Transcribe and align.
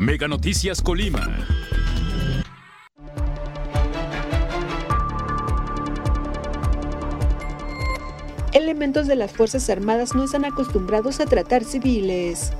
Mega 0.00 0.26
Noticias 0.28 0.80
Colima. 0.80 1.28
Elementos 8.54 9.06
de 9.06 9.14
las 9.14 9.30
Fuerzas 9.30 9.68
Armadas 9.68 10.14
no 10.14 10.24
están 10.24 10.46
acostumbrados 10.46 11.20
a 11.20 11.26
tratar 11.26 11.64
civiles. 11.64 12.50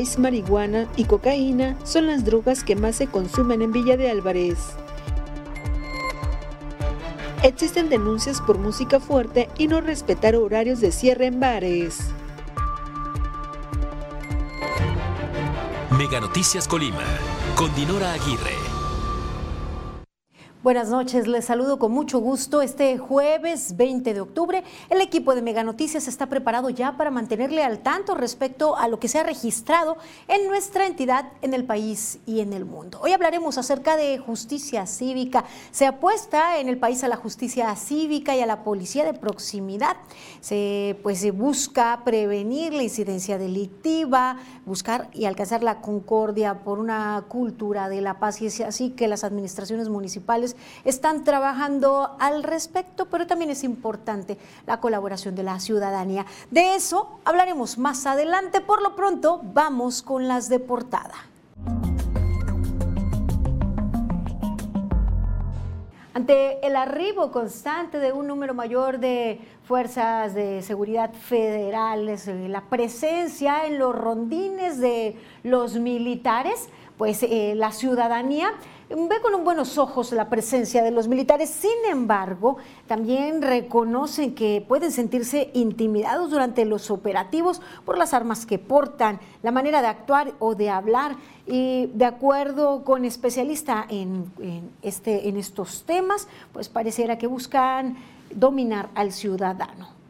Ice, 0.00 0.18
marihuana 0.18 0.88
y 0.96 1.04
cocaína 1.04 1.76
son 1.84 2.06
las 2.06 2.24
drogas 2.24 2.64
que 2.64 2.76
más 2.76 2.96
se 2.96 3.06
consumen 3.06 3.60
en 3.60 3.70
Villa 3.70 3.98
de 3.98 4.08
Álvarez. 4.08 4.56
Existen 7.42 7.90
denuncias 7.90 8.40
por 8.40 8.56
música 8.56 8.98
fuerte 8.98 9.50
y 9.58 9.68
no 9.68 9.82
respetar 9.82 10.36
horarios 10.36 10.80
de 10.80 10.90
cierre 10.90 11.26
en 11.26 11.38
bares. 11.38 11.98
Mega 16.00 16.18
Noticias 16.18 16.66
Colima, 16.66 17.04
con 17.54 17.74
Dinora 17.74 18.14
Aguirre. 18.14 18.69
Buenas 20.62 20.90
noches, 20.90 21.26
les 21.26 21.46
saludo 21.46 21.78
con 21.78 21.90
mucho 21.90 22.18
gusto. 22.18 22.60
Este 22.60 22.98
jueves 22.98 23.78
20 23.78 24.12
de 24.12 24.20
octubre, 24.20 24.62
el 24.90 25.00
equipo 25.00 25.34
de 25.34 25.40
Mega 25.40 25.64
Noticias 25.64 26.06
está 26.06 26.26
preparado 26.26 26.68
ya 26.68 26.98
para 26.98 27.10
mantenerle 27.10 27.64
al 27.64 27.78
tanto 27.78 28.14
respecto 28.14 28.76
a 28.76 28.86
lo 28.86 29.00
que 29.00 29.08
se 29.08 29.18
ha 29.18 29.22
registrado 29.22 29.96
en 30.28 30.46
nuestra 30.48 30.86
entidad, 30.86 31.32
en 31.40 31.54
el 31.54 31.64
país 31.64 32.18
y 32.26 32.40
en 32.40 32.52
el 32.52 32.66
mundo. 32.66 33.00
Hoy 33.00 33.12
hablaremos 33.12 33.56
acerca 33.56 33.96
de 33.96 34.18
justicia 34.18 34.84
cívica. 34.84 35.46
Se 35.70 35.86
apuesta 35.86 36.58
en 36.58 36.68
el 36.68 36.76
país 36.76 37.02
a 37.04 37.08
la 37.08 37.16
justicia 37.16 37.74
cívica 37.74 38.36
y 38.36 38.42
a 38.42 38.46
la 38.46 38.62
policía 38.62 39.06
de 39.06 39.14
proximidad. 39.14 39.96
Se, 40.42 41.00
pues, 41.02 41.20
se 41.20 41.30
busca 41.30 42.02
prevenir 42.04 42.74
la 42.74 42.82
incidencia 42.82 43.38
delictiva, 43.38 44.36
buscar 44.66 45.08
y 45.14 45.24
alcanzar 45.24 45.62
la 45.62 45.80
concordia 45.80 46.62
por 46.64 46.80
una 46.80 47.24
cultura 47.28 47.88
de 47.88 48.02
la 48.02 48.18
paz 48.18 48.42
y 48.42 48.46
es 48.46 48.60
así 48.60 48.90
que 48.90 49.08
las 49.08 49.24
administraciones 49.24 49.88
municipales 49.88 50.49
están 50.84 51.24
trabajando 51.24 52.16
al 52.18 52.42
respecto, 52.42 53.06
pero 53.06 53.26
también 53.26 53.50
es 53.50 53.64
importante 53.64 54.38
la 54.66 54.80
colaboración 54.80 55.34
de 55.34 55.42
la 55.42 55.60
ciudadanía. 55.60 56.26
De 56.50 56.74
eso 56.74 57.20
hablaremos 57.24 57.78
más 57.78 58.06
adelante. 58.06 58.60
Por 58.60 58.82
lo 58.82 58.96
pronto, 58.96 59.40
vamos 59.42 60.02
con 60.02 60.28
las 60.28 60.48
de 60.48 60.58
portada. 60.58 61.14
Ante 66.12 66.66
el 66.66 66.76
arribo 66.76 67.30
constante 67.30 67.98
de 67.98 68.12
un 68.12 68.26
número 68.26 68.52
mayor 68.52 68.98
de 68.98 69.40
fuerzas 69.70 70.34
de 70.34 70.62
seguridad 70.62 71.12
federales, 71.12 72.26
eh, 72.26 72.48
la 72.48 72.62
presencia 72.62 73.66
en 73.66 73.78
los 73.78 73.94
rondines 73.94 74.80
de 74.80 75.14
los 75.44 75.76
militares, 75.78 76.68
pues 76.98 77.22
eh, 77.22 77.52
la 77.54 77.70
ciudadanía 77.70 78.50
ve 78.88 79.20
con 79.22 79.44
buenos 79.44 79.78
ojos 79.78 80.10
la 80.10 80.28
presencia 80.28 80.82
de 80.82 80.90
los 80.90 81.06
militares, 81.06 81.50
sin 81.50 81.70
embargo, 81.88 82.56
también 82.88 83.42
reconocen 83.42 84.34
que 84.34 84.64
pueden 84.66 84.90
sentirse 84.90 85.52
intimidados 85.54 86.32
durante 86.32 86.64
los 86.64 86.90
operativos 86.90 87.62
por 87.84 87.96
las 87.96 88.12
armas 88.12 88.46
que 88.46 88.58
portan, 88.58 89.20
la 89.44 89.52
manera 89.52 89.82
de 89.82 89.86
actuar 89.86 90.32
o 90.40 90.56
de 90.56 90.68
hablar. 90.68 91.14
Y 91.46 91.86
de 91.94 92.06
acuerdo 92.06 92.82
con 92.82 93.04
especialista 93.04 93.86
en, 93.88 94.32
este, 94.82 95.28
en 95.28 95.36
estos 95.36 95.84
temas, 95.84 96.26
pues 96.52 96.68
pareciera 96.68 97.18
que 97.18 97.28
buscan 97.28 97.96
dominar 98.34 98.88
al 98.94 99.12
ciudadano. 99.12 100.00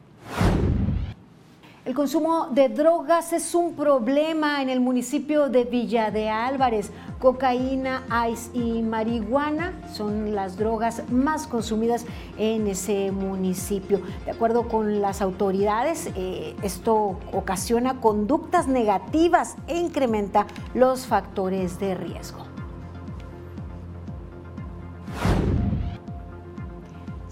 El 1.82 1.94
consumo 1.94 2.48
de 2.52 2.68
drogas 2.68 3.32
es 3.32 3.54
un 3.54 3.74
problema 3.74 4.60
en 4.60 4.68
el 4.68 4.80
municipio 4.80 5.48
de 5.48 5.64
Villa 5.64 6.10
de 6.10 6.28
Álvarez. 6.28 6.92
Cocaína, 7.18 8.02
ice 8.30 8.50
y 8.52 8.82
marihuana 8.82 9.72
son 9.92 10.34
las 10.34 10.58
drogas 10.58 11.02
más 11.10 11.46
consumidas 11.46 12.04
en 12.36 12.66
ese 12.66 13.10
municipio. 13.10 14.02
De 14.26 14.30
acuerdo 14.30 14.68
con 14.68 15.00
las 15.00 15.22
autoridades, 15.22 16.10
eh, 16.16 16.54
esto 16.62 17.18
ocasiona 17.32 18.00
conductas 18.00 18.68
negativas 18.68 19.56
e 19.66 19.78
incrementa 19.78 20.46
los 20.74 21.06
factores 21.06 21.80
de 21.80 21.94
riesgo. 21.94 22.49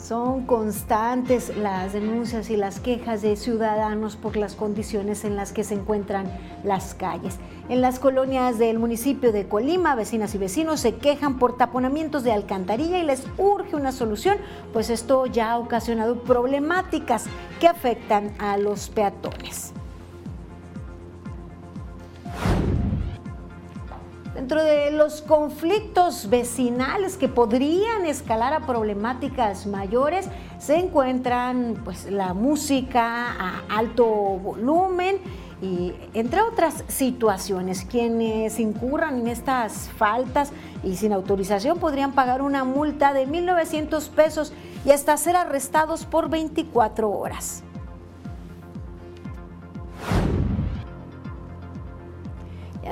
Son 0.09 0.47
constantes 0.47 1.55
las 1.55 1.93
denuncias 1.93 2.49
y 2.49 2.57
las 2.57 2.81
quejas 2.81 3.21
de 3.21 3.37
ciudadanos 3.37 4.17
por 4.17 4.39
las 4.39 4.55
condiciones 4.55 5.23
en 5.23 5.37
las 5.37 5.53
que 5.53 5.65
se 5.65 5.75
encuentran 5.75 6.33
las 6.65 6.95
calles. 6.95 7.37
En 7.69 7.83
las 7.83 7.99
colonias 7.99 8.59
del 8.59 8.79
municipio 8.79 9.33
de 9.33 9.47
Colima, 9.49 9.95
vecinas 9.95 10.35
y 10.35 10.39
vecinos 10.39 10.81
se 10.81 10.95
quejan 10.95 11.39
por 11.39 11.59
taponamientos 11.59 12.25
de 12.25 12.33
alcantarilla 12.33 12.97
y 12.97 13.05
les 13.05 13.27
urge 13.37 13.77
una 13.77 13.93
solución, 13.93 14.39
pues 14.73 14.89
esto 14.89 15.27
ya 15.27 15.51
ha 15.51 15.59
ocasionado 15.59 16.23
problemáticas 16.23 17.27
que 17.61 17.69
afectan 17.69 18.33
a 18.39 18.57
los 18.57 18.89
peatones. 18.89 19.75
Dentro 24.39 24.63
de 24.63 24.93
los 24.93 25.21
conflictos 25.21 26.31
vecinales 26.31 27.17
que 27.17 27.27
podrían 27.27 28.07
escalar 28.07 28.53
a 28.53 28.61
problemáticas 28.61 29.67
mayores, 29.67 30.29
se 30.61 30.77
encuentran 30.77 31.75
pues, 31.85 32.09
la 32.09 32.35
música 32.35 33.33
a 33.33 33.65
alto 33.69 34.07
volumen 34.07 35.17
y 35.61 35.93
entre 36.15 36.41
otras 36.43 36.85
situaciones. 36.87 37.85
Quienes 37.85 38.61
incurran 38.61 39.19
en 39.19 39.27
estas 39.27 39.91
faltas 39.97 40.53
y 40.85 40.95
sin 40.95 41.13
autorización 41.13 41.81
podrían 41.81 42.13
pagar 42.13 42.41
una 42.41 42.63
multa 42.63 43.13
de 43.13 43.27
1.900 43.27 44.09
pesos 44.11 44.53
y 44.85 44.93
hasta 44.93 45.17
ser 45.17 45.35
arrestados 45.35 46.05
por 46.05 46.31
24 46.31 47.11
horas. 47.11 47.65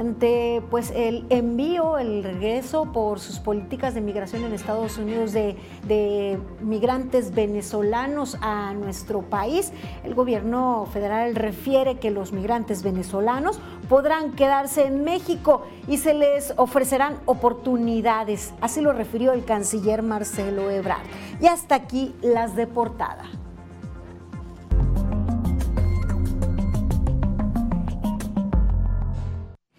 Ante 0.07 0.63
pues 0.71 0.93
el 0.95 1.27
envío, 1.31 1.99
el 1.99 2.23
regreso 2.23 2.93
por 2.93 3.19
sus 3.19 3.41
políticas 3.41 3.93
de 3.95 4.01
migración 4.01 4.45
en 4.45 4.53
Estados 4.53 4.99
Unidos 4.99 5.33
de, 5.33 6.39
migrantes 6.61 7.35
venezolanos 7.35 8.37
a 8.41 8.73
nuestro 8.75 9.23
país. 9.23 9.73
El 10.05 10.15
gobierno 10.15 10.87
federal 10.93 11.35
refiere 11.35 11.99
que 11.99 12.11
los 12.11 12.33
migrantes 12.33 12.83
venezolanos 12.83 13.59
podrán 13.89 14.33
quedarse 14.33 14.87
en 14.87 15.03
México 15.03 15.63
y 15.89 15.99
se 15.99 16.15
les 16.15 16.55
ofrecerán 16.57 17.17
oportunidades. 17.27 18.55
Así 18.61 18.81
lo 18.81 18.93
refirió 18.93 19.33
el 19.33 19.45
canciller 19.45 20.03
Marcelo 20.03 20.71
Ebrard. 20.71 21.03
Y 21.41 21.47
hasta 21.47 21.75
aquí 21.75 22.15
las 22.23 22.55
de 22.55 22.67
portada. 22.67 23.25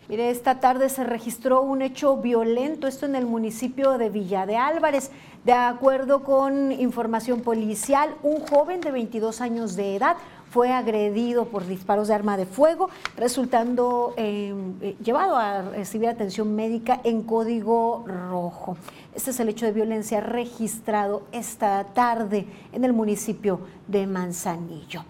Mire, 0.10 0.30
esta 0.30 0.62
tarde 0.62 0.88
se 0.88 1.04
registró 1.04 1.62
un 1.62 1.82
hecho 1.82 2.16
violento, 2.16 2.88
esto 2.88 3.06
en 3.06 3.16
el 3.16 3.26
municipio 3.26 3.98
de 3.98 4.10
Villa 4.10 4.46
de 4.46 4.56
Álvarez. 4.56 5.12
De 5.44 5.52
acuerdo 5.52 6.24
con 6.24 6.72
información 6.72 7.42
policial, 7.42 8.16
un 8.24 8.40
joven 8.40 8.80
de 8.80 8.92
22 8.92 9.42
años 9.42 9.76
de 9.76 9.98
edad 9.98 10.16
fue 10.50 10.72
agredido 10.72 11.46
por 11.46 11.68
disparos 11.68 12.08
de 12.08 12.14
arma 12.14 12.38
de 12.38 12.46
fuego, 12.46 12.90
resultando 13.18 14.14
em, 14.16 14.76
eh, 14.82 14.96
llevado 15.04 15.36
a 15.36 15.62
recibir 15.62 16.08
atención 16.08 16.56
médica 16.56 17.02
en 17.04 17.24
código 17.24 18.06
rojo. 18.08 18.78
Este 19.14 19.32
es 19.32 19.40
el 19.42 19.50
hecho 19.50 19.66
de 19.66 19.74
violencia 19.74 20.22
registrado 20.22 21.24
esta 21.34 21.84
tarde 21.94 22.48
en 22.72 22.86
el 22.86 22.94
municipio 22.94 23.60
de 23.90 24.08
Manzanillo. 24.08 25.04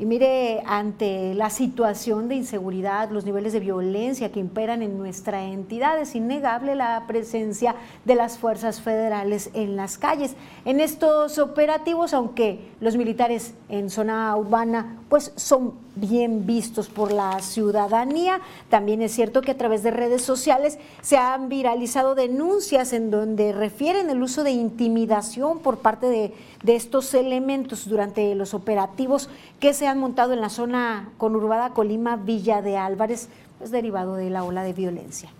Y 0.00 0.06
mire, 0.06 0.62
ante 0.64 1.34
la 1.34 1.50
situación 1.50 2.26
de 2.26 2.34
inseguridad, 2.34 3.10
los 3.10 3.26
niveles 3.26 3.52
de 3.52 3.60
violencia 3.60 4.32
que 4.32 4.40
imperan 4.40 4.82
en 4.82 4.96
nuestra 4.96 5.44
entidad, 5.44 6.00
es 6.00 6.14
innegable 6.14 6.74
la 6.74 7.04
presencia 7.06 7.74
de 8.06 8.14
las 8.14 8.38
fuerzas 8.38 8.80
federales 8.80 9.50
en 9.52 9.76
las 9.76 9.98
calles. 9.98 10.36
En 10.64 10.80
estos 10.80 11.38
operativos, 11.38 12.14
aunque 12.14 12.70
los 12.80 12.96
militares 12.96 13.52
en 13.68 13.90
zona 13.90 14.34
urbana 14.38 14.96
pues 15.10 15.34
son 15.36 15.74
bien 15.94 16.46
vistos 16.46 16.88
por 16.88 17.12
la 17.12 17.40
ciudadanía. 17.40 18.40
También 18.68 19.02
es 19.02 19.12
cierto 19.12 19.42
que 19.42 19.52
a 19.52 19.56
través 19.58 19.82
de 19.82 19.90
redes 19.90 20.22
sociales 20.22 20.78
se 21.00 21.16
han 21.16 21.48
viralizado 21.48 22.14
denuncias 22.14 22.92
en 22.92 23.10
donde 23.10 23.52
refieren 23.52 24.10
el 24.10 24.22
uso 24.22 24.44
de 24.44 24.50
intimidación 24.50 25.60
por 25.60 25.78
parte 25.78 26.06
de, 26.06 26.34
estos 26.66 27.14
elementos 27.14 27.88
durante 27.88 28.34
los 28.36 28.54
operativos 28.54 29.28
que 29.58 29.74
se 29.74 29.88
han 29.88 29.98
montado 29.98 30.32
en 30.32 30.40
la 30.40 30.50
zona 30.50 31.10
conurbada 31.18 31.70
Colima 31.70 32.16
Villa 32.16 32.62
de 32.62 32.76
Álvarez, 32.76 33.28
pues 33.58 33.70
derivado 33.70 34.14
de 34.14 34.30
la 34.30 34.44
ola 34.44 34.62
de 34.62 34.72
violencia. 34.72 35.30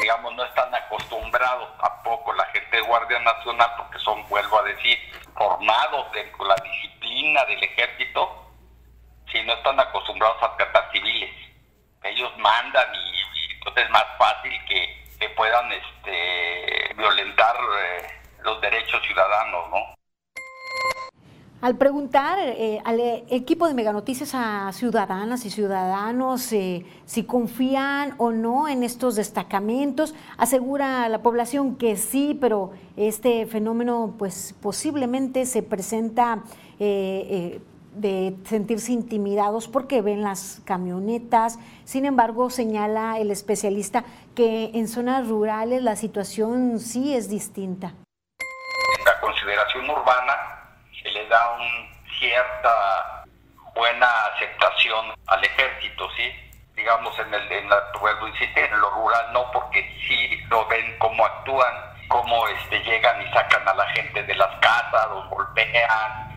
Digamos, 0.00 0.34
no 0.36 0.44
están 0.44 0.72
acostumbrados 0.74 1.68
a 1.82 2.02
poco 2.02 2.32
la 2.34 2.44
gente 2.46 2.76
de 2.76 2.82
Guardia 2.82 3.18
Nacional, 3.18 3.68
porque 3.76 3.98
son, 3.98 4.26
vuelvo 4.28 4.60
a 4.60 4.62
decir, 4.62 4.96
formados 5.36 6.06
con 6.36 6.48
la 6.48 6.56
disciplina 6.56 7.44
del 7.46 7.62
ejército, 7.62 8.49
si 9.32 9.42
no 9.42 9.52
están 9.54 9.78
acostumbrados 9.78 10.42
a 10.42 10.56
tratar 10.56 10.90
civiles. 10.92 11.30
ellos 12.02 12.30
mandan 12.38 12.94
y, 12.94 13.54
entonces 13.54 13.84
es 13.84 13.90
más 13.90 14.06
fácil 14.18 14.52
que, 14.66 14.98
puedan 15.36 15.70
este, 15.72 16.94
violentar 16.96 17.54
eh, 17.56 18.06
los 18.42 18.60
derechos 18.60 19.00
ciudadanos, 19.06 19.70
¿no? 19.70 19.94
Al 21.62 21.76
preguntar 21.76 22.38
eh, 22.40 22.80
al 22.84 23.00
equipo 23.28 23.68
de 23.68 23.74
Meganoticias 23.74 24.34
a 24.34 24.70
ciudadanas 24.72 25.44
y 25.44 25.50
ciudadanos 25.50 26.52
eh, 26.52 26.84
si 27.04 27.24
confían 27.24 28.14
o 28.16 28.32
no 28.32 28.66
en 28.68 28.82
estos 28.82 29.14
destacamentos, 29.16 30.14
asegura 30.38 31.08
la 31.08 31.22
población 31.22 31.76
que 31.76 31.96
sí, 31.96 32.36
pero 32.40 32.72
este 32.96 33.46
fenómeno 33.46 34.14
pues 34.18 34.54
posiblemente 34.60 35.44
se 35.44 35.62
presenta 35.62 36.42
de 37.92 38.34
sentirse 38.44 38.92
intimidados 38.92 39.68
porque 39.68 40.02
ven 40.02 40.22
las 40.22 40.62
camionetas. 40.64 41.58
Sin 41.84 42.06
embargo, 42.06 42.50
señala 42.50 43.18
el 43.18 43.30
especialista 43.30 44.04
que 44.34 44.70
en 44.74 44.88
zonas 44.88 45.28
rurales 45.28 45.82
la 45.82 45.96
situación 45.96 46.78
sí 46.78 47.14
es 47.14 47.28
distinta. 47.28 47.92
La 49.04 49.20
consideración 49.20 49.88
urbana 49.90 50.34
se 51.02 51.10
le 51.10 51.26
da 51.28 51.54
una 51.56 51.90
cierta 52.18 53.24
buena 53.74 54.06
aceptación 54.34 55.06
al 55.26 55.44
ejército, 55.44 56.08
¿sí? 56.16 56.30
Digamos, 56.76 57.18
en 57.18 57.32
el, 57.34 57.52
en 57.52 57.68
la, 57.68 57.76
vuelvo 58.00 58.26
en 58.26 58.80
lo 58.80 58.90
rural 58.90 59.32
no, 59.32 59.50
porque 59.52 59.82
sí 60.06 60.40
lo 60.48 60.66
ven 60.66 60.96
cómo 60.98 61.24
actúan, 61.24 61.74
cómo 62.08 62.46
este, 62.48 62.82
llegan 62.84 63.20
y 63.22 63.32
sacan 63.32 63.66
a 63.68 63.74
la 63.74 63.86
gente 63.90 64.22
de 64.22 64.34
las 64.34 64.58
casas, 64.60 65.08
los 65.10 65.28
golpean, 65.28 66.29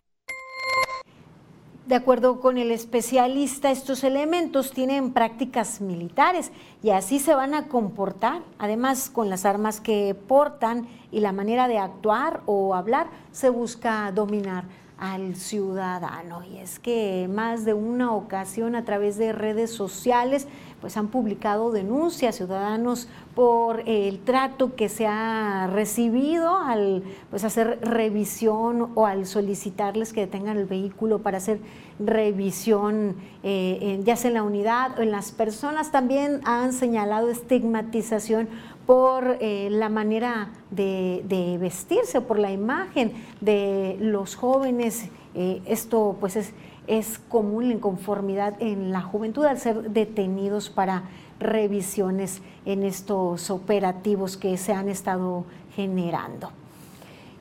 de 1.86 1.96
acuerdo 1.96 2.40
con 2.40 2.58
el 2.58 2.72
especialista, 2.72 3.70
estos 3.70 4.06
elementos 4.06 4.72
tienen 4.72 5.12
prácticas 5.12 5.82
militares 5.82 6.52
y 6.82 6.92
así 6.92 7.20
se 7.20 7.36
van 7.36 7.54
a 7.54 7.68
comportar. 7.68 8.42
Además, 8.58 9.10
con 9.10 9.30
las 9.30 9.46
armas 9.46 9.82
que 9.82 10.16
portan 10.16 10.88
y 11.12 11.20
la 11.20 11.34
manera 11.34 11.68
de 11.68 11.80
actuar 11.80 12.42
o 12.46 12.74
hablar, 12.74 13.08
se 13.32 13.50
busca 13.50 14.12
dominar 14.14 14.64
al 14.98 15.36
ciudadano. 15.36 16.44
Y 16.46 16.58
es 16.58 16.80
que 16.80 17.30
más 17.30 17.66
de 17.66 17.74
una 17.74 18.14
ocasión 18.14 18.76
a 18.76 18.86
través 18.86 19.18
de 19.18 19.34
redes 19.34 19.72
sociales 19.72 20.48
pues 20.84 20.98
han 20.98 21.08
publicado 21.08 21.72
denuncias 21.72 22.36
ciudadanos 22.36 23.08
por 23.36 23.84
el 23.88 24.20
trato 24.20 24.76
que 24.76 24.90
se 24.90 25.08
ha 25.08 25.70
recibido 25.72 26.58
al 26.58 27.04
pues 27.30 27.46
hacer 27.46 27.80
revisión 27.82 28.92
o 28.96 29.06
al 29.06 29.26
solicitarles 29.26 30.12
que 30.12 30.20
detengan 30.20 30.58
el 30.58 30.66
vehículo 30.66 31.20
para 31.20 31.38
hacer 31.38 31.62
revisión 32.00 33.16
eh, 33.44 34.02
ya 34.04 34.18
sea 34.18 34.28
en 34.28 34.34
la 34.34 34.44
unidad 34.44 35.00
o 35.00 35.04
en 35.04 35.12
las 35.12 35.32
personas 35.32 35.90
también 35.90 36.42
han 36.44 36.74
señalado 36.74 37.30
estigmatización 37.30 38.50
por 38.86 39.38
eh, 39.40 39.70
la 39.72 39.88
manera 39.88 40.50
de, 40.70 41.58
vestirse, 41.62 42.20
por 42.20 42.40
la 42.40 42.52
imagen 42.52 43.14
de 43.40 43.96
los 44.02 44.36
jóvenes. 44.36 45.10
Eh, 45.34 45.62
esto 45.66 46.18
pues 46.20 46.36
es 46.36 46.54
es 46.88 47.20
común 47.30 47.68
la 47.68 47.74
inconformidad 47.74 48.56
en 48.60 48.92
la 48.92 49.02
juventud 49.02 49.46
al 49.46 49.60
ser 49.60 49.92
detenidos 49.92 50.70
para 50.70 51.04
revisiones 51.40 52.42
en 52.66 52.84
estos 52.84 53.50
operativos 53.50 54.38
que 54.38 54.58
se 54.58 54.74
han 54.74 54.90
estado 54.90 55.46
generando. 55.76 56.52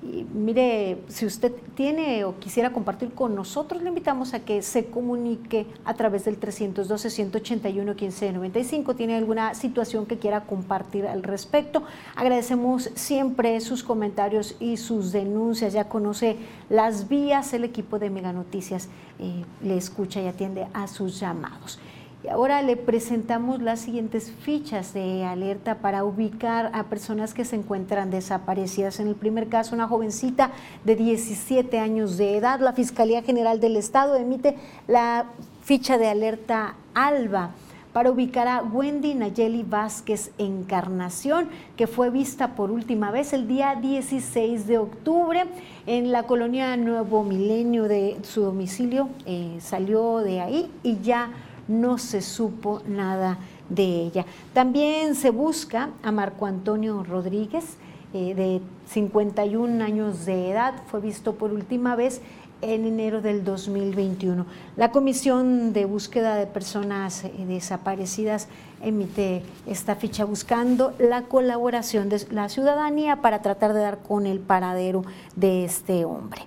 Mire, 0.03 0.99
si 1.07 1.25
usted 1.27 1.53
tiene 1.77 2.25
o 2.25 2.41
quisiera 2.41 2.73
compartir 2.73 3.13
con 3.13 3.37
nosotros, 3.37 3.83
le 3.83 3.89
invitamos 3.89 4.35
a 4.35 4.41
que 4.41 4.61
se 4.63 4.87
comunique 4.87 5.69
a 5.85 5.95
través 5.95 6.25
del 6.25 6.41
312-181-1595. 6.41 8.97
¿Tiene 8.97 9.15
alguna 9.15 9.55
situación 9.55 10.07
que 10.07 10.19
quiera 10.19 10.41
compartir 10.41 11.07
al 11.07 11.23
respecto? 11.23 11.85
Agradecemos 12.17 12.91
siempre 12.95 13.61
sus 13.61 13.85
comentarios 13.85 14.57
y 14.59 14.77
sus 14.77 15.13
denuncias. 15.13 15.73
Ya 15.73 15.89
conoce 15.89 16.37
las 16.69 17.09
vías, 17.09 17.53
el 17.53 17.63
equipo 17.63 18.01
de 18.01 18.11
Mega 18.11 18.33
Noticias 18.33 18.89
eh, 19.21 19.45
le 19.63 19.77
escucha 19.77 20.21
y 20.21 20.27
atiende 20.27 20.67
a 20.75 20.89
sus 20.89 21.21
llamados. 21.21 21.79
Y 22.25 22.29
ahora 22.29 22.63
le 22.63 22.77
presentamos 22.77 23.61
las 23.61 23.81
siguientes 23.81 24.31
fichas 24.31 24.95
de 24.95 25.25
alerta 25.25 25.79
para 25.79 26.05
ubicar 26.05 26.71
a 26.73 26.85
personas 26.85 27.35
que 27.35 27.45
se 27.45 27.57
encuentran 27.57 28.11
desaparecidas. 28.11 29.01
En 29.01 29.09
el 29.09 29.17
primer 29.17 29.49
caso, 29.49 29.75
una 29.75 29.89
jovencita 29.89 30.53
de 30.85 30.95
17 30.95 31.81
años 31.81 32.17
de 32.19 32.37
edad. 32.37 32.61
La 32.61 32.75
Fiscalía 32.75 33.23
General 33.23 33.59
del 33.59 33.77
Estado 33.77 34.15
emite 34.15 34.57
la 34.87 35.27
ficha 35.63 35.99
de 35.99 36.09
alerta 36.09 36.77
ALBA 36.95 37.51
para 37.93 38.11
ubicar 38.11 38.49
a 38.49 38.63
Wendy 38.63 39.15
Nayeli 39.15 39.65
Vázquez 39.65 40.31
Encarnación, 40.39 41.49
que 41.77 41.87
fue 41.87 42.11
vista 42.11 42.55
por 42.55 42.71
última 42.71 43.11
vez 43.11 43.33
el 43.33 43.49
día 43.49 43.75
16 43.75 44.67
de 44.67 44.79
octubre 44.79 45.45
en 45.87 46.13
la 46.13 46.23
colonia 46.23 46.77
Nuevo 46.77 47.23
Milenio 47.23 47.85
de 47.85 48.17
su 48.23 48.43
domicilio. 48.43 49.09
Eh, 49.27 49.59
salió 49.61 50.19
de 50.19 50.41
ahí 50.41 50.71
y 50.83 51.01
ya 51.01 51.31
no 51.73 51.99
se 51.99 52.21
supo 52.21 52.83
nada 52.87 53.39
de 53.69 53.85
ella. 53.85 54.27
También 54.53 55.15
se 55.15 55.31
busca 55.31 55.91
a 56.03 56.13
Marco 56.13 56.47
Antonio 56.47 57.03
Rodríguez, 57.03 57.77
eh, 58.15 58.35
de 58.35 58.61
51 58.91 59.83
años 59.83 60.27
de 60.27 60.51
edad, 60.51 60.75
fue 60.87 61.01
visto 61.01 61.35
por 61.35 61.53
última 61.53 61.97
vez 61.97 62.21
en 62.61 62.87
enero 62.87 63.21
del 63.21 63.43
2021. 63.43 64.47
La 64.77 64.93
Comisión 64.93 65.73
de 65.73 65.85
Búsqueda 65.85 66.37
de 66.37 66.47
Personas 66.47 67.25
eh, 67.25 67.33
Desaparecidas 67.47 68.49
emite 68.83 69.43
esta 69.67 69.97
ficha 69.97 70.25
buscando 70.25 70.95
la 70.99 71.23
colaboración 71.23 72.09
de 72.09 72.25
la 72.31 72.49
ciudadanía 72.49 73.21
para 73.21 73.43
tratar 73.43 73.73
de 73.73 73.81
dar 73.81 73.99
con 73.99 74.27
el 74.27 74.39
paradero 74.41 75.05
de 75.35 75.65
este 75.65 76.05
hombre. 76.05 76.43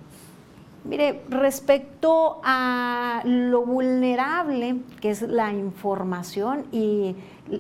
Mire, 0.88 1.24
respecto 1.30 2.40
a 2.44 3.24
lo 3.26 3.66
vulnerable 3.66 4.82
que 5.02 5.10
es 5.10 5.24
la 5.24 5.52
información 5.52 6.66
y 6.72 7.16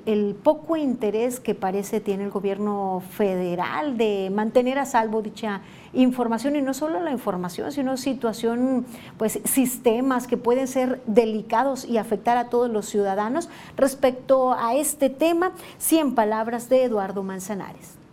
el 0.06 0.36
poco 0.36 0.77
interés 0.77 1.39
que 1.39 1.56
parece 1.56 2.01
tiene 2.01 2.25
el 2.25 2.30
gobierno 2.30 3.01
federal 3.12 3.98
de 3.98 4.31
mantener 4.31 4.77
a 4.77 4.86
salvo 4.86 5.24
dicha 5.24 5.62
información 5.94 6.56
y 6.56 6.62
no 6.62 6.75
solo 6.75 7.00
la 7.00 7.12
información, 7.12 7.72
sino 7.72 7.98
situación, 7.98 8.86
pues 9.18 9.40
sistemas 9.44 10.28
que 10.28 10.38
pueden 10.38 10.68
ser 10.68 11.02
delicados 11.07 11.83
y 11.83 11.97
afectar 11.97 12.38
a 12.38 12.50
todos 12.50 12.69
los 12.69 12.85
ciudadanos. 12.85 13.50
Respecto 13.76 14.54
a 14.54 14.76
este 14.76 15.09
tema, 15.09 15.52
100 15.80 16.14
palabras 16.14 16.69
de 16.69 16.83
Eduardo 16.83 17.23
Manzanares. 17.23 18.05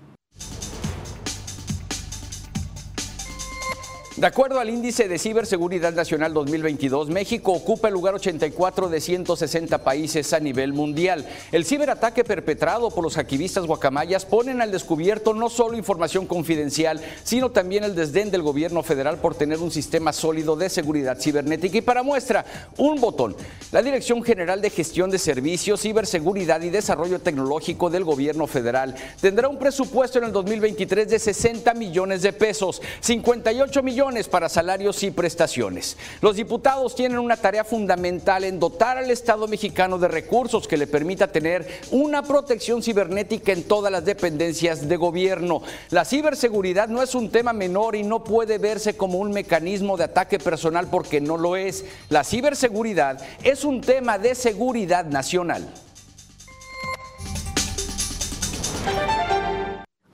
De 4.17 4.27
acuerdo 4.27 4.61
al 4.61 4.69
índice 4.69 5.09
de 5.09 5.19
ciberseguridad 5.19 5.95
nacional 5.95 6.35
2022, 6.35 7.09
México 7.09 7.53
ocupa 7.53 7.89
el 7.89 7.95
lugar 7.95 8.15
84 8.15 8.91
de 8.91 9.01
160 9.01 9.79
países 9.79 10.35
a 10.35 10.39
nivel 10.39 10.75
mundial. 10.75 11.27
El 11.51 11.65
ciberataque 11.65 12.23
perpetrado 12.23 12.91
por 12.91 13.05
los 13.05 13.17
activistas 13.17 13.65
guacamayas 13.65 14.27
ponen 14.27 14.61
al 14.61 14.71
descubierto 14.71 15.33
no 15.33 15.49
solo 15.49 15.79
información 15.79 16.27
confidencial, 16.27 17.01
sino 17.25 17.53
también 17.53 17.85
el 17.85 17.95
desdén 17.95 18.31
del 18.31 18.43
gobierno 18.43 18.83
federal 18.83 19.17
por 19.17 19.35
tener 19.35 19.61
un 19.61 19.71
sistema 19.71 20.13
sólido 20.13 20.57
de 20.57 20.69
seguridad 20.69 21.19
cibernética. 21.19 21.79
Y 21.79 21.81
para 21.81 22.03
muestra, 22.03 22.45
un 22.77 23.01
botón. 23.01 23.35
La 23.71 23.81
Dirección 23.81 24.23
General 24.23 24.61
de 24.61 24.69
Gestión 24.69 25.09
de 25.09 25.19
Servicios, 25.19 25.81
Ciberseguridad 25.81 26.61
y 26.61 26.69
Desarrollo 26.69 27.19
Tecnológico 27.19 27.89
del 27.89 28.05
gobierno 28.05 28.47
federal 28.47 28.95
tendrá 29.23 29.49
un 29.49 29.59
presupuesto 29.59 30.19
en 30.19 30.25
el 30.25 30.33
2023 30.33 31.09
de 31.09 31.19
60 31.19 31.73
millones 31.73 32.21
de 32.21 32.35
pesos, 32.35 32.83
58 33.01 33.83
millones 33.83 34.03
para 34.29 34.49
salarios 34.51 35.03
y 35.03 35.11
prestaciones. 35.11 35.97
Los 36.21 36.37
diputados 36.37 36.95
tienen 36.95 37.19
una 37.19 37.37
tarea 37.37 37.65
fundamental 37.65 38.45
en 38.45 38.61
dotar 38.61 38.99
al 38.99 39.11
Estado 39.11 39.49
mexicano 39.49 39.99
de 39.99 40.09
recursos 40.09 40.69
que 40.69 40.77
le 40.77 40.87
permita 40.87 41.33
tener 41.33 41.67
una 41.91 42.23
protección 42.23 42.83
cibernética 42.83 43.53
en 43.53 43.65
todas 43.65 43.91
las 43.91 44.05
dependencias 44.05 44.87
de 44.87 44.97
gobierno. 44.97 45.63
La 45.89 46.05
ciberseguridad 46.05 46.89
no 46.89 47.03
es 47.03 47.15
un 47.15 47.31
tema 47.31 47.55
menor 47.55 47.97
y 47.97 48.03
no 48.03 48.23
puede 48.23 48.59
verse 48.59 48.97
como 48.97 49.19
un 49.19 49.33
mecanismo 49.33 49.97
de 49.97 50.05
ataque 50.05 50.39
personal 50.39 50.89
porque 50.89 51.21
no 51.21 51.39
lo 51.39 51.57
es. 51.57 51.87
La 52.11 52.23
ciberseguridad 52.23 53.19
es 53.43 53.65
un 53.65 53.81
tema 53.81 54.19
de 54.19 54.35
seguridad 54.35 55.07
nacional. 55.07 55.67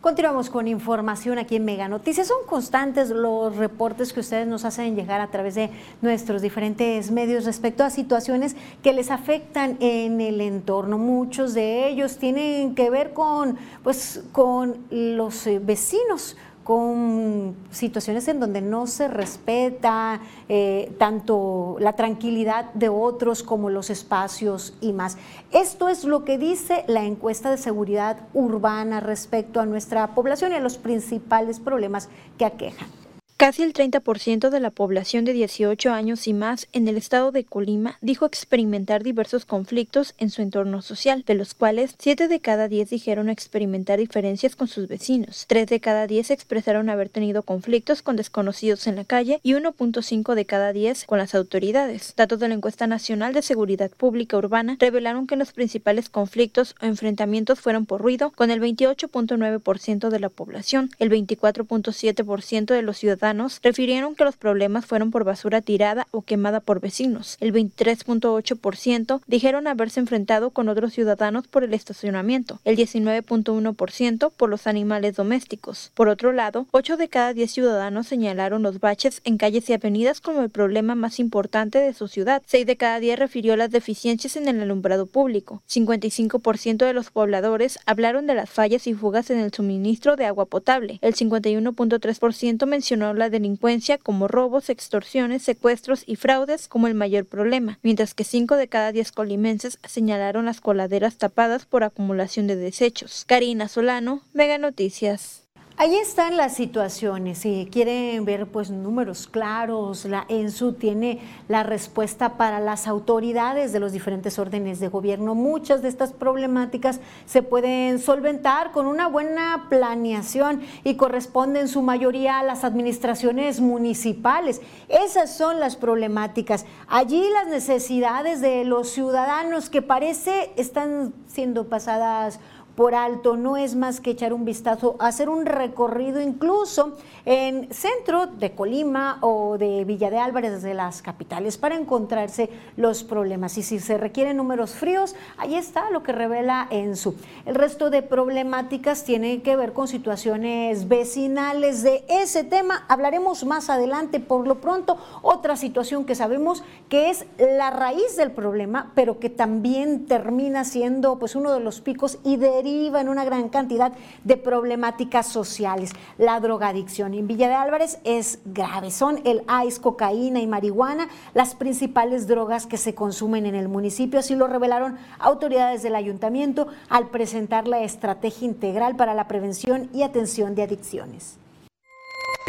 Continuamos 0.00 0.48
con 0.48 0.68
información 0.68 1.38
aquí 1.38 1.56
en 1.56 1.64
Mega 1.64 1.88
Noticias. 1.88 2.28
Son 2.28 2.46
constantes 2.46 3.10
los 3.10 3.56
reportes 3.56 4.12
que 4.12 4.20
ustedes 4.20 4.46
nos 4.46 4.64
hacen 4.64 4.94
llegar 4.94 5.20
a 5.20 5.26
través 5.26 5.56
de 5.56 5.70
nuestros 6.02 6.40
diferentes 6.40 7.10
medios 7.10 7.44
respecto 7.44 7.82
a 7.82 7.90
situaciones 7.90 8.54
que 8.80 8.92
les 8.92 9.10
afectan 9.10 9.76
en 9.80 10.20
el 10.20 10.40
entorno. 10.40 10.98
Muchos 10.98 11.52
de 11.52 11.88
ellos 11.88 12.16
tienen 12.18 12.76
que 12.76 12.90
ver 12.90 13.12
con, 13.12 13.58
pues, 13.82 14.22
con 14.30 14.76
los 14.88 15.44
eh, 15.48 15.58
vecinos 15.58 16.36
con 16.68 17.56
situaciones 17.70 18.28
en 18.28 18.40
donde 18.40 18.60
no 18.60 18.86
se 18.86 19.08
respeta 19.08 20.20
eh, 20.50 20.92
tanto 20.98 21.76
la 21.80 21.94
tranquilidad 21.94 22.74
de 22.74 22.90
otros 22.90 23.42
como 23.42 23.70
los 23.70 23.88
espacios 23.88 24.74
y 24.82 24.92
más. 24.92 25.16
Esto 25.50 25.88
es 25.88 26.04
lo 26.04 26.26
que 26.26 26.36
dice 26.36 26.84
la 26.86 27.04
encuesta 27.04 27.50
de 27.50 27.56
seguridad 27.56 28.18
urbana 28.34 29.00
respecto 29.00 29.60
a 29.60 29.64
nuestra 29.64 30.14
población 30.14 30.52
y 30.52 30.56
a 30.56 30.60
los 30.60 30.76
principales 30.76 31.58
problemas 31.58 32.10
que 32.36 32.44
aquejan. 32.44 32.97
Casi 33.38 33.62
el 33.62 33.72
30% 33.72 34.50
de 34.50 34.58
la 34.58 34.70
población 34.70 35.24
de 35.24 35.32
18 35.32 35.92
años 35.92 36.26
y 36.26 36.32
más 36.32 36.66
en 36.72 36.88
el 36.88 36.96
estado 36.96 37.30
de 37.30 37.44
Colima 37.44 37.96
dijo 38.00 38.26
experimentar 38.26 39.04
diversos 39.04 39.44
conflictos 39.44 40.16
en 40.18 40.30
su 40.30 40.42
entorno 40.42 40.82
social, 40.82 41.22
de 41.24 41.34
los 41.34 41.54
cuales 41.54 41.94
7 42.00 42.26
de 42.26 42.40
cada 42.40 42.66
10 42.66 42.90
dijeron 42.90 43.28
experimentar 43.28 44.00
diferencias 44.00 44.56
con 44.56 44.66
sus 44.66 44.88
vecinos, 44.88 45.44
3 45.46 45.68
de 45.68 45.78
cada 45.78 46.08
10 46.08 46.32
expresaron 46.32 46.90
haber 46.90 47.10
tenido 47.10 47.44
conflictos 47.44 48.02
con 48.02 48.16
desconocidos 48.16 48.88
en 48.88 48.96
la 48.96 49.04
calle 49.04 49.38
y 49.44 49.52
1.5 49.52 50.34
de 50.34 50.44
cada 50.44 50.72
10 50.72 51.04
con 51.04 51.18
las 51.18 51.36
autoridades. 51.36 52.14
Datos 52.16 52.40
de 52.40 52.48
la 52.48 52.54
encuesta 52.54 52.88
nacional 52.88 53.34
de 53.34 53.42
seguridad 53.42 53.92
pública 53.92 54.36
urbana 54.36 54.78
revelaron 54.80 55.28
que 55.28 55.36
los 55.36 55.52
principales 55.52 56.08
conflictos 56.08 56.74
o 56.82 56.86
enfrentamientos 56.86 57.60
fueron 57.60 57.86
por 57.86 58.02
ruido, 58.02 58.32
con 58.32 58.50
el 58.50 58.60
28.9% 58.60 60.08
de 60.08 60.18
la 60.18 60.28
población, 60.28 60.90
el 60.98 61.08
24.7% 61.08 62.74
de 62.74 62.82
los 62.82 62.98
ciudadanos 62.98 63.27
refirieron 63.62 64.14
que 64.14 64.24
los 64.24 64.36
problemas 64.36 64.86
fueron 64.86 65.10
por 65.10 65.24
basura 65.24 65.60
tirada 65.60 66.06
o 66.10 66.22
quemada 66.22 66.60
por 66.60 66.80
vecinos. 66.80 67.36
El 67.40 67.52
23.8% 67.52 69.20
dijeron 69.26 69.66
haberse 69.66 70.00
enfrentado 70.00 70.50
con 70.50 70.68
otros 70.68 70.92
ciudadanos 70.92 71.46
por 71.46 71.64
el 71.64 71.74
estacionamiento, 71.74 72.60
el 72.64 72.76
19.1% 72.76 74.32
por 74.36 74.48
los 74.48 74.66
animales 74.66 75.16
domésticos. 75.16 75.90
Por 75.94 76.08
otro 76.08 76.32
lado, 76.32 76.66
8 76.70 76.96
de 76.96 77.08
cada 77.08 77.32
10 77.32 77.50
ciudadanos 77.50 78.06
señalaron 78.06 78.62
los 78.62 78.80
baches 78.80 79.20
en 79.24 79.38
calles 79.38 79.68
y 79.68 79.72
avenidas 79.72 80.20
como 80.20 80.42
el 80.42 80.50
problema 80.50 80.94
más 80.94 81.18
importante 81.18 81.78
de 81.78 81.94
su 81.94 82.08
ciudad. 82.08 82.42
6 82.46 82.66
de 82.66 82.76
cada 82.76 83.00
10 83.00 83.18
refirió 83.18 83.56
las 83.56 83.70
deficiencias 83.70 84.36
en 84.36 84.48
el 84.48 84.60
alumbrado 84.60 85.06
público. 85.06 85.62
55% 85.68 86.78
de 86.78 86.92
los 86.92 87.10
pobladores 87.10 87.78
hablaron 87.86 88.26
de 88.26 88.34
las 88.34 88.50
fallas 88.50 88.86
y 88.86 88.94
fugas 88.94 89.30
en 89.30 89.38
el 89.38 89.52
suministro 89.52 90.16
de 90.16 90.26
agua 90.26 90.46
potable. 90.46 90.98
El 91.02 91.14
51.3% 91.14 92.66
mencionó 92.66 93.14
la 93.18 93.30
delincuencia 93.30 93.98
como 93.98 94.28
robos, 94.28 94.70
extorsiones, 94.70 95.42
secuestros 95.42 96.04
y 96.06 96.16
fraudes 96.16 96.68
como 96.68 96.86
el 96.86 96.94
mayor 96.94 97.26
problema, 97.26 97.78
mientras 97.82 98.14
que 98.14 98.24
5 98.24 98.56
de 98.56 98.68
cada 98.68 98.92
10 98.92 99.12
colimenses 99.12 99.78
señalaron 99.86 100.46
las 100.46 100.60
coladeras 100.60 101.18
tapadas 101.18 101.66
por 101.66 101.84
acumulación 101.84 102.46
de 102.46 102.56
desechos. 102.56 103.24
Karina 103.26 103.68
Solano, 103.68 104.22
Mega 104.32 104.58
Noticias. 104.58 105.47
Ahí 105.80 105.94
están 105.94 106.36
las 106.36 106.54
situaciones. 106.54 107.38
Si 107.38 107.68
quieren 107.70 108.24
ver 108.24 108.48
pues 108.48 108.68
números 108.68 109.28
claros, 109.28 110.06
la 110.06 110.24
ENSU 110.28 110.72
tiene 110.72 111.20
la 111.46 111.62
respuesta 111.62 112.36
para 112.36 112.58
las 112.58 112.88
autoridades 112.88 113.70
de 113.70 113.78
los 113.78 113.92
diferentes 113.92 114.40
órdenes 114.40 114.80
de 114.80 114.88
gobierno. 114.88 115.36
Muchas 115.36 115.80
de 115.80 115.88
estas 115.88 116.12
problemáticas 116.12 116.98
se 117.26 117.44
pueden 117.44 118.00
solventar 118.00 118.72
con 118.72 118.86
una 118.86 119.06
buena 119.06 119.66
planeación 119.70 120.62
y 120.82 120.96
corresponden 120.96 121.68
su 121.68 121.80
mayoría 121.80 122.40
a 122.40 122.42
las 122.42 122.64
administraciones 122.64 123.60
municipales. 123.60 124.60
Esas 124.88 125.36
son 125.36 125.60
las 125.60 125.76
problemáticas. 125.76 126.66
Allí 126.88 127.22
las 127.32 127.46
necesidades 127.46 128.40
de 128.40 128.64
los 128.64 128.90
ciudadanos 128.90 129.70
que 129.70 129.80
parece 129.80 130.50
están 130.56 131.14
siendo 131.28 131.68
pasadas 131.68 132.40
por 132.78 132.94
alto, 132.94 133.36
no 133.36 133.56
es 133.56 133.74
más 133.74 134.00
que 134.00 134.10
echar 134.10 134.32
un 134.32 134.44
vistazo, 134.44 134.94
hacer 135.00 135.28
un 135.28 135.46
recorrido 135.46 136.20
incluso 136.20 136.96
en 137.24 137.66
centro 137.74 138.28
de 138.28 138.52
Colima 138.52 139.18
o 139.20 139.58
de 139.58 139.84
Villa 139.84 140.10
de 140.10 140.18
Álvarez, 140.18 140.52
desde 140.52 140.74
las 140.74 141.02
capitales, 141.02 141.58
para 141.58 141.74
encontrarse 141.74 142.50
los 142.76 143.02
problemas. 143.02 143.58
Y 143.58 143.64
si 143.64 143.80
se 143.80 143.98
requieren 143.98 144.36
números 144.36 144.76
fríos, 144.76 145.16
ahí 145.38 145.56
está 145.56 145.90
lo 145.90 146.04
que 146.04 146.12
revela 146.12 146.68
ENSU. 146.70 147.16
El 147.46 147.56
resto 147.56 147.90
de 147.90 148.02
problemáticas 148.02 149.02
tiene 149.02 149.42
que 149.42 149.56
ver 149.56 149.72
con 149.72 149.88
situaciones 149.88 150.86
vecinales. 150.86 151.82
De 151.82 152.04
ese 152.08 152.44
tema 152.44 152.84
hablaremos 152.86 153.44
más 153.44 153.70
adelante. 153.70 154.20
Por 154.20 154.46
lo 154.46 154.60
pronto, 154.60 154.98
otra 155.22 155.56
situación 155.56 156.04
que 156.04 156.14
sabemos 156.14 156.62
que 156.88 157.10
es 157.10 157.26
la 157.38 157.72
raíz 157.72 158.16
del 158.16 158.30
problema, 158.30 158.92
pero 158.94 159.18
que 159.18 159.30
también 159.30 160.06
termina 160.06 160.62
siendo 160.62 161.18
pues 161.18 161.34
uno 161.34 161.52
de 161.52 161.58
los 161.58 161.80
picos 161.80 162.20
y 162.22 162.36
de 162.36 162.60
en 162.68 163.08
una 163.08 163.24
gran 163.24 163.48
cantidad 163.48 163.92
de 164.24 164.36
problemáticas 164.36 165.26
sociales. 165.26 165.92
La 166.18 166.38
drogadicción 166.40 167.14
en 167.14 167.26
Villa 167.26 167.48
de 167.48 167.54
Álvarez 167.54 167.98
es 168.04 168.40
grave. 168.44 168.90
Son 168.90 169.20
el 169.24 169.42
ice, 169.66 169.80
cocaína 169.80 170.40
y 170.40 170.46
marihuana 170.46 171.08
las 171.34 171.54
principales 171.54 172.26
drogas 172.26 172.66
que 172.66 172.76
se 172.76 172.94
consumen 172.94 173.46
en 173.46 173.54
el 173.54 173.68
municipio. 173.68 174.20
Así 174.20 174.34
lo 174.34 174.46
revelaron 174.46 174.98
autoridades 175.18 175.82
del 175.82 175.94
ayuntamiento 175.94 176.68
al 176.88 177.08
presentar 177.08 177.66
la 177.66 177.80
estrategia 177.80 178.46
integral 178.46 178.96
para 178.96 179.14
la 179.14 179.28
prevención 179.28 179.88
y 179.94 180.02
atención 180.02 180.54
de 180.54 180.62
adicciones. 180.62 181.38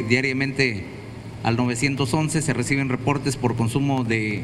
Diariamente 0.07 0.85
al 1.43 1.55
911 1.55 2.41
se 2.41 2.53
reciben 2.53 2.89
reportes 2.89 3.38
por 3.38 3.55
consumo 3.55 4.03
de 4.03 4.43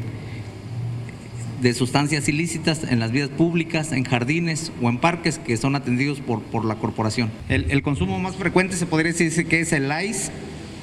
de 1.60 1.74
sustancias 1.74 2.28
ilícitas 2.28 2.84
en 2.84 3.00
las 3.00 3.12
vías 3.12 3.28
públicas, 3.28 3.92
en 3.92 4.04
jardines 4.04 4.72
o 4.82 4.88
en 4.88 4.98
parques 4.98 5.38
que 5.38 5.56
son 5.56 5.74
atendidos 5.74 6.20
por, 6.20 6.42
por 6.42 6.64
la 6.64 6.76
corporación. 6.76 7.30
El, 7.48 7.82
consumo 7.82 8.18
más 8.18 8.36
frecuente 8.36 8.76
se 8.76 8.86
podría 8.86 9.12
decir 9.12 9.46
que 9.46 9.60
es 9.60 9.72
el 9.72 9.90
ice, 10.04 10.30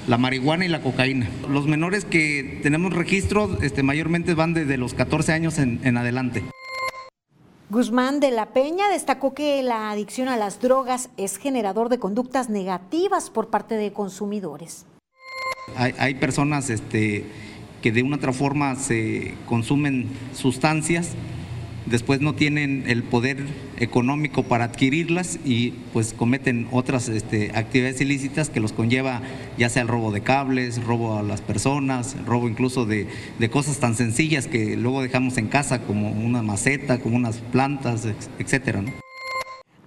la 0.08 0.18
marihuana 0.18 0.66
y 0.66 0.70
la 0.70 0.82
cocaína. 0.82 1.30
Los 1.50 1.68
menores 1.68 2.06
que 2.06 2.60
tenemos 2.64 2.94
registro 2.94 3.58
este, 3.62 3.84
mayormente 3.84 4.34
van 4.34 4.54
desde 4.54 4.78
los 4.78 4.94
14 4.94 5.34
años 5.34 5.60
en, 5.60 5.80
en 5.84 5.98
adelante. 5.98 6.44
Guzmán 7.70 8.20
de 8.20 8.32
la 8.32 8.48
Peña 8.48 8.90
destacó 8.90 9.34
que 9.34 9.64
la 9.64 9.90
adicción 9.90 10.28
a 10.28 10.38
las 10.38 10.62
drogas 10.62 11.10
es 11.18 11.38
generador 11.38 11.90
de 11.90 11.98
conductas 11.98 12.50
negativas 12.50 13.30
por 13.30 13.50
parte 13.50 13.76
de 13.76 13.92
consumidores. 13.92 14.86
Hay, 15.76 15.96
hay 15.98 16.16
personas 16.16 16.70
este, 16.70 17.26
que 17.84 17.92
de 17.92 18.02
una 18.02 18.16
otra 18.16 18.32
forma 18.32 18.76
se 18.78 19.34
consumen 19.46 20.08
sustancias, 20.34 21.16
después 21.86 22.22
no 22.22 22.34
tienen 22.34 22.86
el 22.88 23.04
poder 23.04 23.44
económico 23.78 24.44
para 24.44 24.64
adquirirlas 24.64 25.38
y 25.44 25.72
pues 25.92 26.14
cometen 26.14 26.68
otras 26.72 27.10
este, 27.10 27.52
actividades 27.54 28.00
ilícitas 28.00 28.50
que 28.50 28.62
los 28.62 28.72
conlleva 28.72 29.22
ya 29.58 29.68
sea 29.68 29.82
el 29.82 29.90
robo 29.90 30.14
de 30.14 30.22
cables, 30.22 30.82
robo 30.82 31.18
a 31.18 31.24
las 31.24 31.42
personas, 31.42 32.16
robo 32.26 32.48
incluso 32.48 32.86
de, 32.86 33.08
de 33.38 33.50
cosas 33.50 33.80
tan 33.80 33.96
sencillas 33.96 34.48
que 34.48 34.78
luego 34.78 35.02
dejamos 35.02 35.38
en 35.38 35.50
casa 35.50 35.82
como 35.82 36.10
una 36.10 36.42
maceta, 36.42 37.00
como 37.00 37.18
unas 37.18 37.40
plantas, 37.52 38.08
etcétera. 38.40 39.03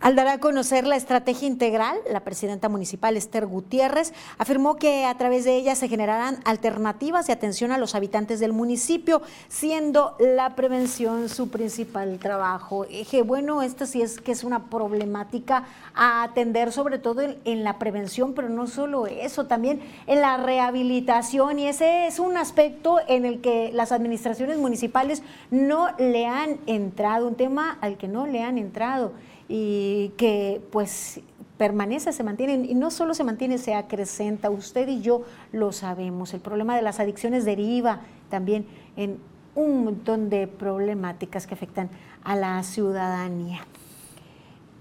Al 0.06 0.14
dar 0.14 0.28
a 0.28 0.38
conocer 0.38 0.86
la 0.86 0.94
estrategia 0.94 1.48
integral, 1.48 1.96
la 2.08 2.20
presidenta 2.20 2.68
municipal 2.68 3.16
Esther 3.16 3.44
Gutiérrez 3.44 4.12
afirmó 4.38 4.76
que 4.76 5.04
a 5.04 5.16
través 5.16 5.44
de 5.44 5.56
ella 5.56 5.74
se 5.74 5.88
generarán 5.88 6.38
alternativas 6.44 7.26
de 7.26 7.32
atención 7.32 7.72
a 7.72 7.76
los 7.76 7.96
habitantes 7.96 8.38
del 8.38 8.52
municipio, 8.52 9.20
siendo 9.48 10.14
la 10.20 10.54
prevención 10.54 11.28
su 11.28 11.48
principal 11.48 12.20
trabajo. 12.20 12.84
Dije, 12.84 13.22
bueno, 13.22 13.62
esto 13.62 13.84
sí 13.84 14.00
es 14.00 14.20
que 14.20 14.30
es 14.30 14.44
una 14.44 14.66
problemática 14.66 15.64
a 15.92 16.22
atender, 16.22 16.70
sobre 16.70 17.00
todo 17.00 17.22
en, 17.44 17.64
la 17.64 17.80
prevención, 17.80 18.32
pero 18.32 18.48
no 18.48 18.68
solo 18.68 19.08
eso, 19.08 19.46
también 19.46 19.80
en 20.06 20.20
la 20.20 20.36
rehabilitación, 20.36 21.58
y 21.58 21.66
ese 21.66 22.06
es 22.06 22.20
un 22.20 22.36
aspecto 22.36 23.00
en 23.08 23.24
el 23.24 23.40
que 23.40 23.72
las 23.72 23.90
administraciones 23.90 24.56
municipales 24.58 25.24
no 25.50 25.88
le 25.98 26.26
han 26.26 26.60
entrado, 26.66 27.26
un 27.26 27.34
tema 27.34 27.76
al 27.80 27.96
que 27.96 28.06
no 28.06 28.28
le 28.28 28.44
han 28.44 28.56
entrado 28.56 29.10
y 29.48 30.12
que 30.16 30.60
pues 30.70 31.20
permanece, 31.56 32.12
se 32.12 32.22
mantiene, 32.22 32.66
y 32.66 32.74
no 32.74 32.90
solo 32.90 33.14
se 33.14 33.24
mantiene, 33.24 33.58
se 33.58 33.74
acrecenta, 33.74 34.50
usted 34.50 34.88
y 34.88 35.00
yo 35.00 35.22
lo 35.52 35.72
sabemos, 35.72 36.34
el 36.34 36.40
problema 36.40 36.76
de 36.76 36.82
las 36.82 37.00
adicciones 37.00 37.44
deriva 37.44 38.00
también 38.28 38.66
en 38.96 39.18
un 39.54 39.84
montón 39.84 40.28
de 40.28 40.46
problemáticas 40.46 41.46
que 41.46 41.54
afectan 41.54 41.88
a 42.22 42.36
la 42.36 42.62
ciudadanía. 42.62 43.66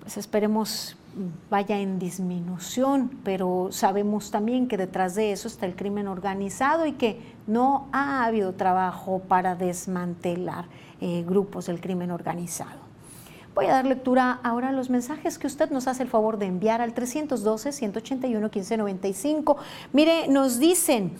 Pues 0.01 0.17
esperemos 0.17 0.97
vaya 1.49 1.79
en 1.79 1.97
disminución, 1.97 3.09
pero 3.23 3.69
sabemos 3.71 4.31
también 4.31 4.67
que 4.67 4.77
detrás 4.77 5.15
de 5.15 5.31
eso 5.31 5.47
está 5.47 5.65
el 5.65 5.75
crimen 5.75 6.07
organizado 6.07 6.85
y 6.85 6.93
que 6.93 7.21
no 7.47 7.87
ha 7.91 8.25
habido 8.25 8.53
trabajo 8.53 9.19
para 9.19 9.55
desmantelar 9.55 10.65
eh, 10.99 11.23
grupos 11.25 11.67
del 11.67 11.79
crimen 11.79 12.11
organizado. 12.11 12.84
Voy 13.55 13.65
a 13.67 13.71
dar 13.71 13.85
lectura 13.85 14.41
ahora 14.43 14.69
a 14.69 14.73
los 14.73 14.89
mensajes 14.89 15.37
que 15.39 15.47
usted 15.47 15.71
nos 15.71 15.87
hace 15.87 16.03
el 16.03 16.09
favor 16.09 16.37
de 16.37 16.45
enviar 16.45 16.81
al 16.81 16.93
312-181-1595. 16.93 19.55
Mire, 19.93 20.27
nos 20.27 20.59
dicen... 20.59 21.13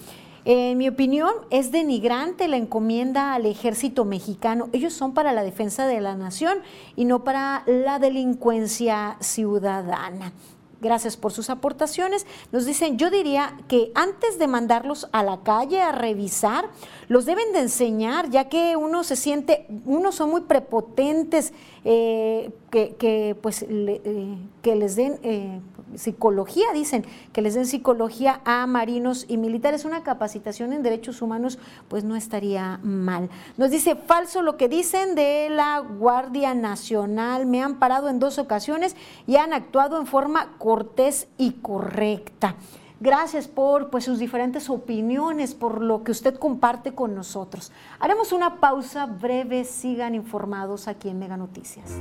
En 0.47 0.77
mi 0.77 0.87
opinión, 0.87 1.31
es 1.49 1.71
denigrante 1.71 2.47
la 2.47 2.57
encomienda 2.57 3.33
al 3.33 3.47
ejército 3.47 4.05
mexicano. 4.05 4.69
Ellos 4.73 4.93
son 4.93 5.15
para 5.15 5.31
la 5.31 5.41
defensa 5.41 5.87
de 5.87 5.99
la 6.01 6.15
nación 6.15 6.59
y 6.95 7.05
no 7.05 7.23
para 7.23 7.63
la 7.65 7.97
delincuencia 7.97 9.17
ciudadana. 9.21 10.33
Gracias 10.81 11.17
por 11.17 11.31
sus 11.31 11.49
aportaciones. 11.49 12.25
Nos 12.51 12.65
dicen, 12.65 12.97
yo 12.97 13.09
diría 13.09 13.57
que 13.67 13.91
antes 13.95 14.37
de 14.37 14.47
mandarlos 14.47 15.07
a 15.13 15.23
la 15.23 15.41
calle 15.41 15.81
a 15.81 15.91
revisar, 15.91 16.69
los 17.07 17.25
deben 17.25 17.53
de 17.53 17.59
enseñar, 17.59 18.29
ya 18.29 18.49
que 18.49 18.75
uno 18.75 19.03
se 19.03 19.15
siente, 19.15 19.67
unos 19.85 20.15
son 20.15 20.29
muy 20.29 20.41
prepotentes, 20.41 21.53
eh, 21.85 22.51
que, 22.71 23.37
pues 23.41 23.65
eh, 23.67 24.37
que 24.61 24.75
les 24.75 24.95
den 24.95 25.17
eh, 25.23 25.61
psicología, 25.97 26.65
dicen, 26.73 27.05
que 27.33 27.41
les 27.41 27.53
den 27.53 27.65
psicología 27.65 28.41
a 28.45 28.65
marinos 28.67 29.25
y 29.27 29.37
militares. 29.37 29.85
Una 29.85 30.03
capacitación 30.03 30.73
en 30.73 30.83
derechos 30.83 31.21
humanos, 31.21 31.59
pues 31.87 32.03
no 32.03 32.15
estaría 32.15 32.79
mal. 32.83 33.29
Nos 33.57 33.71
dice, 33.71 33.95
falso 33.95 34.41
lo 34.41 34.57
que 34.57 34.69
dicen 34.69 35.15
de 35.15 35.49
la 35.49 35.79
Guardia 35.79 36.53
Nacional. 36.53 37.45
Me 37.45 37.61
han 37.61 37.79
parado 37.79 38.09
en 38.09 38.19
dos 38.19 38.37
ocasiones 38.37 38.95
y 39.27 39.37
han 39.37 39.53
actuado 39.53 39.99
en 39.99 40.07
forma 40.07 40.55
cortés 40.57 41.27
y 41.37 41.53
correcta. 41.53 42.55
Gracias 42.99 43.47
por 43.47 43.89
pues, 43.89 44.05
sus 44.05 44.19
diferentes 44.19 44.69
opiniones, 44.69 45.53
por 45.53 45.81
lo 45.81 46.03
que 46.03 46.11
usted 46.11 46.35
comparte 46.35 46.93
con 46.93 47.13
nosotros. 47.13 47.71
Haremos 47.99 48.31
una 48.31 48.59
pausa 48.59 49.05
breve, 49.05 49.65
sigan 49.65 50.15
informados 50.15 50.87
aquí 50.87 51.09
en 51.09 51.19
Mega 51.19 51.37
Noticias. 51.37 51.91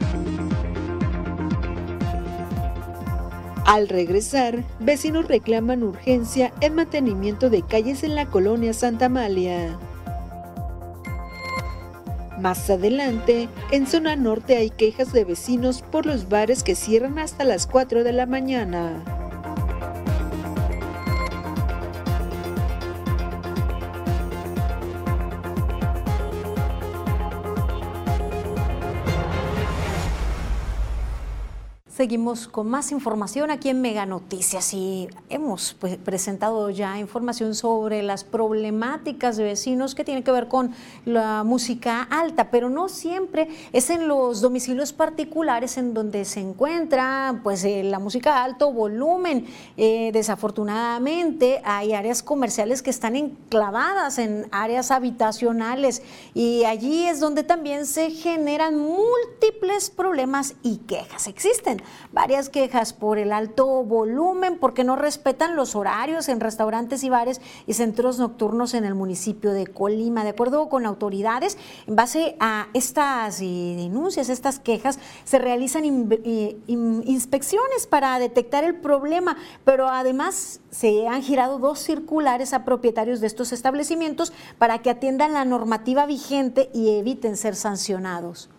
Al 3.64 3.88
regresar, 3.88 4.62
vecinos 4.78 5.26
reclaman 5.26 5.82
urgencia 5.82 6.52
en 6.60 6.74
mantenimiento 6.74 7.48
de 7.48 7.62
calles 7.62 8.04
en 8.04 8.14
la 8.14 8.26
colonia 8.26 8.74
Santa 8.74 9.06
Amalia. 9.06 9.78
Más 12.38 12.68
adelante, 12.68 13.48
en 13.70 13.86
zona 13.86 14.16
norte 14.16 14.56
hay 14.56 14.68
quejas 14.68 15.14
de 15.14 15.24
vecinos 15.24 15.80
por 15.80 16.04
los 16.04 16.28
bares 16.28 16.62
que 16.62 16.74
cierran 16.74 17.18
hasta 17.18 17.44
las 17.44 17.66
4 17.66 18.04
de 18.04 18.12
la 18.12 18.26
mañana. 18.26 19.02
Seguimos 31.94 32.48
con 32.48 32.68
más 32.68 32.90
información 32.90 33.52
aquí 33.52 33.68
en 33.68 33.80
Mega 33.80 34.04
Noticias 34.04 34.74
y 34.74 35.08
hemos 35.28 35.76
pues, 35.78 35.96
presentado 35.96 36.68
ya 36.70 36.98
información 36.98 37.54
sobre 37.54 38.02
las 38.02 38.24
problemáticas 38.24 39.36
de 39.36 39.44
vecinos 39.44 39.94
que 39.94 40.02
tienen 40.02 40.24
que 40.24 40.32
ver 40.32 40.48
con 40.48 40.74
la 41.04 41.44
música 41.44 42.02
alta, 42.02 42.50
pero 42.50 42.68
no 42.68 42.88
siempre 42.88 43.48
es 43.72 43.90
en 43.90 44.08
los 44.08 44.40
domicilios 44.40 44.92
particulares 44.92 45.78
en 45.78 45.94
donde 45.94 46.24
se 46.24 46.40
encuentra 46.40 47.38
pues 47.44 47.62
eh, 47.62 47.84
la 47.84 48.00
música 48.00 48.42
alto 48.42 48.72
volumen. 48.72 49.46
Eh, 49.76 50.10
desafortunadamente 50.12 51.62
hay 51.64 51.92
áreas 51.92 52.24
comerciales 52.24 52.82
que 52.82 52.90
están 52.90 53.14
enclavadas 53.14 54.18
en 54.18 54.48
áreas 54.50 54.90
habitacionales 54.90 56.02
y 56.34 56.64
allí 56.64 57.06
es 57.06 57.20
donde 57.20 57.44
también 57.44 57.86
se 57.86 58.10
generan 58.10 58.76
múltiples 58.80 59.90
problemas 59.90 60.56
y 60.64 60.78
quejas. 60.78 61.28
Existen 61.28 61.83
varias 62.12 62.48
quejas 62.48 62.92
por 62.92 63.18
el 63.18 63.32
alto 63.32 63.84
volumen, 63.84 64.58
porque 64.58 64.84
no 64.84 64.96
respetan 64.96 65.56
los 65.56 65.74
horarios 65.74 66.28
en 66.28 66.40
restaurantes 66.40 67.04
y 67.04 67.10
bares 67.10 67.40
y 67.66 67.74
centros 67.74 68.18
nocturnos 68.18 68.74
en 68.74 68.84
el 68.84 68.94
municipio 68.94 69.52
de 69.52 69.66
Colima. 69.66 70.24
De 70.24 70.30
acuerdo 70.30 70.68
con 70.68 70.86
autoridades, 70.86 71.58
en 71.86 71.96
base 71.96 72.36
a 72.40 72.68
estas 72.74 73.40
eh, 73.40 73.74
denuncias, 73.76 74.28
estas 74.28 74.58
quejas, 74.58 74.98
se 75.24 75.38
realizan 75.38 75.84
eh, 75.84 76.56
inspecciones 76.66 77.86
para 77.88 78.18
detectar 78.18 78.64
el 78.64 78.76
problema, 78.76 79.36
pero 79.64 79.88
además 79.88 80.60
se 80.70 81.06
han 81.08 81.22
girado 81.22 81.58
dos 81.58 81.78
circulares 81.78 82.52
a 82.52 82.64
propietarios 82.64 83.20
de 83.20 83.26
estos 83.26 83.52
establecimientos 83.52 84.32
para 84.58 84.78
que 84.78 84.90
atiendan 84.90 85.32
la 85.32 85.44
normativa 85.44 86.06
vigente 86.06 86.70
y 86.72 86.98
eviten 86.98 87.36
ser 87.36 87.54
sancionados 87.56 88.50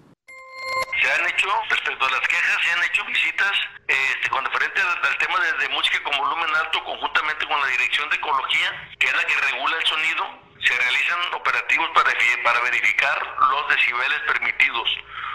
se 1.01 1.11
han 1.11 1.27
hecho, 1.27 1.47
respecto 1.69 2.05
a 2.05 2.09
las 2.09 2.21
quejas, 2.21 2.63
se 2.63 2.71
han 2.71 2.83
hecho 2.83 3.05
visitas 3.05 3.51
este, 3.87 4.29
con 4.29 4.43
referente 4.45 4.81
al, 4.81 5.17
tema 5.17 5.39
de, 5.39 5.69
música 5.69 6.01
con 6.03 6.17
volumen 6.17 6.55
alto 6.55 6.83
conjuntamente 6.83 7.45
con 7.45 7.59
la 7.59 7.67
Dirección 7.67 8.09
de 8.09 8.15
Ecología, 8.15 8.89
que 8.99 9.07
es 9.07 9.15
la 9.15 9.23
que 9.23 9.35
regula 9.51 9.77
el 9.77 9.85
sonido. 9.85 10.45
Se 10.63 10.75
realizan 10.77 11.33
operativos 11.33 11.89
para, 11.93 12.11
para 12.43 12.59
verificar 12.61 13.35
los 13.51 13.69
decibeles 13.69 14.19
permitidos. 14.21 14.89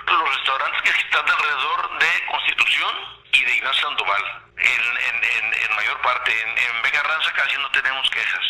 Los 0.07 0.37
restaurantes 0.37 0.83
que 0.83 0.91
están 0.91 1.29
alrededor 1.29 1.99
de 1.99 2.27
Constitución 2.27 2.95
y 3.33 3.45
de 3.45 3.55
Ignacio 3.55 3.89
Sandoval, 3.89 4.43
en, 4.57 5.77
mayor 5.77 6.01
parte. 6.03 6.33
En, 6.43 6.59
en 6.59 6.83
Vega 6.83 7.03
Ranza 7.03 7.33
casi 7.33 7.57
no 7.59 7.71
tenemos 7.71 8.11
quejas. 8.11 8.45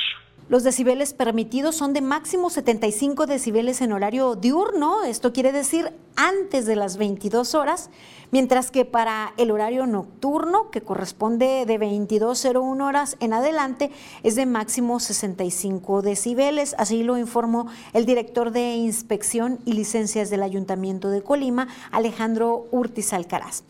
Los 0.50 0.64
decibeles 0.64 1.14
permitidos 1.14 1.76
son 1.76 1.92
de 1.92 2.00
máximo 2.00 2.50
75 2.50 3.26
decibeles 3.26 3.80
en 3.82 3.92
horario 3.92 4.34
diurno, 4.34 5.04
esto 5.04 5.32
quiere 5.32 5.52
decir 5.52 5.92
antes 6.16 6.66
de 6.66 6.74
las 6.74 6.96
22 6.96 7.54
horas, 7.54 7.88
mientras 8.32 8.72
que 8.72 8.84
para 8.84 9.32
el 9.36 9.52
horario 9.52 9.86
nocturno, 9.86 10.72
que 10.72 10.80
corresponde 10.80 11.66
de 11.66 11.78
22.01 11.78 12.82
horas 12.82 13.16
en 13.20 13.32
adelante, 13.32 13.92
es 14.24 14.34
de 14.34 14.44
máximo 14.44 14.98
65 14.98 16.02
decibeles. 16.02 16.74
Así 16.78 17.04
lo 17.04 17.16
informó 17.16 17.68
el 17.92 18.04
director 18.04 18.50
de 18.50 18.74
Inspección 18.74 19.60
y 19.64 19.74
Licencias 19.74 20.30
del 20.30 20.42
Ayuntamiento 20.42 21.10
de 21.10 21.22
Colima, 21.22 21.68
Alejandro 21.92 22.66
Urtiz 22.72 23.12
Alcaraz. 23.12 23.62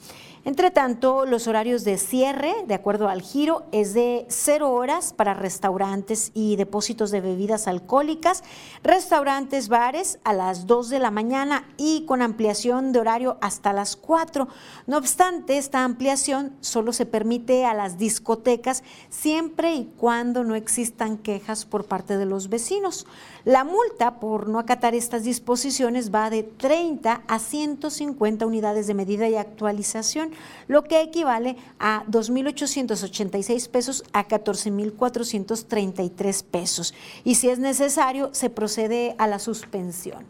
Entre 0.42 0.70
tanto, 0.70 1.26
los 1.26 1.46
horarios 1.48 1.84
de 1.84 1.98
cierre, 1.98 2.54
de 2.66 2.72
acuerdo 2.72 3.10
al 3.10 3.20
giro, 3.20 3.64
es 3.72 3.92
de 3.92 4.24
cero 4.30 4.72
horas 4.72 5.12
para 5.12 5.34
restaurantes 5.34 6.30
y 6.32 6.56
depósitos 6.56 7.10
de 7.10 7.20
bebidas 7.20 7.68
alcohólicas, 7.68 8.42
restaurantes, 8.82 9.68
bares 9.68 10.18
a 10.24 10.32
las 10.32 10.66
2 10.66 10.88
de 10.88 10.98
la 10.98 11.10
mañana 11.10 11.68
y 11.76 12.06
con 12.06 12.22
ampliación 12.22 12.92
de 12.92 13.00
horario 13.00 13.36
hasta 13.42 13.74
las 13.74 13.96
4. 13.96 14.48
No 14.86 14.96
obstante, 14.96 15.58
esta 15.58 15.84
ampliación 15.84 16.56
solo 16.62 16.94
se 16.94 17.04
permite 17.04 17.66
a 17.66 17.74
las 17.74 17.98
discotecas 17.98 18.82
siempre 19.10 19.74
y 19.74 19.92
cuando 19.98 20.42
no 20.42 20.54
existan 20.54 21.18
quejas 21.18 21.66
por 21.66 21.84
parte 21.84 22.16
de 22.16 22.24
los 22.24 22.48
vecinos. 22.48 23.06
La 23.44 23.64
multa 23.64 24.20
por 24.20 24.48
no 24.48 24.58
acatar 24.58 24.94
estas 24.94 25.24
disposiciones 25.24 26.14
va 26.14 26.28
de 26.28 26.42
30 26.42 27.22
a 27.26 27.38
150 27.38 28.46
unidades 28.46 28.86
de 28.86 28.94
medida 28.94 29.28
y 29.28 29.36
actualización, 29.36 30.29
lo 30.68 30.84
que 30.84 31.00
equivale 31.00 31.56
a 31.78 32.04
2.886 32.06 33.70
pesos 33.70 34.04
a 34.12 34.26
14.433 34.26 36.50
pesos. 36.50 36.94
Y 37.24 37.36
si 37.36 37.50
es 37.50 37.58
necesario, 37.58 38.30
se 38.32 38.50
procede 38.50 39.14
a 39.18 39.26
la 39.26 39.38
suspensión. 39.38 40.26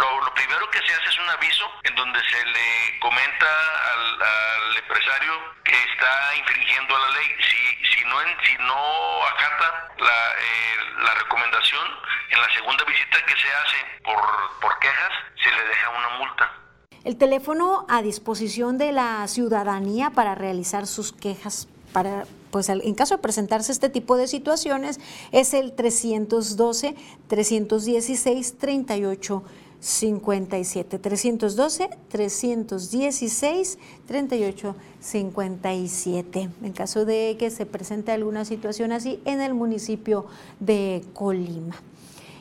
Lo, 0.00 0.34
primero 0.34 0.68
que 0.70 0.78
se 0.78 0.94
hace 0.94 1.10
es 1.10 1.18
un 1.18 1.28
aviso 1.28 1.70
en 1.84 1.94
donde 1.94 2.18
se 2.30 2.42
le 2.44 2.98
comenta 3.00 3.46
al, 3.92 4.76
empresario 4.76 5.32
que 5.64 5.76
está 5.92 6.36
infringiendo 6.36 6.98
la 6.98 7.08
ley. 7.10 7.28
Si, 7.38 7.86
si, 7.86 8.04
no, 8.04 8.16
si 8.44 8.56
no 8.58 9.26
acata 9.26 9.88
eh, 9.98 10.76
la, 11.04 11.14
recomendación, 11.14 11.86
en 12.30 12.40
la 12.40 12.52
segunda 12.54 12.84
visita 12.84 13.24
que 13.26 13.36
se 13.36 13.52
hace 13.52 13.76
por, 14.02 14.60
por 14.60 14.78
quejas, 14.78 15.12
se 15.42 15.50
le 15.50 15.64
deja 15.64 15.88
una 15.90 16.08
multa. 16.18 16.50
El 17.02 17.16
teléfono 17.16 17.86
a 17.88 18.02
disposición 18.02 18.76
de 18.76 18.92
la 18.92 19.26
ciudadanía 19.26 20.10
para 20.10 20.34
realizar 20.34 20.86
sus 20.86 21.12
quejas 21.12 21.66
para 21.94 22.26
pues 22.50 22.68
en 22.68 22.94
caso 22.94 23.16
de 23.16 23.22
presentarse 23.22 23.72
este 23.72 23.88
tipo 23.88 24.16
de 24.16 24.26
situaciones 24.26 25.00
es 25.32 25.54
el 25.54 25.72
312 25.72 26.94
316 27.26 28.58
38 28.58 29.42
57 29.80 30.98
312 30.98 31.90
316 32.08 33.78
38 34.06 34.76
57 35.00 36.50
en 36.62 36.72
caso 36.72 37.04
de 37.06 37.36
que 37.38 37.50
se 37.50 37.66
presente 37.66 38.12
alguna 38.12 38.44
situación 38.44 38.92
así 38.92 39.20
en 39.24 39.40
el 39.40 39.54
municipio 39.54 40.26
de 40.58 41.02
Colima. 41.14 41.76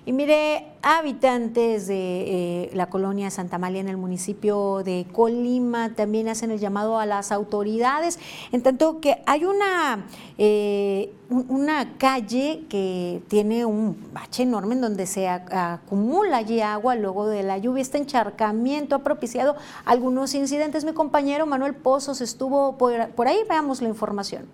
Y 0.09 0.11
mire, 0.11 0.65
habitantes 0.81 1.85
de 1.85 2.63
eh, 2.63 2.71
la 2.73 2.87
colonia 2.89 3.29
Santa 3.29 3.59
María 3.59 3.79
en 3.79 3.89
el 3.89 3.97
municipio 3.97 4.81
de 4.83 5.05
Colima 5.11 5.93
también 5.93 6.27
hacen 6.29 6.49
el 6.49 6.57
llamado 6.57 6.97
a 6.97 7.05
las 7.05 7.31
autoridades, 7.31 8.17
en 8.51 8.63
tanto 8.63 9.01
que 9.01 9.21
hay 9.27 9.45
una, 9.45 10.07
eh, 10.39 11.13
una 11.29 11.95
calle 11.99 12.63
que 12.69 13.21
tiene 13.27 13.65
un 13.65 14.09
bache 14.11 14.41
enorme 14.41 14.73
en 14.73 14.81
donde 14.81 15.05
se 15.05 15.29
acumula 15.29 16.37
allí 16.37 16.59
agua 16.59 16.95
luego 16.95 17.27
de 17.27 17.43
la 17.43 17.59
lluvia. 17.59 17.83
Este 17.83 17.99
encharcamiento 17.99 18.95
ha 18.95 19.03
propiciado 19.03 19.57
algunos 19.85 20.33
incidentes. 20.33 20.85
Mi 20.85 20.93
compañero 20.93 21.45
Manuel 21.45 21.75
Pozos 21.75 22.19
estuvo 22.21 22.79
por, 22.79 23.09
por 23.09 23.27
ahí, 23.27 23.37
veamos 23.47 23.79
la 23.83 23.89
información. 23.89 24.47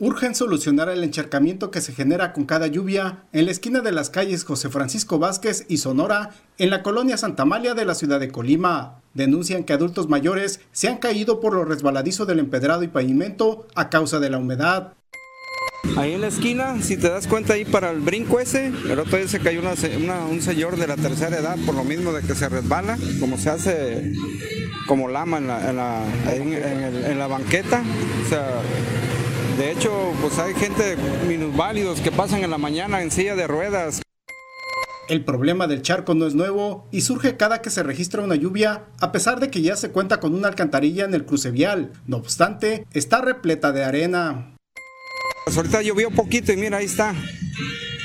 Urgen 0.00 0.34
solucionar 0.34 0.88
el 0.88 1.04
encharcamiento 1.04 1.70
que 1.70 1.82
se 1.82 1.92
genera 1.92 2.32
con 2.32 2.46
cada 2.46 2.66
lluvia 2.66 3.24
en 3.32 3.44
la 3.44 3.50
esquina 3.52 3.80
de 3.80 3.92
las 3.92 4.08
calles 4.08 4.44
José 4.44 4.70
Francisco 4.70 5.18
Vázquez 5.18 5.66
y 5.68 5.76
Sonora 5.76 6.30
en 6.56 6.70
la 6.70 6.82
colonia 6.82 7.18
Santa 7.18 7.42
Amalia 7.42 7.74
de 7.74 7.84
la 7.84 7.94
ciudad 7.94 8.18
de 8.18 8.30
Colima. 8.30 9.02
Denuncian 9.12 9.64
que 9.64 9.74
adultos 9.74 10.08
mayores 10.08 10.60
se 10.72 10.88
han 10.88 10.96
caído 10.96 11.38
por 11.38 11.52
lo 11.52 11.66
resbaladizo 11.66 12.24
del 12.24 12.38
empedrado 12.38 12.82
y 12.82 12.88
pavimento 12.88 13.66
a 13.74 13.90
causa 13.90 14.18
de 14.20 14.30
la 14.30 14.38
humedad. 14.38 14.94
Ahí 15.96 16.12
en 16.14 16.22
la 16.22 16.28
esquina, 16.28 16.80
si 16.80 16.96
te 16.96 17.10
das 17.10 17.26
cuenta 17.26 17.54
ahí 17.54 17.64
para 17.64 17.90
el 17.90 18.00
brinco 18.00 18.40
ese, 18.40 18.68
el 18.68 18.98
otro 18.98 19.18
día 19.18 19.28
se 19.28 19.40
cayó 19.40 19.60
un 19.60 20.40
señor 20.40 20.76
de 20.76 20.86
la 20.86 20.96
tercera 20.96 21.38
edad 21.38 21.56
por 21.66 21.74
lo 21.74 21.84
mismo 21.84 22.12
de 22.12 22.22
que 22.22 22.34
se 22.34 22.48
resbala, 22.48 22.98
como 23.18 23.36
se 23.36 23.50
hace 23.50 24.12
como 24.86 25.08
lama 25.08 25.38
en 25.38 25.46
la, 25.46 26.04
la 27.18 27.26
banqueta. 27.26 27.82
O 28.24 28.28
sea, 28.28 28.62
de 29.60 29.72
hecho, 29.72 30.14
pues 30.22 30.38
hay 30.38 30.54
gente 30.54 30.96
minusválidos 31.28 32.00
que 32.00 32.10
pasan 32.10 32.42
en 32.42 32.48
la 32.48 32.56
mañana 32.56 33.02
en 33.02 33.10
silla 33.10 33.36
de 33.36 33.46
ruedas. 33.46 34.00
El 35.06 35.22
problema 35.22 35.66
del 35.66 35.82
charco 35.82 36.14
no 36.14 36.26
es 36.26 36.34
nuevo 36.34 36.88
y 36.90 37.02
surge 37.02 37.36
cada 37.36 37.60
que 37.60 37.68
se 37.68 37.82
registra 37.82 38.22
una 38.22 38.36
lluvia, 38.36 38.86
a 39.00 39.12
pesar 39.12 39.38
de 39.38 39.50
que 39.50 39.60
ya 39.60 39.76
se 39.76 39.90
cuenta 39.90 40.18
con 40.18 40.34
una 40.34 40.48
alcantarilla 40.48 41.04
en 41.04 41.12
el 41.12 41.26
cruce 41.26 41.50
vial. 41.50 41.92
No 42.06 42.16
obstante, 42.16 42.86
está 42.94 43.20
repleta 43.20 43.70
de 43.72 43.84
arena. 43.84 44.56
Pues 45.44 45.58
ahorita 45.58 45.82
llovió 45.82 46.10
poquito 46.10 46.54
y 46.54 46.56
mira, 46.56 46.78
ahí 46.78 46.86
está. 46.86 47.14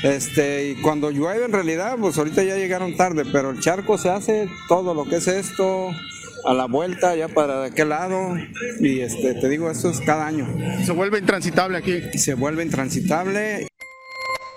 Este, 0.02 0.68
y 0.68 0.74
cuando 0.82 1.10
llueve 1.10 1.46
en 1.46 1.52
realidad, 1.52 1.96
pues 1.98 2.18
ahorita 2.18 2.42
ya 2.42 2.56
llegaron 2.56 2.98
tarde, 2.98 3.24
pero 3.32 3.48
el 3.48 3.60
charco 3.60 3.96
se 3.96 4.10
hace 4.10 4.50
todo 4.68 4.92
lo 4.92 5.06
que 5.06 5.16
es 5.16 5.26
esto, 5.26 5.88
a 6.46 6.54
la 6.54 6.66
vuelta 6.66 7.14
ya 7.16 7.28
para 7.28 7.64
aquel 7.64 7.88
lado 7.88 8.36
y 8.80 9.00
este 9.00 9.34
te 9.34 9.48
digo 9.48 9.70
esto 9.70 9.90
es 9.90 10.00
cada 10.00 10.26
año. 10.26 10.46
Se 10.84 10.92
vuelve 10.92 11.18
intransitable 11.18 11.76
aquí. 11.76 12.00
Se 12.18 12.34
vuelve 12.34 12.62
intransitable. 12.62 13.68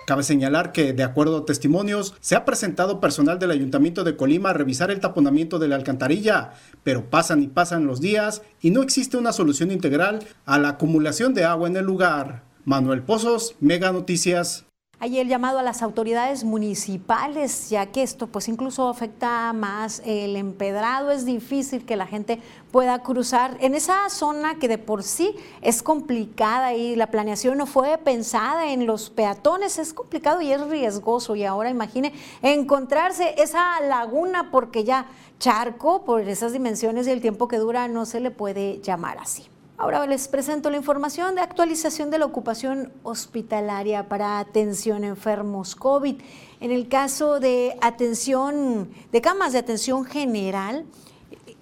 Cabe 0.05 0.23
señalar 0.23 0.71
que, 0.71 0.93
de 0.93 1.03
acuerdo 1.03 1.37
a 1.37 1.45
testimonios, 1.45 2.15
se 2.19 2.35
ha 2.35 2.43
presentado 2.43 2.99
personal 2.99 3.37
del 3.37 3.51
Ayuntamiento 3.51 4.03
de 4.03 4.15
Colima 4.15 4.49
a 4.49 4.53
revisar 4.53 4.89
el 4.89 4.99
taponamiento 4.99 5.59
de 5.59 5.67
la 5.67 5.75
alcantarilla, 5.75 6.53
pero 6.83 7.11
pasan 7.11 7.43
y 7.43 7.47
pasan 7.47 7.85
los 7.85 8.01
días 8.01 8.41
y 8.59 8.71
no 8.71 8.81
existe 8.81 9.17
una 9.17 9.33
solución 9.33 9.71
integral 9.71 10.25
a 10.47 10.57
la 10.57 10.69
acumulación 10.69 11.35
de 11.35 11.43
agua 11.43 11.67
en 11.67 11.77
el 11.77 11.85
lugar. 11.85 12.43
Manuel 12.65 13.03
Pozos, 13.03 13.55
Mega 13.59 13.91
Noticias. 13.91 14.68
Hay 15.01 15.17
el 15.17 15.29
llamado 15.29 15.59
a 15.59 15.63
las 15.63 15.81
autoridades 15.81 16.43
municipales, 16.43 17.69
ya 17.69 17.85
que 17.85 18.03
esto 18.03 18.27
pues 18.27 18.49
incluso 18.49 18.89
afecta 18.89 19.53
más 19.53 20.01
el 20.05 20.35
empedrado, 20.35 21.11
es 21.11 21.23
difícil 21.23 21.85
que 21.85 21.95
la 21.95 22.05
gente 22.05 22.41
pueda 22.69 23.01
cruzar 23.01 23.55
en 23.61 23.75
esa 23.75 24.09
zona 24.09 24.55
que 24.59 24.67
de 24.67 24.77
por 24.77 25.03
sí 25.03 25.37
es 25.61 25.81
complicada 25.83 26.73
y 26.73 26.97
la 26.97 27.11
planeación 27.11 27.57
no 27.57 27.65
fue 27.65 27.97
pensada 27.97 28.73
en 28.73 28.85
los 28.85 29.09
peatones, 29.09 29.79
es 29.79 29.93
complicado 29.93 30.41
y 30.41 30.51
es 30.51 30.67
riesgoso. 30.67 31.33
Y 31.37 31.45
ahora 31.45 31.69
imagine 31.69 32.11
encontrarse 32.41 33.35
esa 33.41 33.79
laguna 33.79 34.51
porque 34.51 34.83
ya 34.83 35.05
charco 35.39 36.03
por 36.03 36.27
esas 36.27 36.51
dimensiones 36.51 37.07
y 37.07 37.11
el 37.11 37.21
tiempo 37.21 37.47
que 37.47 37.57
dura 37.57 37.87
no 37.87 38.05
se 38.05 38.19
le 38.19 38.31
puede 38.31 38.81
llamar 38.81 39.17
así. 39.19 39.47
Ahora 39.81 40.05
les 40.05 40.27
presento 40.27 40.69
la 40.69 40.75
información 40.75 41.35
de 41.35 41.41
actualización 41.41 42.11
de 42.11 42.19
la 42.19 42.25
ocupación 42.25 42.91
hospitalaria 43.03 44.09
para 44.09 44.39
atención 44.39 45.05
a 45.05 45.07
enfermos 45.07 45.73
COVID. 45.73 46.17
En 46.59 46.71
el 46.71 46.89
caso 46.89 47.39
de 47.39 47.77
atención, 47.79 48.89
de 49.13 49.21
camas 49.21 49.53
de 49.53 49.59
atención 49.59 50.03
general, 50.03 50.85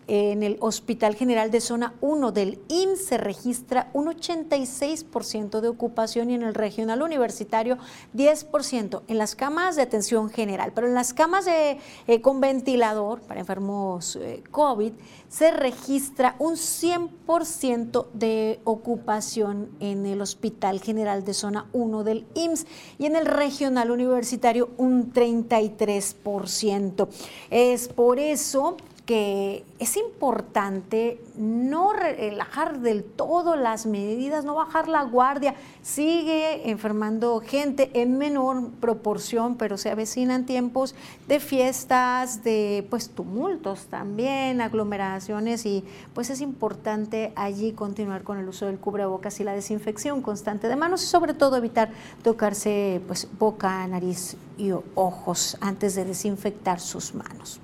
en 0.07 0.43
el 0.43 0.57
Hospital 0.61 1.15
General 1.15 1.51
de 1.51 1.61
Zona 1.61 1.93
1 2.01 2.31
del 2.31 2.59
IMSS 2.69 3.05
se 3.05 3.17
registra 3.17 3.89
un 3.93 4.07
86% 4.07 5.59
de 5.59 5.67
ocupación 5.67 6.29
y 6.29 6.35
en 6.35 6.43
el 6.43 6.53
regional 6.53 7.01
universitario 7.01 7.77
10% 8.15 9.01
en 9.07 9.17
las 9.17 9.35
camas 9.35 9.75
de 9.75 9.81
atención 9.81 10.29
general. 10.29 10.71
Pero 10.73 10.87
en 10.87 10.93
las 10.93 11.13
camas 11.13 11.45
de, 11.45 11.79
eh, 12.07 12.21
con 12.21 12.39
ventilador 12.39 13.21
para 13.21 13.39
enfermos 13.39 14.15
eh, 14.15 14.43
COVID 14.49 14.93
se 15.29 15.51
registra 15.51 16.35
un 16.39 16.55
100% 16.55 18.07
de 18.13 18.59
ocupación 18.63 19.69
en 19.79 20.05
el 20.05 20.21
Hospital 20.21 20.79
General 20.79 21.25
de 21.25 21.33
Zona 21.33 21.67
1 21.73 22.03
del 22.03 22.25
IMSS 22.33 22.65
y 22.97 23.05
en 23.05 23.15
el 23.15 23.25
regional 23.25 23.91
universitario 23.91 24.69
un 24.77 25.11
33%. 25.11 27.07
Es 27.49 27.87
por 27.89 28.19
eso 28.19 28.77
que 29.07 29.63
es 29.79 29.95
importante 29.95 31.21
no 31.37 31.93
relajar 31.93 32.81
del 32.81 33.05
todo 33.05 33.55
las 33.55 33.85
medidas, 33.85 34.43
no 34.43 34.55
bajar 34.55 34.89
la 34.89 35.03
guardia. 35.03 35.55
Sigue 35.81 36.69
enfermando 36.69 37.39
gente 37.39 37.89
en 38.01 38.17
menor 38.17 38.69
proporción, 38.81 39.55
pero 39.55 39.77
se 39.77 39.89
avecinan 39.89 40.45
tiempos 40.45 40.93
de 41.29 41.39
fiestas, 41.39 42.43
de 42.43 42.85
pues 42.89 43.09
tumultos 43.09 43.85
también, 43.85 44.59
aglomeraciones 44.59 45.65
y 45.65 45.85
pues 46.13 46.29
es 46.29 46.41
importante 46.41 47.31
allí 47.37 47.71
continuar 47.71 48.23
con 48.23 48.37
el 48.39 48.49
uso 48.49 48.65
del 48.65 48.77
cubrebocas 48.77 49.39
y 49.39 49.45
la 49.45 49.53
desinfección 49.53 50.21
constante 50.21 50.67
de 50.67 50.75
manos 50.75 51.01
y 51.01 51.05
sobre 51.05 51.33
todo 51.33 51.55
evitar 51.55 51.91
tocarse 52.23 53.01
pues 53.07 53.25
boca, 53.39 53.87
nariz 53.87 54.35
y 54.57 54.71
ojos 54.95 55.55
antes 55.61 55.95
de 55.95 56.03
desinfectar 56.03 56.81
sus 56.81 57.15
manos. 57.15 57.61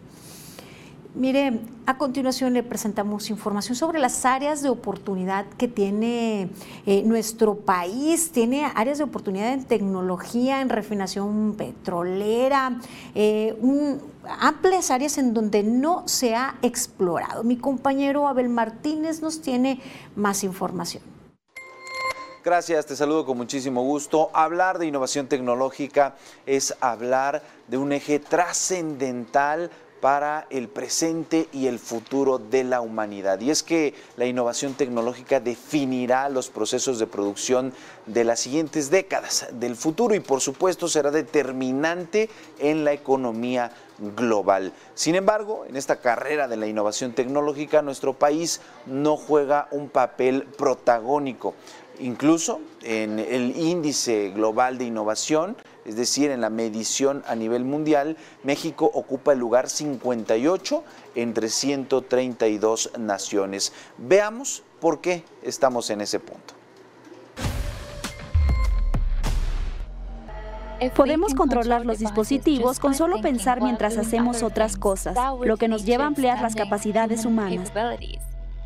Mire, 1.15 1.59
a 1.85 1.99
continuación 1.99 2.53
le 2.53 2.63
presentamos 2.63 3.29
información 3.29 3.75
sobre 3.75 3.99
las 3.99 4.25
áreas 4.25 4.63
de 4.63 4.69
oportunidad 4.69 5.45
que 5.59 5.67
tiene 5.67 6.49
eh, 6.87 7.03
nuestro 7.03 7.55
país. 7.55 8.31
Tiene 8.31 8.65
áreas 8.73 8.97
de 8.97 9.03
oportunidad 9.03 9.53
en 9.53 9.63
tecnología, 9.63 10.61
en 10.61 10.69
refinación 10.69 11.53
petrolera, 11.55 12.79
eh, 13.13 13.55
amplias 14.39 14.89
áreas 14.89 15.19
en 15.19 15.35
donde 15.35 15.61
no 15.61 16.01
se 16.07 16.33
ha 16.33 16.55
explorado. 16.63 17.43
Mi 17.43 17.57
compañero 17.57 18.27
Abel 18.27 18.49
Martínez 18.49 19.21
nos 19.21 19.39
tiene 19.39 19.79
más 20.15 20.43
información. 20.43 21.03
Gracias, 22.43 22.85
te 22.85 22.95
saludo 22.97 23.25
con 23.25 23.37
muchísimo 23.37 23.83
gusto. 23.83 24.29
Hablar 24.33 24.77
de 24.77 24.87
innovación 24.87 25.27
tecnológica 25.27 26.15
es 26.45 26.75
hablar 26.81 27.41
de 27.69 27.77
un 27.77 27.93
eje 27.93 28.19
trascendental 28.19 29.71
para 30.03 30.47
el 30.49 30.67
presente 30.67 31.47
y 31.53 31.67
el 31.67 31.79
futuro 31.79 32.37
de 32.37 32.65
la 32.65 32.81
humanidad. 32.81 33.39
Y 33.39 33.51
es 33.51 33.63
que 33.63 33.93
la 34.17 34.25
innovación 34.25 34.73
tecnológica 34.73 35.39
definirá 35.39 36.27
los 36.27 36.49
procesos 36.49 36.99
de 36.99 37.07
producción 37.07 37.71
de 38.05 38.25
las 38.25 38.41
siguientes 38.41 38.89
décadas 38.89 39.47
del 39.53 39.77
futuro 39.77 40.13
y 40.13 40.19
por 40.19 40.41
supuesto 40.41 40.89
será 40.89 41.09
determinante 41.09 42.29
en 42.59 42.83
la 42.83 42.91
economía 42.91 43.71
global. 43.97 44.73
Sin 44.93 45.15
embargo, 45.15 45.63
en 45.69 45.77
esta 45.77 46.01
carrera 46.01 46.49
de 46.49 46.57
la 46.57 46.67
innovación 46.67 47.13
tecnológica, 47.13 47.81
nuestro 47.81 48.13
país 48.13 48.59
no 48.85 49.15
juega 49.15 49.69
un 49.71 49.87
papel 49.87 50.43
protagónico. 50.57 51.53
Incluso 51.99 52.59
en 52.81 53.19
el 53.19 53.55
índice 53.55 54.31
global 54.31 54.77
de 54.77 54.85
innovación, 54.85 55.55
es 55.85 55.95
decir, 55.95 56.31
en 56.31 56.41
la 56.41 56.49
medición 56.49 57.23
a 57.27 57.35
nivel 57.35 57.65
mundial, 57.65 58.17
México 58.43 58.89
ocupa 58.93 59.33
el 59.33 59.39
lugar 59.39 59.69
58 59.69 60.83
entre 61.15 61.49
132 61.49 62.91
naciones. 62.97 63.73
Veamos 63.97 64.63
por 64.79 65.01
qué 65.01 65.23
estamos 65.43 65.89
en 65.89 66.01
ese 66.01 66.19
punto. 66.19 66.55
Podemos 70.95 71.33
controlar 71.33 71.85
los 71.85 71.99
dispositivos 71.99 72.79
con 72.79 72.93
solo 72.93 73.21
pensar 73.21 73.61
mientras 73.61 73.97
hacemos 73.97 74.43
otras 74.43 74.75
cosas, 74.75 75.15
lo 75.41 75.57
que 75.57 75.67
nos 75.67 75.85
lleva 75.85 76.03
a 76.03 76.07
ampliar 76.07 76.41
las 76.41 76.55
capacidades 76.55 77.25
humanas. 77.25 77.71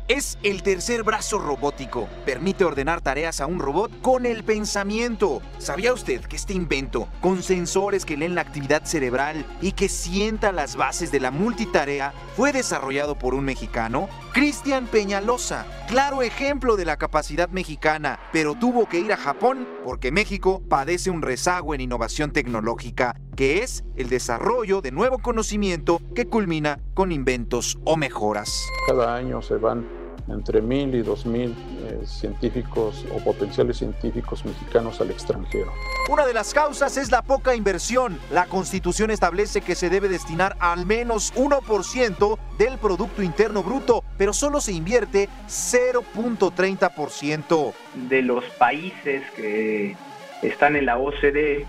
Es 0.08 0.38
el 0.42 0.62
tercer 0.62 1.02
brazo 1.02 1.38
robótico. 1.38 2.08
Permite 2.24 2.64
ordenar 2.64 3.02
tareas 3.02 3.42
a 3.42 3.46
un 3.46 3.58
robot 3.58 4.00
con 4.00 4.24
el 4.24 4.42
pensamiento. 4.42 5.42
¿Sabía 5.58 5.92
usted 5.92 6.22
que 6.22 6.36
este 6.36 6.54
invento, 6.54 7.08
con 7.20 7.42
sensores 7.42 8.06
que 8.06 8.16
leen 8.16 8.34
la 8.34 8.40
actividad 8.40 8.86
cerebral 8.86 9.44
y 9.60 9.72
que 9.72 9.90
sienta 9.90 10.50
las 10.50 10.76
bases 10.76 11.12
de 11.12 11.20
la 11.20 11.30
multitarea, 11.30 12.14
fue 12.34 12.54
desarrollado 12.54 13.18
por 13.18 13.34
un 13.34 13.44
mexicano? 13.44 14.08
Cristian 14.32 14.86
Peñalosa, 14.86 15.66
claro 15.88 16.22
ejemplo 16.22 16.76
de 16.76 16.86
la 16.86 16.96
capacidad 16.96 17.50
mexicana, 17.50 18.18
pero 18.32 18.54
tuvo 18.54 18.88
que 18.88 19.00
ir 19.00 19.12
a 19.12 19.18
Japón 19.18 19.68
porque 19.84 20.10
México 20.10 20.62
padece 20.70 21.10
un 21.10 21.20
rezago 21.20 21.74
en 21.74 21.82
innovación 21.82 22.30
tecnológica, 22.30 23.14
que 23.36 23.62
es 23.62 23.84
el 23.96 24.08
desarrollo 24.08 24.80
de 24.80 24.90
nuevo 24.90 25.18
conocimiento 25.18 26.00
que 26.14 26.28
culmina 26.28 26.80
con 26.94 27.12
inventos 27.12 27.78
o 27.84 27.98
mejoras. 27.98 28.64
Cada 28.86 29.14
año 29.14 29.42
se 29.42 29.56
van 29.56 29.97
entre 30.30 30.60
mil 30.60 30.94
y 30.94 31.02
dos 31.02 31.26
mil 31.26 31.54
eh, 31.84 32.00
científicos 32.06 33.04
o 33.14 33.24
potenciales 33.24 33.78
científicos 33.78 34.44
mexicanos 34.44 35.00
al 35.00 35.10
extranjero. 35.10 35.72
Una 36.08 36.26
de 36.26 36.34
las 36.34 36.54
causas 36.54 36.96
es 36.96 37.10
la 37.10 37.22
poca 37.22 37.54
inversión. 37.54 38.18
La 38.30 38.46
Constitución 38.46 39.10
establece 39.10 39.60
que 39.60 39.74
se 39.74 39.90
debe 39.90 40.08
destinar 40.08 40.56
al 40.60 40.86
menos 40.86 41.34
1% 41.34 42.38
del 42.58 42.78
Producto 42.78 43.22
Interno 43.22 43.62
Bruto, 43.62 44.04
pero 44.16 44.32
solo 44.32 44.60
se 44.60 44.72
invierte 44.72 45.28
0.30%. 45.48 47.72
De 48.08 48.22
los 48.22 48.44
países 48.58 49.28
que 49.32 49.96
están 50.42 50.76
en 50.76 50.86
la 50.86 50.98
OCDE, 50.98 51.66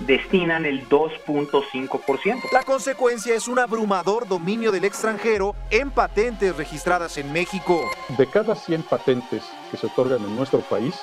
destinan 0.00 0.66
el 0.66 0.88
2.5%. 0.88 2.52
La 2.52 2.62
consecuencia 2.62 3.34
es 3.34 3.48
un 3.48 3.58
abrumador 3.58 4.26
dominio 4.26 4.72
del 4.72 4.84
extranjero 4.84 5.54
en 5.70 5.90
patentes 5.90 6.56
registradas 6.56 7.18
en 7.18 7.32
México. 7.32 7.80
De 8.16 8.26
cada 8.26 8.54
100 8.54 8.82
patentes 8.84 9.44
que 9.70 9.76
se 9.76 9.86
otorgan 9.86 10.22
en 10.24 10.36
nuestro 10.36 10.60
país, 10.60 10.94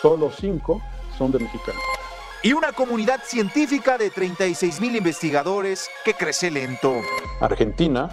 solo 0.00 0.30
5 0.30 0.80
son 1.16 1.32
de 1.32 1.38
mexicanos. 1.38 1.82
Y 2.42 2.54
una 2.54 2.72
comunidad 2.72 3.20
científica 3.22 3.98
de 3.98 4.10
36 4.10 4.80
mil 4.80 4.96
investigadores 4.96 5.90
que 6.04 6.14
crece 6.14 6.50
lento. 6.50 6.94
Argentina 7.40 8.08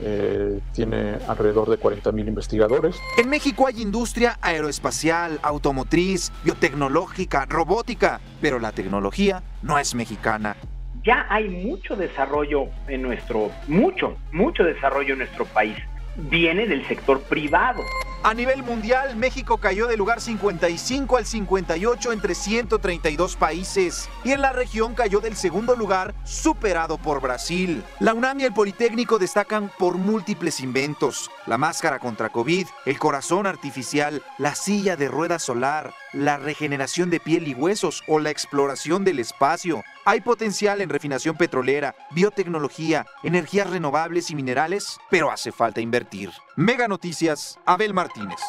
eh, 0.00 0.60
tiene 0.72 1.18
alrededor 1.26 1.70
de 1.70 1.76
40 1.76 2.12
mil 2.12 2.28
investigadores. 2.28 2.96
En 3.16 3.28
México 3.28 3.66
hay 3.66 3.82
industria 3.82 4.38
aeroespacial, 4.40 5.38
automotriz, 5.42 6.32
biotecnológica, 6.44 7.46
robótica, 7.46 8.20
pero 8.40 8.58
la 8.58 8.72
tecnología 8.72 9.42
no 9.62 9.78
es 9.78 9.94
mexicana. 9.94 10.56
Ya 11.04 11.26
hay 11.30 11.48
mucho 11.48 11.96
desarrollo 11.96 12.66
en 12.86 13.02
nuestro, 13.02 13.50
mucho, 13.66 14.16
mucho 14.32 14.62
desarrollo 14.64 15.12
en 15.12 15.20
nuestro 15.20 15.44
país 15.46 15.76
viene 16.18 16.66
del 16.66 16.86
sector 16.86 17.20
privado. 17.22 17.82
A 18.24 18.34
nivel 18.34 18.64
mundial, 18.64 19.14
México 19.14 19.58
cayó 19.58 19.86
del 19.86 19.98
lugar 19.98 20.20
55 20.20 21.16
al 21.16 21.24
58 21.24 22.12
entre 22.12 22.34
132 22.34 23.36
países 23.36 24.08
y 24.24 24.32
en 24.32 24.42
la 24.42 24.52
región 24.52 24.94
cayó 24.94 25.20
del 25.20 25.36
segundo 25.36 25.76
lugar, 25.76 26.14
superado 26.24 26.98
por 26.98 27.20
Brasil. 27.20 27.84
La 28.00 28.14
UNAM 28.14 28.40
y 28.40 28.44
el 28.44 28.52
Politécnico 28.52 29.20
destacan 29.20 29.70
por 29.78 29.98
múltiples 29.98 30.58
inventos: 30.58 31.30
la 31.46 31.58
máscara 31.58 32.00
contra 32.00 32.30
COVID, 32.30 32.66
el 32.86 32.98
corazón 32.98 33.46
artificial, 33.46 34.20
la 34.36 34.56
silla 34.56 34.96
de 34.96 35.06
rueda 35.06 35.38
solar, 35.38 35.94
la 36.12 36.38
regeneración 36.38 37.10
de 37.10 37.20
piel 37.20 37.46
y 37.46 37.54
huesos 37.54 38.02
o 38.08 38.18
la 38.18 38.30
exploración 38.30 39.04
del 39.04 39.20
espacio. 39.20 39.84
Hay 40.04 40.22
potencial 40.22 40.80
en 40.80 40.88
refinación 40.88 41.36
petrolera, 41.36 41.94
biotecnología, 42.10 43.06
energías 43.22 43.70
renovables 43.70 44.30
y 44.30 44.34
minerales, 44.34 44.98
pero 45.08 45.30
hace 45.30 45.52
falta 45.52 45.80
invertir. 45.80 46.32
Mega 46.58 46.88
Noticias, 46.88 47.56
Abel 47.66 47.94
Martínez. 47.94 48.40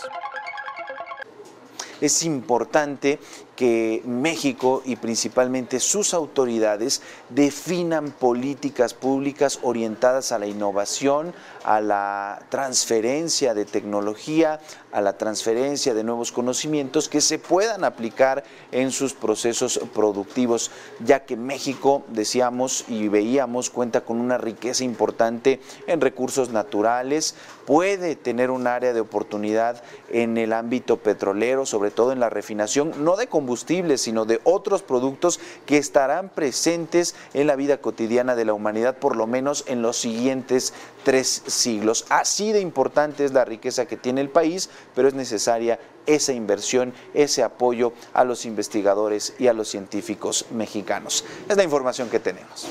Es 2.02 2.24
importante 2.24 3.20
que 3.60 4.02
México 4.06 4.82
y 4.86 4.96
principalmente 4.96 5.82
sus 5.82 6.14
autoridades 6.14 7.02
definan 7.28 8.10
políticas 8.12 8.94
públicas 8.94 9.60
orientadas 9.64 10.32
a 10.32 10.40
la 10.40 10.48
innovación, 10.48 11.34
a 11.66 11.82
la 11.82 12.42
transferencia 12.48 13.54
de 13.54 13.66
tecnología, 13.66 14.62
a 14.94 15.02
la 15.02 15.18
transferencia 15.18 15.94
de 15.94 16.06
nuevos 16.06 16.32
conocimientos 16.32 17.10
que 17.10 17.20
se 17.20 17.38
puedan 17.38 17.84
aplicar 17.84 18.46
en 18.72 18.92
sus 18.92 19.14
procesos 19.14 19.78
productivos, 19.94 20.72
ya 21.04 21.26
que 21.26 21.36
México, 21.36 22.04
decíamos 22.08 22.86
y 22.88 23.10
veíamos, 23.10 23.70
cuenta 23.70 24.06
con 24.06 24.22
una 24.22 24.38
riqueza 24.38 24.86
importante 24.86 25.60
en 25.86 26.00
recursos 26.00 26.50
naturales, 26.50 27.36
puede 27.66 28.16
tener 28.16 28.52
un 28.52 28.68
área 28.68 28.94
de 28.94 29.02
oportunidad 29.02 29.84
en 30.10 30.38
el 30.38 30.54
ámbito 30.54 30.96
petrolero, 30.98 31.66
sobre 31.66 31.92
todo 31.92 32.14
en 32.14 32.22
la 32.22 32.30
refinación, 32.30 33.04
no 33.04 33.18
de 33.18 33.28
sino 34.02 34.26
de 34.26 34.40
otros 34.44 34.82
productos 34.82 35.40
que 35.66 35.78
estarán 35.78 36.30
presentes 36.30 37.16
en 37.34 37.48
la 37.48 37.56
vida 37.56 37.82
cotidiana 37.82 38.36
de 38.36 38.46
la 38.46 38.54
humanidad, 38.54 38.98
por 38.98 39.16
lo 39.16 39.28
menos 39.28 39.64
en 39.68 39.82
los 39.82 39.98
siguientes 39.98 40.74
tres 41.04 41.44
siglos. 41.48 42.06
Así 42.10 42.52
de 42.52 42.62
importante 42.62 43.26
es 43.26 43.34
la 43.34 43.46
riqueza 43.46 43.86
que 43.86 43.98
tiene 43.98 44.22
el 44.22 44.30
país, 44.30 44.70
pero 44.96 45.08
es 45.08 45.14
necesaria 45.14 45.80
esa 46.06 46.34
inversión, 46.34 46.94
ese 47.14 47.44
apoyo 47.44 47.94
a 48.14 48.24
los 48.24 48.46
investigadores 48.46 49.34
y 49.40 49.48
a 49.48 49.54
los 49.54 49.70
científicos 49.70 50.46
mexicanos. 50.52 51.24
Es 51.48 51.58
la 51.58 51.64
información 51.64 52.10
que 52.10 52.20
tenemos. 52.20 52.68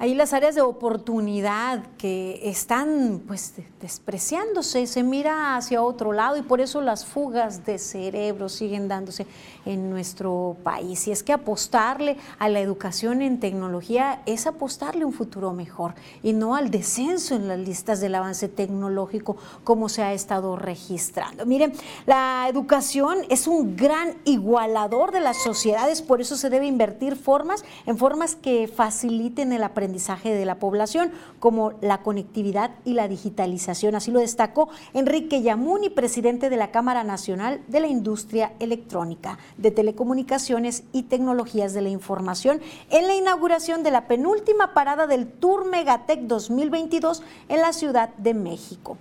Ahí 0.00 0.14
las 0.14 0.32
áreas 0.32 0.54
de 0.54 0.60
oportunidad 0.60 1.82
que 1.98 2.48
están 2.48 3.20
pues 3.26 3.54
despreciándose, 3.80 4.86
se 4.86 5.02
mira 5.02 5.56
hacia 5.56 5.82
otro 5.82 6.12
lado 6.12 6.36
y 6.36 6.42
por 6.42 6.60
eso 6.60 6.80
las 6.80 7.04
fugas 7.04 7.66
de 7.66 7.78
cerebro 7.78 8.48
siguen 8.48 8.86
dándose 8.86 9.26
en 9.66 9.90
nuestro 9.90 10.56
país. 10.62 11.08
Y 11.08 11.10
es 11.10 11.24
que 11.24 11.32
apostarle 11.32 12.16
a 12.38 12.48
la 12.48 12.60
educación 12.60 13.22
en 13.22 13.40
tecnología 13.40 14.22
es 14.24 14.46
apostarle 14.46 15.04
un 15.04 15.12
futuro 15.12 15.52
mejor 15.52 15.94
y 16.22 16.32
no 16.32 16.54
al 16.54 16.70
descenso 16.70 17.34
en 17.34 17.48
las 17.48 17.58
listas 17.58 17.98
del 18.00 18.14
avance 18.14 18.46
tecnológico 18.46 19.36
como 19.64 19.88
se 19.88 20.04
ha 20.04 20.12
estado 20.12 20.54
registrando. 20.54 21.44
Miren, 21.44 21.72
la 22.06 22.46
educación 22.48 23.18
es 23.30 23.48
un 23.48 23.74
gran 23.74 24.14
igualador 24.24 25.10
de 25.10 25.18
las 25.18 25.42
sociedades, 25.42 26.02
por 26.02 26.20
eso 26.20 26.36
se 26.36 26.50
debe 26.50 26.66
invertir 26.66 27.16
formas 27.16 27.64
en 27.84 27.98
formas 27.98 28.36
que 28.36 28.68
faciliten 28.68 29.50
el 29.50 29.64
aprendizaje 29.64 29.87
aprendizaje 29.88 30.34
de 30.34 30.44
la 30.44 30.58
población, 30.58 31.12
como 31.40 31.72
la 31.80 32.02
conectividad 32.02 32.72
y 32.84 32.92
la 32.92 33.08
digitalización. 33.08 33.94
Así 33.94 34.10
lo 34.10 34.20
destacó 34.20 34.68
Enrique 34.92 35.40
Yamuni, 35.40 35.88
presidente 35.88 36.50
de 36.50 36.58
la 36.58 36.70
Cámara 36.70 37.04
Nacional 37.04 37.62
de 37.68 37.80
la 37.80 37.86
Industria 37.86 38.52
Electrónica, 38.58 39.38
de 39.56 39.70
Telecomunicaciones 39.70 40.84
y 40.92 41.04
Tecnologías 41.04 41.72
de 41.72 41.80
la 41.80 41.88
Información, 41.88 42.60
en 42.90 43.06
la 43.06 43.14
inauguración 43.14 43.82
de 43.82 43.90
la 43.90 44.06
penúltima 44.06 44.74
parada 44.74 45.06
del 45.06 45.26
Tour 45.26 45.64
Megatec 45.64 46.20
2022 46.20 47.22
en 47.48 47.62
la 47.62 47.72
Ciudad 47.72 48.10
de 48.18 48.34
México. 48.34 48.98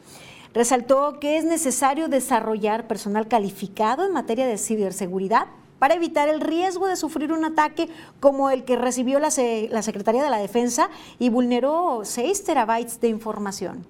Resaltó 0.53 1.19
que 1.19 1.37
es 1.37 1.43
necesario 1.43 2.07
desarrollar 2.07 2.87
personal 2.87 3.27
calificado 3.27 4.05
en 4.05 4.13
materia 4.13 4.47
de 4.47 4.57
ciberseguridad, 4.57 5.47
para 5.79 5.95
evitar 5.95 6.29
el 6.29 6.41
riesgo 6.41 6.87
de 6.87 6.95
sufrir 6.95 7.31
un 7.31 7.45
ataque 7.45 7.89
como 8.19 8.49
el 8.49 8.63
que 8.63 8.75
recibió 8.75 9.19
la, 9.19 9.31
Secretaría 9.31 10.23
de 10.23 10.29
la 10.29 10.37
Defensa 10.37 10.89
y 11.19 11.29
vulneró 11.29 12.01
6 12.03 12.43
terabytes 12.43 12.99
de 12.99 13.09
información. 13.09 13.85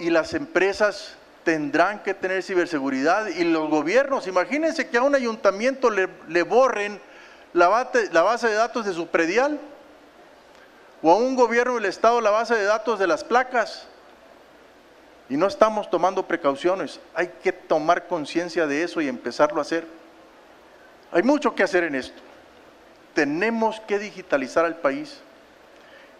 Y 0.00 0.10
las 0.10 0.34
empresas 0.34 1.16
tendrán 1.44 2.02
que 2.02 2.14
tener 2.14 2.42
ciberseguridad 2.42 3.26
y 3.28 3.44
los 3.44 3.68
gobiernos, 3.68 4.26
imagínense 4.26 4.88
que 4.88 4.98
a 4.98 5.02
un 5.02 5.14
ayuntamiento 5.14 5.90
le, 5.90 6.42
borren 6.42 7.00
la, 7.52 7.90
la 8.12 8.22
base 8.22 8.48
de 8.48 8.54
datos 8.54 8.84
de 8.84 8.92
su 8.92 9.08
predial 9.08 9.58
o 11.02 11.10
a 11.10 11.16
un 11.16 11.34
gobierno 11.34 11.74
del 11.74 11.86
Estado 11.86 12.20
la 12.20 12.30
base 12.30 12.54
de 12.54 12.64
datos 12.64 12.98
de 12.98 13.06
las 13.06 13.24
placas. 13.24 13.88
Y 15.28 15.36
no 15.36 15.46
estamos 15.46 15.88
tomando 15.88 16.26
precauciones. 16.26 17.00
Hay 17.14 17.28
que 17.42 17.52
tomar 17.52 18.06
conciencia 18.06 18.66
de 18.66 18.82
eso 18.82 19.00
y 19.00 19.08
empezarlo 19.08 19.58
a 19.58 19.62
hacer. 19.62 20.01
Hay 21.12 21.22
mucho 21.22 21.54
que 21.54 21.62
hacer 21.62 21.84
en 21.84 21.94
esto. 21.94 22.20
Tenemos 23.14 23.80
que 23.80 23.98
digitalizar 23.98 24.64
al 24.64 24.76
país 24.76 25.20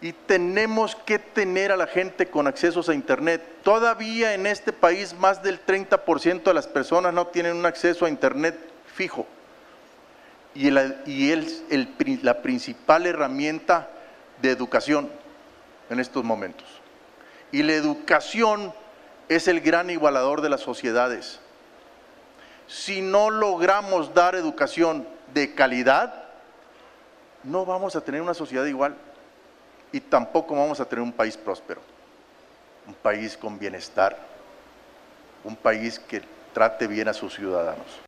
y 0.01 0.13
tenemos 0.13 0.95
que 0.95 1.17
tener 1.17 1.71
a 1.71 1.77
la 1.77 1.87
gente 1.87 2.27
con 2.27 2.45
accesos 2.45 2.89
a 2.89 2.93
Internet. 2.93 3.41
Todavía 3.63 4.35
en 4.35 4.45
este 4.45 4.71
país 4.71 5.13
más 5.15 5.41
del 5.41 5.65
30% 5.65 6.43
de 6.43 6.53
las 6.53 6.67
personas 6.67 7.13
no 7.13 7.27
tienen 7.27 7.55
un 7.55 7.65
acceso 7.65 8.05
a 8.05 8.09
Internet 8.09 8.59
fijo. 8.93 9.25
Y, 10.53 10.67
y 10.67 12.19
la 12.21 12.41
principal 12.43 13.07
herramienta 13.07 13.89
de 14.43 14.51
educación 14.51 15.09
en 15.89 15.99
estos 15.99 16.23
momentos. 16.23 16.67
Y 17.51 17.63
la 17.63 17.73
educación 17.73 18.71
es 19.29 19.47
el 19.47 19.61
gran 19.61 19.89
igualador 19.89 20.41
de 20.41 20.49
las 20.49 20.61
sociedades 20.61 21.39
si 22.67 23.01
no 23.01 23.29
logramos 23.29 24.13
dar 24.13 24.35
educación 24.35 25.07
de 25.33 25.53
calidad, 25.53 26.23
no 27.43 27.65
vamos 27.65 27.95
a 27.95 28.01
tener 28.01 28.21
una 28.21 28.33
sociedad 28.33 28.65
igual 28.65 28.95
y 29.91 29.99
tampoco 29.99 30.55
vamos 30.55 30.79
a 30.79 30.85
tener 30.85 31.03
un 31.03 31.11
país 31.11 31.37
próspero, 31.37 31.81
un 32.87 32.93
país 32.93 33.37
con 33.37 33.59
bienestar, 33.59 34.17
un 35.43 35.55
país 35.55 35.99
que 35.99 36.21
trate 36.53 36.87
bien 36.87 37.07
a 37.07 37.13
sus 37.13 37.35
ciudadanos. 37.35 38.01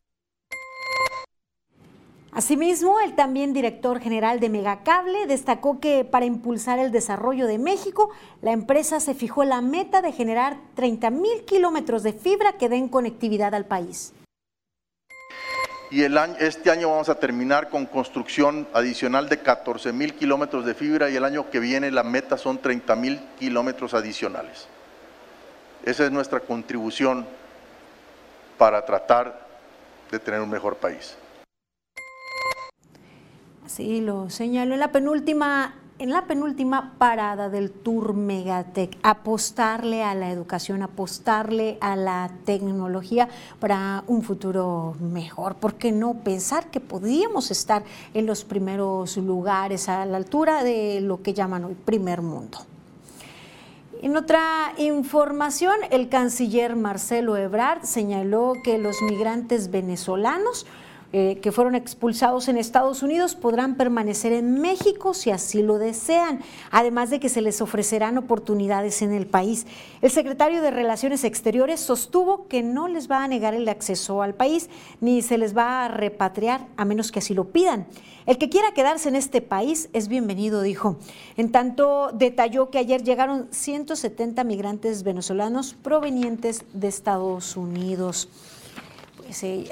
Asimismo, 2.32 3.00
el 3.00 3.14
también 3.14 3.54
director 3.54 3.98
general 3.98 4.40
de 4.40 4.50
Megacable 4.50 5.26
destacó 5.26 5.80
que 5.80 6.04
para 6.04 6.26
impulsar 6.26 6.78
el 6.78 6.92
desarrollo 6.92 7.46
de 7.46 7.56
México, 7.56 8.10
la 8.42 8.52
empresa 8.52 9.00
se 9.00 9.14
fijó 9.14 9.44
la 9.44 9.62
meta 9.62 10.02
de 10.02 10.12
generar 10.12 10.58
30 10.74 11.08
mil 11.10 11.46
kilómetros 11.46 12.02
de 12.02 12.12
fibra 12.12 12.52
que 12.58 12.68
den 12.68 12.88
conectividad 12.88 13.54
al 13.54 13.64
país 13.64 14.12
y 15.90 16.02
este 16.02 16.70
año 16.70 16.90
vamos 16.90 17.08
a 17.08 17.14
terminar 17.14 17.70
con 17.70 17.86
construcción 17.86 18.66
adicional 18.72 19.28
de 19.28 19.38
14 19.38 19.92
mil 19.92 20.14
kilómetros 20.14 20.64
de 20.64 20.74
fibra 20.74 21.08
y 21.10 21.16
el 21.16 21.24
año 21.24 21.48
que 21.50 21.60
viene 21.60 21.90
la 21.90 22.02
meta 22.02 22.36
son 22.36 22.58
30 22.58 22.96
mil 22.96 23.20
kilómetros 23.38 23.94
adicionales. 23.94 24.66
Esa 25.84 26.04
es 26.04 26.10
nuestra 26.10 26.40
contribución 26.40 27.26
para 28.58 28.84
tratar 28.84 29.46
de 30.10 30.18
tener 30.18 30.40
un 30.40 30.50
mejor 30.50 30.76
país. 30.76 31.16
Así 33.64 34.00
lo 34.00 34.30
señaló 34.30 34.74
en 34.74 34.80
la 34.80 34.90
penúltima 34.90 35.74
en 35.98 36.10
la 36.10 36.26
penúltima 36.26 36.92
parada 36.98 37.48
del 37.48 37.70
Tour 37.70 38.14
Megatech, 38.14 38.98
apostarle 39.02 40.04
a 40.04 40.14
la 40.14 40.30
educación, 40.30 40.82
apostarle 40.82 41.78
a 41.80 41.96
la 41.96 42.30
tecnología 42.44 43.28
para 43.60 44.04
un 44.06 44.22
futuro 44.22 44.94
mejor. 45.00 45.54
¿Por 45.54 45.74
qué 45.74 45.92
no 45.92 46.14
pensar 46.14 46.70
que 46.70 46.80
podríamos 46.80 47.50
estar 47.50 47.82
en 48.12 48.26
los 48.26 48.44
primeros 48.44 49.16
lugares, 49.16 49.88
a 49.88 50.04
la 50.04 50.18
altura 50.18 50.62
de 50.64 51.00
lo 51.00 51.22
que 51.22 51.32
llaman 51.32 51.64
hoy 51.64 51.74
primer 51.74 52.20
mundo? 52.20 52.58
En 54.02 54.14
otra 54.18 54.74
información, 54.76 55.76
el 55.90 56.10
canciller 56.10 56.76
Marcelo 56.76 57.38
Ebrard 57.38 57.84
señaló 57.84 58.52
que 58.62 58.76
los 58.76 59.00
migrantes 59.00 59.70
venezolanos 59.70 60.66
eh, 61.18 61.38
que 61.40 61.50
fueron 61.50 61.74
expulsados 61.74 62.46
en 62.46 62.58
Estados 62.58 63.02
Unidos 63.02 63.36
podrán 63.36 63.76
permanecer 63.76 64.34
en 64.34 64.60
México 64.60 65.14
si 65.14 65.30
así 65.30 65.62
lo 65.62 65.78
desean, 65.78 66.40
además 66.70 67.08
de 67.08 67.20
que 67.20 67.30
se 67.30 67.40
les 67.40 67.62
ofrecerán 67.62 68.18
oportunidades 68.18 69.00
en 69.00 69.14
el 69.14 69.26
país. 69.26 69.66
El 70.02 70.10
secretario 70.10 70.60
de 70.60 70.70
Relaciones 70.70 71.24
Exteriores 71.24 71.80
sostuvo 71.80 72.48
que 72.48 72.62
no 72.62 72.86
les 72.86 73.10
va 73.10 73.24
a 73.24 73.28
negar 73.28 73.54
el 73.54 73.66
acceso 73.70 74.20
al 74.20 74.34
país 74.34 74.68
ni 75.00 75.22
se 75.22 75.38
les 75.38 75.56
va 75.56 75.86
a 75.86 75.88
repatriar 75.88 76.66
a 76.76 76.84
menos 76.84 77.10
que 77.10 77.20
así 77.20 77.32
lo 77.32 77.44
pidan. 77.46 77.86
El 78.26 78.36
que 78.36 78.50
quiera 78.50 78.74
quedarse 78.74 79.08
en 79.08 79.16
este 79.16 79.40
país 79.40 79.88
es 79.94 80.08
bienvenido, 80.08 80.60
dijo. 80.60 80.98
En 81.38 81.50
tanto, 81.50 82.10
detalló 82.12 82.68
que 82.68 82.76
ayer 82.76 83.02
llegaron 83.02 83.48
170 83.52 84.44
migrantes 84.44 85.02
venezolanos 85.02 85.76
provenientes 85.82 86.66
de 86.74 86.88
Estados 86.88 87.56
Unidos 87.56 88.28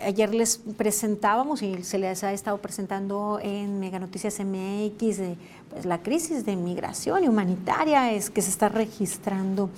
ayer 0.02 0.34
les 0.34 0.58
presentábamos 0.76 1.62
y 1.62 1.82
se 1.82 1.98
les 1.98 2.24
ha 2.24 2.32
estado 2.32 2.58
presentando 2.58 3.38
en 3.42 3.80
Mega 3.80 3.98
Noticias 3.98 4.40
MX 4.40 5.36
pues, 5.74 5.86
la 5.86 5.98
crisis 5.98 6.46
de 6.46 6.54
migración 6.54 7.24
y 7.24 7.28
humanitaria 7.28 8.12
es 8.12 8.30
que 8.30 8.40
se 8.42 8.50
está 8.50 8.68
registrando 8.68 9.70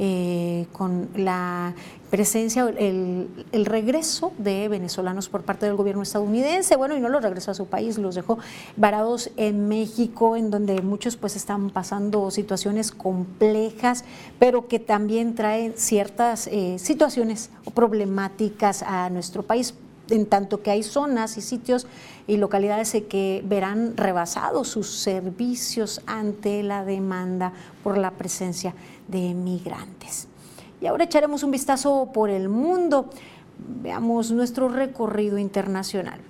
eh, 0.00 0.66
con 0.72 1.08
la 1.14 1.74
presencia, 2.10 2.68
el, 2.76 3.28
el, 3.52 3.64
regreso 3.64 4.32
de 4.38 4.68
venezolanos 4.68 5.28
por 5.28 5.42
parte 5.42 5.66
del 5.66 5.76
gobierno 5.76 6.02
estadounidense, 6.02 6.74
bueno, 6.76 6.96
y 6.96 7.00
no 7.00 7.08
los 7.08 7.22
regresó 7.22 7.52
a 7.52 7.54
su 7.54 7.66
país, 7.66 7.98
los 7.98 8.16
dejó 8.16 8.38
varados 8.76 9.30
en 9.36 9.68
México, 9.68 10.36
en 10.36 10.50
donde 10.50 10.80
muchos 10.82 11.16
pues 11.16 11.36
están 11.36 11.70
pasando 11.70 12.32
situaciones 12.32 12.90
complejas, 12.90 14.04
pero 14.40 14.66
que 14.66 14.80
también 14.80 15.36
traen 15.36 15.74
ciertas 15.76 16.48
eh, 16.48 16.78
situaciones 16.78 17.50
problemáticas 17.74 18.82
a 18.82 19.08
nuestro 19.10 19.44
país 19.44 19.74
en 20.10 20.26
tanto 20.26 20.62
que 20.62 20.70
hay 20.70 20.82
zonas 20.82 21.36
y 21.38 21.40
sitios 21.40 21.86
y 22.26 22.36
localidades 22.36 22.92
que 23.08 23.42
verán 23.46 23.96
rebasados 23.96 24.68
sus 24.68 24.90
servicios 24.90 26.00
ante 26.06 26.62
la 26.62 26.84
demanda 26.84 27.52
por 27.82 27.98
la 27.98 28.10
presencia 28.10 28.74
de 29.08 29.34
migrantes. 29.34 30.28
Y 30.80 30.86
ahora 30.86 31.04
echaremos 31.04 31.42
un 31.42 31.50
vistazo 31.50 32.10
por 32.12 32.30
el 32.30 32.48
mundo. 32.48 33.10
Veamos 33.82 34.30
nuestro 34.32 34.68
recorrido 34.68 35.38
internacional. 35.38 36.20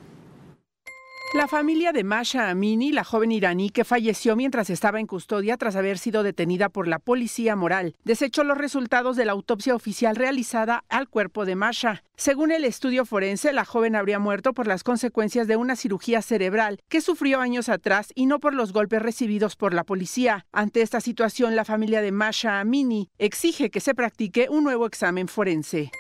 La 1.35 1.49
familia 1.49 1.91
de 1.91 2.05
Masha 2.05 2.49
Amini, 2.49 2.93
la 2.93 3.03
joven 3.03 3.33
iraní 3.33 3.71
que 3.71 3.83
falleció 3.83 4.37
mientras 4.37 4.71
estaba 4.71 5.01
en 5.01 5.09
custodia 5.09 5.57
tras 5.57 5.75
haber 5.75 5.99
sido 5.99 6.23
detenida 6.23 6.69
por 6.69 6.87
la 6.87 7.01
policía 7.01 7.57
moral, 7.57 7.97
desechó 8.05 8.45
los 8.45 8.57
resultados 8.57 9.17
de 9.17 9.25
la 9.25 9.33
autopsia 9.33 9.75
oficial 9.75 10.15
realizada 10.15 10.85
al 10.89 11.09
cuerpo 11.09 11.45
de 11.45 11.57
Masha. 11.57 12.05
Según 12.15 12.53
el 12.53 12.65
estudio 12.65 13.05
forense, 13.05 13.53
la 13.53 13.65
joven 13.65 13.97
habría 13.97 14.21
muerto 14.21 14.53
por 14.53 14.69
las 14.69 14.85
consecuencias 14.85 15.49
de 15.49 15.57
una 15.57 15.75
cirugía 15.75 16.23
cerebral 16.23 16.79
que 16.89 17.01
sufrió 17.01 17.41
años 17.41 17.69
atrás 17.69 18.13
y 18.15 18.27
no 18.27 18.39
por 18.39 18.55
los 18.55 18.73
golpes 18.73 19.03
recibidos 19.03 19.57
por 19.57 19.75
la 19.75 19.83
policía. 19.83 20.47
Ante 20.53 20.83
esta 20.83 21.01
situación, 21.01 21.57
la 21.57 21.65
familia 21.65 22.01
de 22.01 22.13
Masha 22.13 22.61
Amini 22.61 23.11
exige 23.19 23.71
que 23.71 23.81
se 23.81 23.97
practique 23.97 24.47
un 24.51 24.63
nuevo 24.63 24.87
examen 24.87 25.27
forense. 25.27 25.91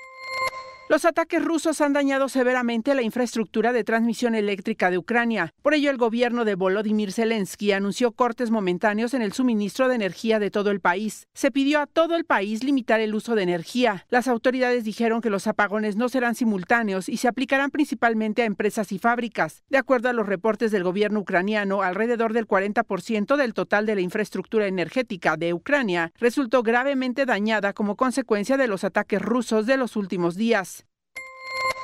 Los 0.87 1.07
ataques 1.07 1.43
rusos 1.43 1.81
han 1.81 1.95
dañado 1.95 2.29
severamente 2.29 2.95
la 2.95 3.01
infraestructura 3.01 3.73
de 3.73 3.85
transmisión 3.85 4.35
eléctrica 4.35 4.91
de 4.91 4.99
Ucrania. 4.99 5.55
Por 5.63 5.73
ello, 5.73 5.91
el 5.91 5.97
gobierno 5.97 6.45
de 6.45 6.57
Volodymyr 6.57 7.11
Zelensky 7.11 7.73
anunció 7.73 8.13
cortes 8.13 8.51
momentáneos 8.51 9.15
en 9.15 9.23
el 9.23 9.33
suministro 9.33 9.89
de 9.89 9.95
energía 9.95 10.39
de 10.39 10.51
todo 10.51 10.71
el 10.71 10.81
país. 10.81 11.27
Se 11.33 11.51
pidió 11.51 11.81
a 11.81 11.87
todo 11.87 12.17
el 12.17 12.27
país 12.27 12.63
limitar 12.63 13.01
el 13.01 13.15
uso 13.15 13.35
de 13.35 13.45
energía. 13.45 14.05
Las 14.11 14.29
autoridades 14.29 14.85
dijeron 14.85 15.23
que 15.23 15.31
los 15.31 15.47
apagones 15.47 15.97
no 15.97 16.11
serán 16.11 16.35
simultáneos 16.35 17.09
y 17.09 17.17
se 17.17 17.29
aplicarán 17.29 17.71
principalmente 17.71 18.43
a 18.43 18.45
empresas 18.45 18.93
y 18.93 18.99
fábricas. 18.99 19.63
De 19.71 19.79
acuerdo 19.79 20.11
a 20.11 20.13
los 20.13 20.27
reportes 20.27 20.71
del 20.71 20.85
gobierno 20.85 21.21
ucraniano, 21.21 21.81
alrededor 21.81 22.35
del 22.35 22.47
40% 22.47 23.37
del 23.37 23.55
total 23.55 23.87
de 23.87 23.95
la 23.95 24.03
infraestructura 24.03 24.67
energética 24.67 25.39
de 25.39 25.55
Ucrania 25.55 26.13
resultó 26.21 26.63
gravemente 26.63 27.25
dañada 27.25 27.73
como 27.73 27.97
consecuencia 27.97 28.59
de 28.59 28.69
los 28.69 28.85
ataques 28.85 29.23
rusos 29.23 29.65
de 29.65 29.79
los 29.79 29.97
últimos 29.97 30.37
días. 30.37 30.84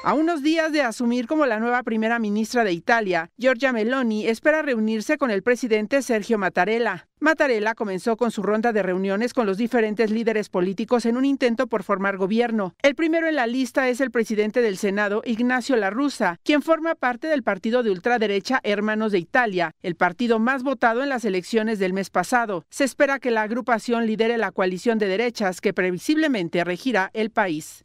A 0.03 0.15
unos 0.15 0.43
días 0.43 0.73
de 0.73 0.81
asumir 0.81 1.27
como 1.27 1.45
la 1.45 1.61
nueva 1.61 1.83
primera 1.83 2.19
ministra 2.19 2.65
de 2.65 2.73
Italia, 2.73 3.31
Giorgia 3.37 3.71
Meloni 3.71 4.27
espera 4.27 4.63
reunirse 4.63 5.19
con 5.19 5.31
el 5.31 5.43
presidente 5.43 6.01
Sergio 6.01 6.39
Mattarella. 6.39 7.07
Mattarella 7.19 7.75
comenzó 7.75 8.17
con 8.17 8.31
su 8.31 8.43
ronda 8.43 8.73
de 8.73 8.83
reuniones 8.83 9.35
con 9.35 9.45
los 9.45 9.59
diferentes 9.59 10.11
líderes 10.11 10.49
políticos 10.49 11.05
en 11.05 11.19
un 11.19 11.27
intento 11.27 11.67
por 11.67 11.83
formar 11.83 12.17
gobierno. 12.17 12.75
El 12.81 12.95
primero 12.95 13.29
en 13.29 13.37
la 13.37 13.47
lista 13.47 13.91
es 13.91 14.01
el 14.01 14.11
presidente 14.11 14.63
del 14.63 14.79
Senado, 14.79 15.21
Ignacio 15.27 15.77
La 15.77 15.91
Russa, 15.91 16.39
quien 16.45 16.63
forma 16.63 16.95
parte 16.95 17.27
del 17.27 17.43
partido 17.43 17.83
de 17.83 17.91
ultraderecha 17.91 18.59
Hermanos 18.63 19.13
de 19.13 19.19
Italia, 19.19 19.73
el 19.83 19.97
partido 19.97 20.39
más 20.39 20.63
votado 20.63 21.03
en 21.03 21.11
las 21.11 21.27
elecciones 21.27 21.79
del 21.79 21.93
mes 21.93 22.09
pasado. 22.09 22.65
Se 22.71 22.85
espera 22.85 23.19
que 23.19 23.31
la 23.31 23.43
agrupación 23.43 24.07
lidere 24.07 24.39
la 24.39 24.51
coalición 24.51 24.99
de 24.99 25.09
derechas 25.09 25.61
que 25.61 25.75
previsiblemente 25.75 26.65
regirá 26.65 27.11
el 27.13 27.29
país. 27.29 27.85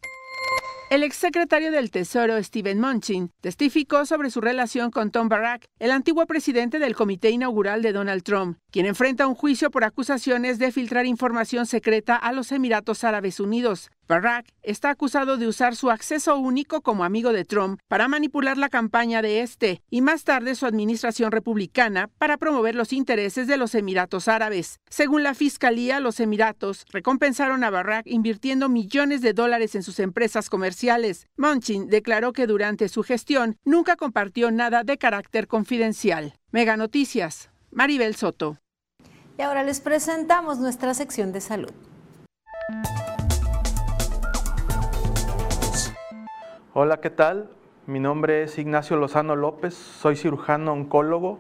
El 0.95 1.03
exsecretario 1.03 1.73
del 1.73 1.91
Tesoro, 1.91 2.41
Steven 2.41 2.79
Munchin, 2.79 3.29
testificó 3.41 4.05
sobre 4.05 4.29
su 4.29 4.39
relación 4.39 4.91
con 4.91 5.12
Tom 5.12 5.27
Barack, 5.27 5.65
el 5.77 5.91
antiguo 5.91 6.25
presidente 6.25 6.79
del 6.79 6.95
comité 6.95 7.31
inaugural 7.31 7.81
de 7.81 7.91
Donald 7.91 8.23
Trump, 8.23 8.60
quien 8.71 8.86
enfrenta 8.86 9.27
un 9.27 9.36
juicio 9.36 9.71
por 9.71 9.84
acusaciones 9.84 10.58
de 10.58 10.71
filtrar 10.71 11.05
información 11.05 11.65
secreta 11.65 12.15
a 12.15 12.31
los 12.31 12.53
Emiratos 12.53 13.03
Árabes 13.03 13.41
Unidos. 13.41 13.91
Barack 14.07 14.45
está 14.61 14.91
acusado 14.91 15.37
de 15.37 15.47
usar 15.47 15.75
su 15.75 15.89
acceso 15.89 16.37
único 16.37 16.81
como 16.81 17.03
amigo 17.03 17.33
de 17.33 17.43
Trump 17.43 17.79
para 17.87 18.07
manipular 18.07 18.57
la 18.57 18.69
campaña 18.69 19.23
de 19.23 19.41
este 19.41 19.81
y 19.89 20.01
más 20.01 20.23
tarde 20.23 20.53
su 20.53 20.67
administración 20.67 21.31
republicana 21.31 22.09
para 22.19 22.37
promover 22.37 22.75
los 22.75 22.93
intereses 22.93 23.47
de 23.47 23.57
los 23.57 23.73
Emiratos 23.73 24.27
Árabes. 24.27 24.79
Según 24.89 25.23
la 25.23 25.33
Fiscalía, 25.33 25.99
los 25.99 26.19
Emiratos 26.19 26.85
recompensaron 26.91 27.63
a 27.63 27.71
Barack 27.71 28.05
invirtiendo 28.05 28.69
millones 28.69 29.21
de 29.21 29.33
dólares 29.33 29.73
en 29.73 29.81
sus 29.81 29.99
empresas 29.99 30.49
comerciales. 30.49 31.27
Munchin 31.35 31.87
declaró 31.87 32.31
que 32.31 32.45
durante 32.45 32.89
su 32.89 33.01
gestión 33.01 33.57
nunca 33.65 33.95
compartió 33.95 34.51
nada 34.51 34.83
de 34.83 34.99
carácter 34.99 35.47
confidencial. 35.47 36.35
Mega 36.51 36.77
Noticias, 36.77 37.49
Maribel 37.71 38.15
Soto. 38.15 38.59
Y 39.37 39.41
ahora 39.41 39.63
les 39.63 39.81
presentamos 39.81 40.59
nuestra 40.59 40.93
sección 40.93 41.33
de 41.33 41.41
salud. 41.41 41.71
Hola, 46.77 46.99
¿qué 46.99 47.09
tal? 47.09 47.49
Mi 47.88 48.01
nombre 48.01 48.43
es 48.43 48.57
Ignacio 48.57 48.97
Lozano 48.97 49.38
López, 49.38 49.73
soy 49.73 50.17
cirujano 50.17 50.73
oncólogo, 50.73 51.39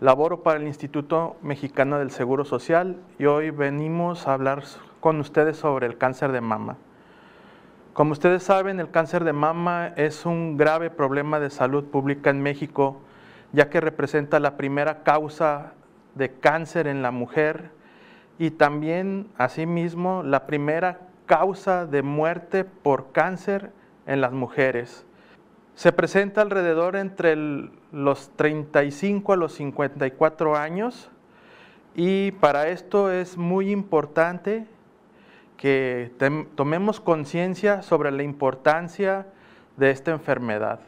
laboro 0.00 0.42
para 0.42 0.58
el 0.58 0.66
Instituto 0.66 1.36
Mexicano 1.42 2.00
del 2.00 2.10
Seguro 2.10 2.44
Social 2.44 2.96
y 3.20 3.26
hoy 3.26 3.50
venimos 3.50 4.26
a 4.26 4.32
hablar 4.32 4.64
con 4.98 5.20
ustedes 5.20 5.58
sobre 5.58 5.86
el 5.86 5.96
cáncer 5.96 6.32
de 6.32 6.40
mama. 6.40 6.76
Como 7.92 8.10
ustedes 8.10 8.42
saben, 8.42 8.80
el 8.80 8.90
cáncer 8.90 9.22
de 9.22 9.32
mama 9.32 9.92
es 9.94 10.26
un 10.26 10.56
grave 10.56 10.90
problema 10.90 11.38
de 11.38 11.48
salud 11.48 11.84
pública 11.84 12.30
en 12.30 12.42
México, 12.42 13.00
ya 13.52 13.70
que 13.70 13.80
representa 13.80 14.40
la 14.40 14.56
primera 14.56 15.04
causa 15.04 15.74
de 16.16 16.32
cáncer 16.32 16.88
en 16.88 17.00
la 17.00 17.12
mujer 17.12 17.70
y 18.40 18.50
también, 18.50 19.28
asimismo, 19.38 20.24
la 20.24 20.48
primera 20.48 20.98
causa 21.26 21.86
de 21.86 22.02
muerte 22.02 22.64
por 22.64 23.12
cáncer 23.12 23.70
en 24.06 24.20
las 24.20 24.32
mujeres. 24.32 25.04
Se 25.74 25.92
presenta 25.92 26.40
alrededor 26.40 26.96
entre 26.96 27.36
los 27.92 28.30
35 28.36 29.32
a 29.34 29.36
los 29.36 29.52
54 29.54 30.56
años 30.56 31.10
y 31.94 32.30
para 32.32 32.68
esto 32.68 33.10
es 33.10 33.36
muy 33.36 33.70
importante 33.70 34.66
que 35.56 36.12
tomemos 36.54 37.00
conciencia 37.00 37.82
sobre 37.82 38.10
la 38.10 38.22
importancia 38.22 39.26
de 39.76 39.90
esta 39.90 40.12
enfermedad. 40.12 40.80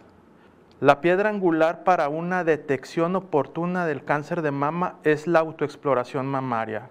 La 0.80 1.00
piedra 1.00 1.28
angular 1.28 1.82
para 1.82 2.08
una 2.08 2.44
detección 2.44 3.16
oportuna 3.16 3.84
del 3.84 4.04
cáncer 4.04 4.42
de 4.42 4.52
mama 4.52 4.96
es 5.02 5.26
la 5.26 5.40
autoexploración 5.40 6.26
mamaria. 6.26 6.90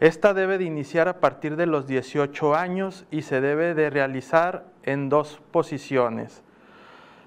Esta 0.00 0.34
debe 0.34 0.58
de 0.58 0.64
iniciar 0.64 1.06
a 1.06 1.20
partir 1.20 1.54
de 1.54 1.66
los 1.66 1.86
18 1.86 2.56
años 2.56 3.06
y 3.12 3.22
se 3.22 3.40
debe 3.40 3.74
de 3.74 3.88
realizar 3.88 4.71
en 4.84 5.08
dos 5.08 5.40
posiciones. 5.50 6.42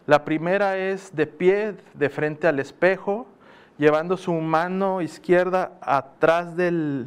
La 0.08 0.24
primera 0.24 0.78
es 0.78 1.16
de 1.16 1.26
pie, 1.26 1.76
de 1.94 2.10
frente 2.10 2.48
al 2.48 2.60
espejo, 2.60 3.26
llevando 3.78 4.18
su 4.18 4.34
mano 4.34 5.02
izquierda 5.02 5.72
atrás 5.82 6.56
de 6.56 7.06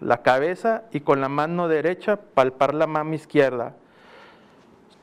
la 0.00 0.22
cabeza 0.22 0.84
y 0.92 1.00
con 1.00 1.20
la 1.20 1.28
mano 1.28 1.68
derecha 1.68 2.16
palpar 2.16 2.74
la 2.74 2.86
mama 2.86 3.14
izquierda. 3.14 3.74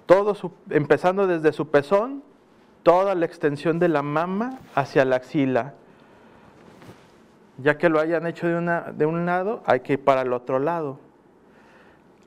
Todo 0.06 0.36
empezando 0.70 1.26
desde 1.28 1.52
su 1.52 1.70
pezón, 1.70 2.24
toda 2.84 3.16
la 3.16 3.26
extensión 3.26 3.80
de 3.80 3.88
la 3.88 4.04
mama 4.04 4.60
hacia 4.76 5.06
la 5.06 5.16
axila. 5.16 5.74
Ya 7.58 7.78
que 7.78 7.90
lo 7.90 8.00
hayan 8.00 8.28
hecho 8.28 8.48
de, 8.48 8.82
de 8.94 9.06
un 9.06 9.26
lado, 9.26 9.64
hay 9.66 9.80
que 9.80 9.94
ir 9.94 10.04
para 10.04 10.22
el 10.22 10.34
otro 10.34 10.60
lado, 10.60 11.00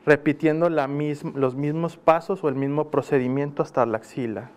repitiendo 0.06 0.70
los 0.70 1.56
mismos 1.56 1.96
pasos 1.96 2.42
o 2.44 2.48
el 2.48 2.54
mismo 2.54 2.90
procedimiento 2.90 3.62
hasta 3.62 3.84
la 3.84 3.98
axila. 3.98 4.50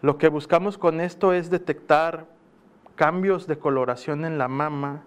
Lo 0.00 0.16
que 0.16 0.28
buscamos 0.28 0.78
con 0.78 1.00
esto 1.00 1.34
es 1.34 1.50
detectar 1.50 2.26
cambios 2.96 3.46
de 3.46 3.58
coloración 3.58 4.24
en 4.24 4.38
la 4.38 4.48
mama 4.48 5.02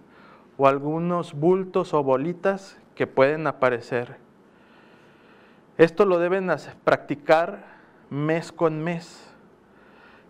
o 0.56 0.68
algunos 0.68 1.34
bultos 1.34 1.92
o 1.92 2.04
bolitas 2.04 2.78
que 2.94 3.06
pueden 3.08 3.46
aparecer. 3.48 4.16
Esto 5.76 6.04
lo 6.04 6.18
deben 6.18 6.48
practicar 6.84 7.64
mes 8.10 8.52
con 8.52 8.84
mes, 8.84 9.28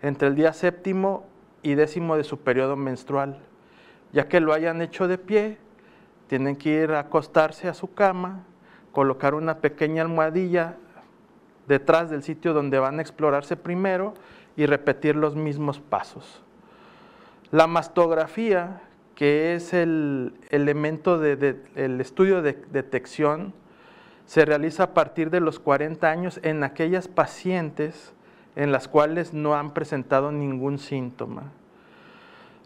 entre 0.01 0.29
el 0.29 0.37
día 0.37 0.53
séptimo 0.53 1.27
y 1.63 1.75
décimo 1.75 2.17
de 2.17 2.25
su 2.25 2.39
periodo 2.39 2.77
menstrual. 2.77 3.41
Ya 4.13 4.29
que 4.29 4.41
lo 4.41 4.55
hayan 4.55 4.81
hecho 4.81 5.07
de 5.07 5.19
pie, 5.19 5.59
tienen 6.29 6.57
que 6.57 6.71
ir 6.71 6.93
a 6.93 7.01
acostarse 7.01 7.69
a 7.69 7.75
su 7.75 7.93
cama, 7.93 8.45
colocar 8.93 9.35
una 9.35 9.59
pequeña 9.59 10.03
almohadilla 10.03 10.77
detrás 11.67 12.11
del 12.11 12.23
sitio 12.23 12.53
donde 12.53 12.79
van 12.79 12.99
a 12.99 13.03
explorarse 13.03 13.57
primero 13.57 14.15
y 14.57 14.67
repetir 14.67 15.17
los 15.17 15.35
mismos 15.35 15.81
pasos. 15.81 16.43
La 17.51 17.67
mastografía, 17.67 18.83
que 19.15 19.55
es 19.55 19.73
el 19.73 20.35
elemento 20.51 21.19
del 21.19 22.01
estudio 22.01 22.43
de 22.43 22.59
detección, 22.71 23.53
se 24.27 24.45
realiza 24.45 24.85
a 24.85 24.95
partir 24.95 25.31
de 25.31 25.41
los 25.41 25.59
40 25.59 26.09
años 26.09 26.41
en 26.43 26.65
aquellas 26.65 27.09
pacientes 27.09 28.15
en 28.57 28.73
las 28.73 28.89
cuales 28.89 29.33
no 29.33 29.55
han 29.55 29.73
presentado 29.73 30.33
ningún 30.33 30.79
síntoma. 30.79 31.45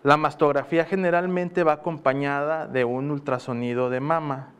La 0.02 0.16
mastografía 0.16 0.84
generalmente 0.84 1.64
va 1.64 1.74
acompañada 1.74 2.66
de 2.66 2.84
un 2.84 3.10
ultrasonido 3.10 3.90
de 3.90 4.00
mama. 4.00 4.50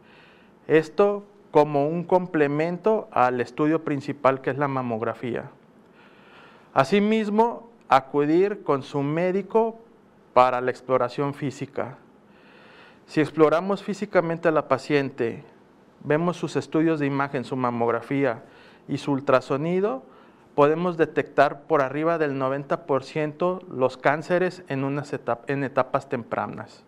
Esto 0.67 1.25
como 1.51 1.89
un 1.89 2.05
complemento 2.05 3.09
al 3.11 3.41
estudio 3.41 3.85
principal 3.85 4.41
que 4.41 4.51
es 4.51 4.59
la 4.59 4.69
mamografía. 4.69 5.51
Asimismo, 6.75 7.71
acudir 7.89 8.63
con 8.63 8.83
su 8.83 9.03
médico 9.03 9.79
para 10.35 10.61
la 10.61 10.71
exploración 10.71 11.33
física. 11.33 11.97
Si 13.07 13.21
exploramos 13.21 13.83
físicamente 13.83 14.49
a 14.49 14.53
la 14.53 14.69
paciente, 14.69 15.45
vemos 16.05 16.37
sus 16.37 16.57
estudios 16.57 16.99
de 17.01 17.07
imagen, 17.07 17.45
su 17.45 17.57
mamografía 17.57 18.43
y 18.89 18.99
su 18.99 19.13
ultrasonido, 19.13 20.03
podemos 20.55 20.97
detectar 20.97 21.63
por 21.63 21.83
arriba 21.83 22.19
del 22.19 22.41
90% 22.41 23.63
los 23.69 23.97
cánceres 23.97 24.65
en, 24.69 25.65
etapas 25.65 26.09
tempranas. 26.09 26.83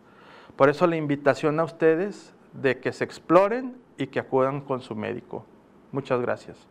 Por 0.57 0.71
eso 0.71 0.87
la 0.87 0.97
invitación 0.97 1.61
a 1.61 1.65
ustedes 1.65 2.33
de 2.55 2.81
que 2.81 2.93
se 2.93 3.05
exploren 3.05 3.77
y 3.99 4.07
que 4.07 4.21
acudan 4.21 4.61
con 4.61 4.81
su 4.81 4.95
médico. 4.95 5.45
Muchas 5.93 6.21
gracias. 6.21 6.67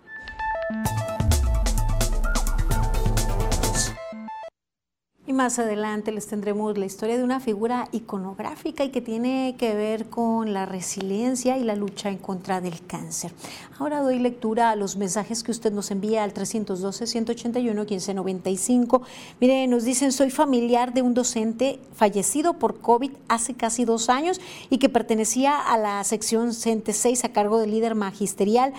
Más 5.38 5.60
adelante 5.60 6.12
les 6.12 6.26
tendremos 6.26 6.80
la 6.80 6.88
historia 6.88 7.16
de 7.16 7.24
una 7.24 7.40
figura 7.40 7.88
iconográfica 7.92 8.84
y 8.84 8.90
que 8.90 9.02
tiene 9.02 9.54
que 9.60 9.76
ver 9.76 10.08
con 10.08 10.52
la 10.52 10.66
resiliencia 10.66 11.60
y 11.60 11.64
la 11.64 11.76
lucha 11.76 12.10
en 12.10 12.18
contra 12.18 12.60
del 12.60 12.84
cáncer. 12.88 13.32
Ahora 13.78 14.02
doy 14.02 14.18
lectura 14.18 14.72
a 14.72 14.76
los 14.76 14.98
mensajes 14.98 15.44
que 15.44 15.52
usted 15.52 15.72
nos 15.72 15.92
envía 15.92 16.24
al 16.24 16.34
312-181-1595. 16.34 19.02
Mire, 19.40 19.68
nos 19.68 19.84
dicen, 19.84 20.12
soy 20.12 20.32
familiar 20.32 20.96
de 20.96 21.04
un 21.04 21.14
docente 21.14 21.80
fallecido 21.94 22.56
por 22.56 22.82
COVID 22.82 23.12
hace 23.28 23.54
casi 23.54 23.86
dos 23.86 24.10
años 24.10 24.42
y 24.72 24.80
que 24.80 24.90
pertenecía 24.90 25.56
a 25.56 25.78
la 25.78 26.04
sección 26.04 26.56
CENTE 26.56 26.94
6 26.94 27.26
a 27.26 27.30
cargo 27.30 27.60
del 27.60 27.70
líder 27.70 27.94
magisterial 27.94 28.74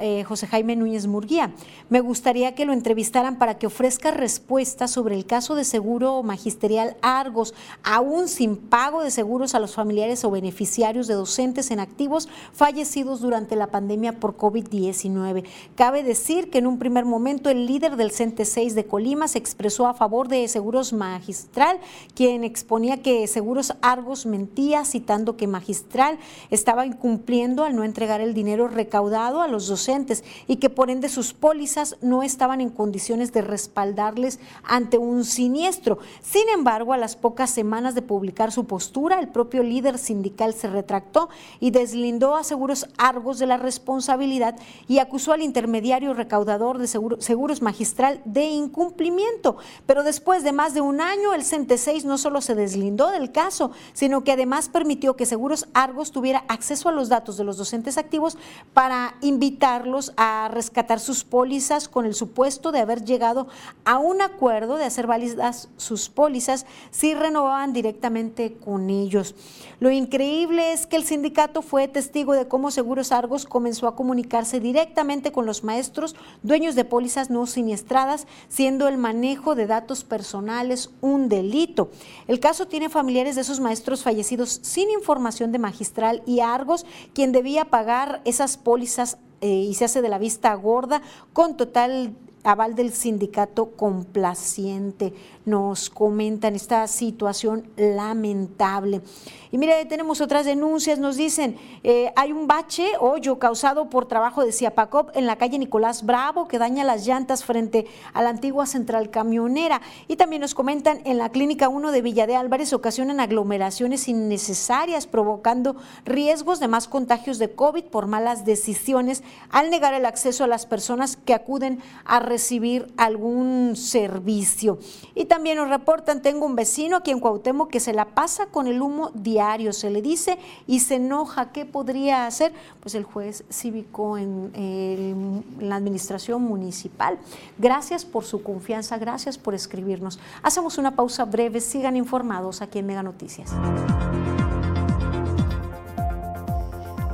eh, 0.00 0.24
José 0.24 0.48
Jaime 0.48 0.74
Núñez 0.74 1.06
Murguía. 1.06 1.52
Me 1.88 2.00
gustaría 2.00 2.56
que 2.56 2.64
lo 2.64 2.72
entrevistaran 2.72 3.38
para 3.38 3.58
que 3.58 3.68
ofrezca 3.68 4.10
respuestas 4.10 4.90
sobre 4.90 5.14
el 5.14 5.26
caso 5.26 5.54
de 5.54 5.62
seguro 5.92 6.22
magisterial 6.22 6.96
Argos, 7.02 7.52
aún 7.82 8.26
sin 8.26 8.56
pago 8.56 9.02
de 9.02 9.10
seguros 9.10 9.54
a 9.54 9.60
los 9.60 9.74
familiares 9.74 10.24
o 10.24 10.30
beneficiarios 10.30 11.06
de 11.06 11.12
docentes 11.12 11.70
en 11.70 11.80
activos 11.80 12.30
fallecidos 12.54 13.20
durante 13.20 13.56
la 13.56 13.66
pandemia 13.66 14.18
por 14.18 14.38
COVID-19. 14.38 15.44
Cabe 15.74 16.02
decir 16.02 16.48
que 16.48 16.56
en 16.56 16.66
un 16.66 16.78
primer 16.78 17.04
momento 17.04 17.50
el 17.50 17.66
líder 17.66 17.96
del 17.96 18.10
CENTE 18.10 18.46
6 18.46 18.74
de 18.74 18.86
Colima 18.86 19.28
se 19.28 19.36
expresó 19.36 19.86
a 19.86 19.92
favor 19.92 20.28
de 20.28 20.48
Seguros 20.48 20.94
Magistral, 20.94 21.78
quien 22.14 22.42
exponía 22.42 23.02
que 23.02 23.26
Seguros 23.26 23.74
Argos 23.82 24.24
mentía, 24.24 24.86
citando 24.86 25.36
que 25.36 25.46
Magistral 25.46 26.18
estaba 26.48 26.86
incumpliendo 26.86 27.64
al 27.64 27.76
no 27.76 27.84
entregar 27.84 28.22
el 28.22 28.32
dinero 28.32 28.66
recaudado 28.66 29.42
a 29.42 29.48
los 29.48 29.66
docentes 29.66 30.24
y 30.46 30.56
que 30.56 30.70
por 30.70 30.88
ende 30.88 31.10
sus 31.10 31.34
pólizas 31.34 31.96
no 32.00 32.22
estaban 32.22 32.62
en 32.62 32.70
condiciones 32.70 33.30
de 33.34 33.42
respaldarles 33.42 34.40
ante 34.64 34.96
un 34.96 35.26
siniestro 35.26 35.81
sin 36.20 36.48
embargo, 36.48 36.92
a 36.92 36.96
las 36.96 37.16
pocas 37.16 37.50
semanas 37.50 37.94
de 37.94 38.02
publicar 38.02 38.52
su 38.52 38.66
postura, 38.66 39.18
el 39.18 39.28
propio 39.28 39.62
líder 39.62 39.98
sindical 39.98 40.54
se 40.54 40.68
retractó 40.68 41.28
y 41.60 41.70
deslindó 41.70 42.36
a 42.36 42.44
Seguros 42.44 42.86
Argos 42.98 43.38
de 43.38 43.46
la 43.46 43.56
responsabilidad 43.56 44.56
y 44.86 44.98
acusó 44.98 45.32
al 45.32 45.42
intermediario 45.42 46.14
recaudador 46.14 46.78
de 46.78 46.86
Seguros 46.86 47.62
Magistral 47.62 48.20
de 48.24 48.44
incumplimiento. 48.44 49.56
Pero 49.86 50.04
después 50.04 50.44
de 50.44 50.52
más 50.52 50.74
de 50.74 50.80
un 50.80 51.00
año, 51.00 51.34
el 51.34 51.44
CENTE 51.44 51.78
6 51.78 52.04
no 52.04 52.18
solo 52.18 52.40
se 52.40 52.54
deslindó 52.54 53.10
del 53.10 53.32
caso, 53.32 53.72
sino 53.92 54.22
que 54.22 54.32
además 54.32 54.68
permitió 54.68 55.16
que 55.16 55.26
Seguros 55.26 55.66
Argos 55.74 56.12
tuviera 56.12 56.44
acceso 56.48 56.88
a 56.88 56.92
los 56.92 57.08
datos 57.08 57.36
de 57.36 57.44
los 57.44 57.56
docentes 57.56 57.98
activos 57.98 58.38
para 58.72 59.16
invitarlos 59.20 60.12
a 60.16 60.48
rescatar 60.52 61.00
sus 61.00 61.24
pólizas 61.24 61.88
con 61.88 62.06
el 62.06 62.14
supuesto 62.14 62.72
de 62.72 62.80
haber 62.80 63.04
llegado 63.04 63.48
a 63.84 63.98
un 63.98 64.22
acuerdo 64.22 64.76
de 64.76 64.84
hacer 64.84 65.06
válidas 65.06 65.68
sus 65.76 66.08
pólizas 66.08 66.66
si 66.90 67.14
renovaban 67.14 67.72
directamente 67.72 68.54
con 68.54 68.90
ellos. 68.90 69.34
Lo 69.80 69.90
increíble 69.90 70.72
es 70.72 70.86
que 70.86 70.96
el 70.96 71.04
sindicato 71.04 71.62
fue 71.62 71.88
testigo 71.88 72.34
de 72.34 72.48
cómo 72.48 72.70
Seguros 72.70 73.12
Argos 73.12 73.46
comenzó 73.46 73.86
a 73.86 73.96
comunicarse 73.96 74.60
directamente 74.60 75.32
con 75.32 75.46
los 75.46 75.64
maestros 75.64 76.14
dueños 76.42 76.74
de 76.74 76.84
pólizas 76.84 77.30
no 77.30 77.46
siniestradas, 77.46 78.26
siendo 78.48 78.88
el 78.88 78.98
manejo 78.98 79.54
de 79.54 79.66
datos 79.66 80.04
personales 80.04 80.90
un 81.00 81.28
delito. 81.28 81.90
El 82.28 82.40
caso 82.40 82.66
tiene 82.66 82.88
familiares 82.88 83.34
de 83.34 83.42
esos 83.42 83.60
maestros 83.60 84.02
fallecidos 84.02 84.60
sin 84.62 84.90
información 84.90 85.52
de 85.52 85.58
magistral 85.58 86.22
y 86.26 86.40
Argos, 86.40 86.86
quien 87.14 87.32
debía 87.32 87.66
pagar 87.66 88.20
esas 88.24 88.56
pólizas 88.56 89.18
eh, 89.40 89.48
y 89.48 89.74
se 89.74 89.84
hace 89.84 90.02
de 90.02 90.08
la 90.08 90.18
vista 90.18 90.54
gorda 90.54 91.02
con 91.32 91.56
total 91.56 92.14
aval 92.44 92.74
del 92.74 92.92
sindicato 92.92 93.72
complaciente. 93.72 95.12
Nos 95.44 95.90
comentan 95.90 96.54
esta 96.54 96.86
situación 96.86 97.68
lamentable. 97.76 99.02
Y 99.50 99.58
mire, 99.58 99.84
tenemos 99.84 100.20
otras 100.20 100.46
denuncias, 100.46 100.98
nos 100.98 101.16
dicen, 101.16 101.58
eh, 101.84 102.10
hay 102.16 102.32
un 102.32 102.46
bache, 102.46 102.92
hoyo 102.98 103.38
causado 103.38 103.90
por 103.90 104.06
trabajo 104.06 104.44
de 104.44 104.52
Ciapacop 104.52 105.10
en 105.14 105.26
la 105.26 105.36
calle 105.36 105.58
Nicolás 105.58 106.06
Bravo 106.06 106.48
que 106.48 106.58
daña 106.58 106.84
las 106.84 107.06
llantas 107.06 107.44
frente 107.44 107.86
a 108.14 108.22
la 108.22 108.30
antigua 108.30 108.64
central 108.64 109.10
camionera. 109.10 109.82
Y 110.08 110.16
también 110.16 110.40
nos 110.40 110.54
comentan, 110.54 111.02
en 111.04 111.18
la 111.18 111.30
clínica 111.30 111.68
1 111.68 111.92
de 111.92 112.00
Villa 112.02 112.26
de 112.26 112.36
Álvarez 112.36 112.72
ocasionan 112.72 113.20
aglomeraciones 113.20 114.08
innecesarias, 114.08 115.06
provocando 115.06 115.76
riesgos 116.04 116.60
de 116.60 116.68
más 116.68 116.88
contagios 116.88 117.38
de 117.38 117.54
COVID 117.54 117.84
por 117.84 118.06
malas 118.06 118.44
decisiones 118.44 119.22
al 119.50 119.70
negar 119.70 119.92
el 119.92 120.06
acceso 120.06 120.44
a 120.44 120.46
las 120.46 120.66
personas 120.66 121.16
que 121.16 121.34
acuden 121.34 121.80
a 122.04 122.20
recibir 122.20 122.92
algún 122.96 123.74
servicio. 123.76 124.78
Y 125.14 125.26
también 125.32 125.56
nos 125.56 125.70
reportan, 125.70 126.20
tengo 126.20 126.44
un 126.44 126.56
vecino 126.56 126.98
aquí 126.98 127.10
en 127.10 127.18
Cuauhtémoc 127.18 127.70
que 127.70 127.80
se 127.80 127.94
la 127.94 128.04
pasa 128.04 128.48
con 128.48 128.66
el 128.66 128.82
humo 128.82 129.12
diario 129.14 129.72
se 129.72 129.88
le 129.88 130.02
dice 130.02 130.38
y 130.66 130.80
se 130.80 130.96
enoja. 130.96 131.52
¿Qué 131.52 131.64
podría 131.64 132.26
hacer? 132.26 132.52
Pues 132.80 132.94
el 132.94 133.04
juez 133.04 133.42
cívico 133.48 134.18
en, 134.18 134.50
en 134.52 135.42
la 135.58 135.76
administración 135.76 136.42
municipal. 136.42 137.18
Gracias 137.56 138.04
por 138.04 138.24
su 138.24 138.42
confianza, 138.42 138.98
gracias 138.98 139.38
por 139.38 139.54
escribirnos. 139.54 140.20
Hacemos 140.42 140.76
una 140.76 140.96
pausa 140.96 141.24
breve, 141.24 141.62
sigan 141.62 141.96
informados 141.96 142.60
aquí 142.60 142.80
en 142.80 142.88
Mega 142.88 143.02
Noticias. 143.02 143.54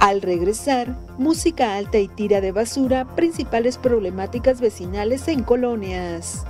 Al 0.00 0.22
regresar, 0.22 0.96
música 1.18 1.76
alta 1.76 1.98
y 1.98 2.08
tira 2.08 2.40
de 2.40 2.50
basura, 2.50 3.04
principales 3.14 3.78
problemáticas 3.78 4.60
vecinales 4.60 5.28
en 5.28 5.44
colonias. 5.44 6.47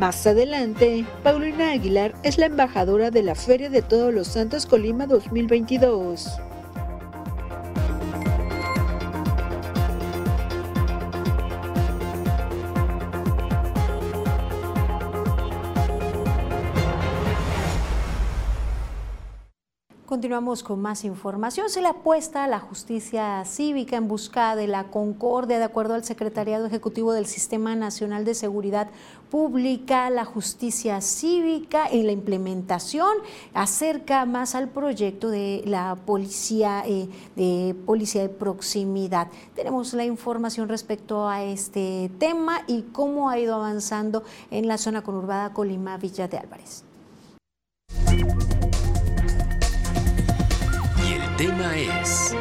Más 0.00 0.26
adelante, 0.26 1.04
Paulina 1.22 1.72
Aguilar 1.72 2.14
es 2.22 2.38
la 2.38 2.46
embajadora 2.46 3.10
de 3.10 3.22
la 3.22 3.34
Feria 3.34 3.68
de 3.68 3.82
Todos 3.82 4.14
los 4.14 4.28
Santos 4.28 4.64
Colima 4.64 5.06
2022. 5.06 6.40
Continuamos 20.20 20.62
con 20.62 20.82
más 20.82 21.06
información. 21.06 21.70
Se 21.70 21.80
le 21.80 21.88
apuesta 21.88 22.44
a 22.44 22.46
la 22.46 22.60
justicia 22.60 23.42
cívica 23.46 23.96
en 23.96 24.06
busca 24.06 24.54
de 24.54 24.66
la 24.66 24.84
concordia, 24.84 25.56
de 25.56 25.64
acuerdo 25.64 25.94
al 25.94 26.04
Secretariado 26.04 26.66
Ejecutivo 26.66 27.14
del 27.14 27.24
Sistema 27.24 27.74
Nacional 27.74 28.26
de 28.26 28.34
Seguridad 28.34 28.90
Pública, 29.30 30.10
la 30.10 30.26
justicia 30.26 31.00
cívica 31.00 31.90
y 31.90 32.02
la 32.02 32.12
implementación 32.12 33.08
acerca 33.54 34.26
más 34.26 34.54
al 34.54 34.68
proyecto 34.68 35.30
de 35.30 35.62
la 35.64 35.96
policía 36.04 36.82
eh, 36.86 37.08
de 37.34 37.74
policía 37.86 38.20
de 38.20 38.28
proximidad. 38.28 39.28
Tenemos 39.54 39.94
la 39.94 40.04
información 40.04 40.68
respecto 40.68 41.30
a 41.30 41.44
este 41.44 42.10
tema 42.18 42.60
y 42.66 42.82
cómo 42.92 43.30
ha 43.30 43.38
ido 43.38 43.54
avanzando 43.54 44.22
en 44.50 44.68
la 44.68 44.76
zona 44.76 45.00
conurbada 45.00 45.54
Colima 45.54 45.96
Villa 45.96 46.28
de 46.28 46.36
Álvarez. 46.36 46.84
Tema 51.40 51.74
es... 51.74 52.36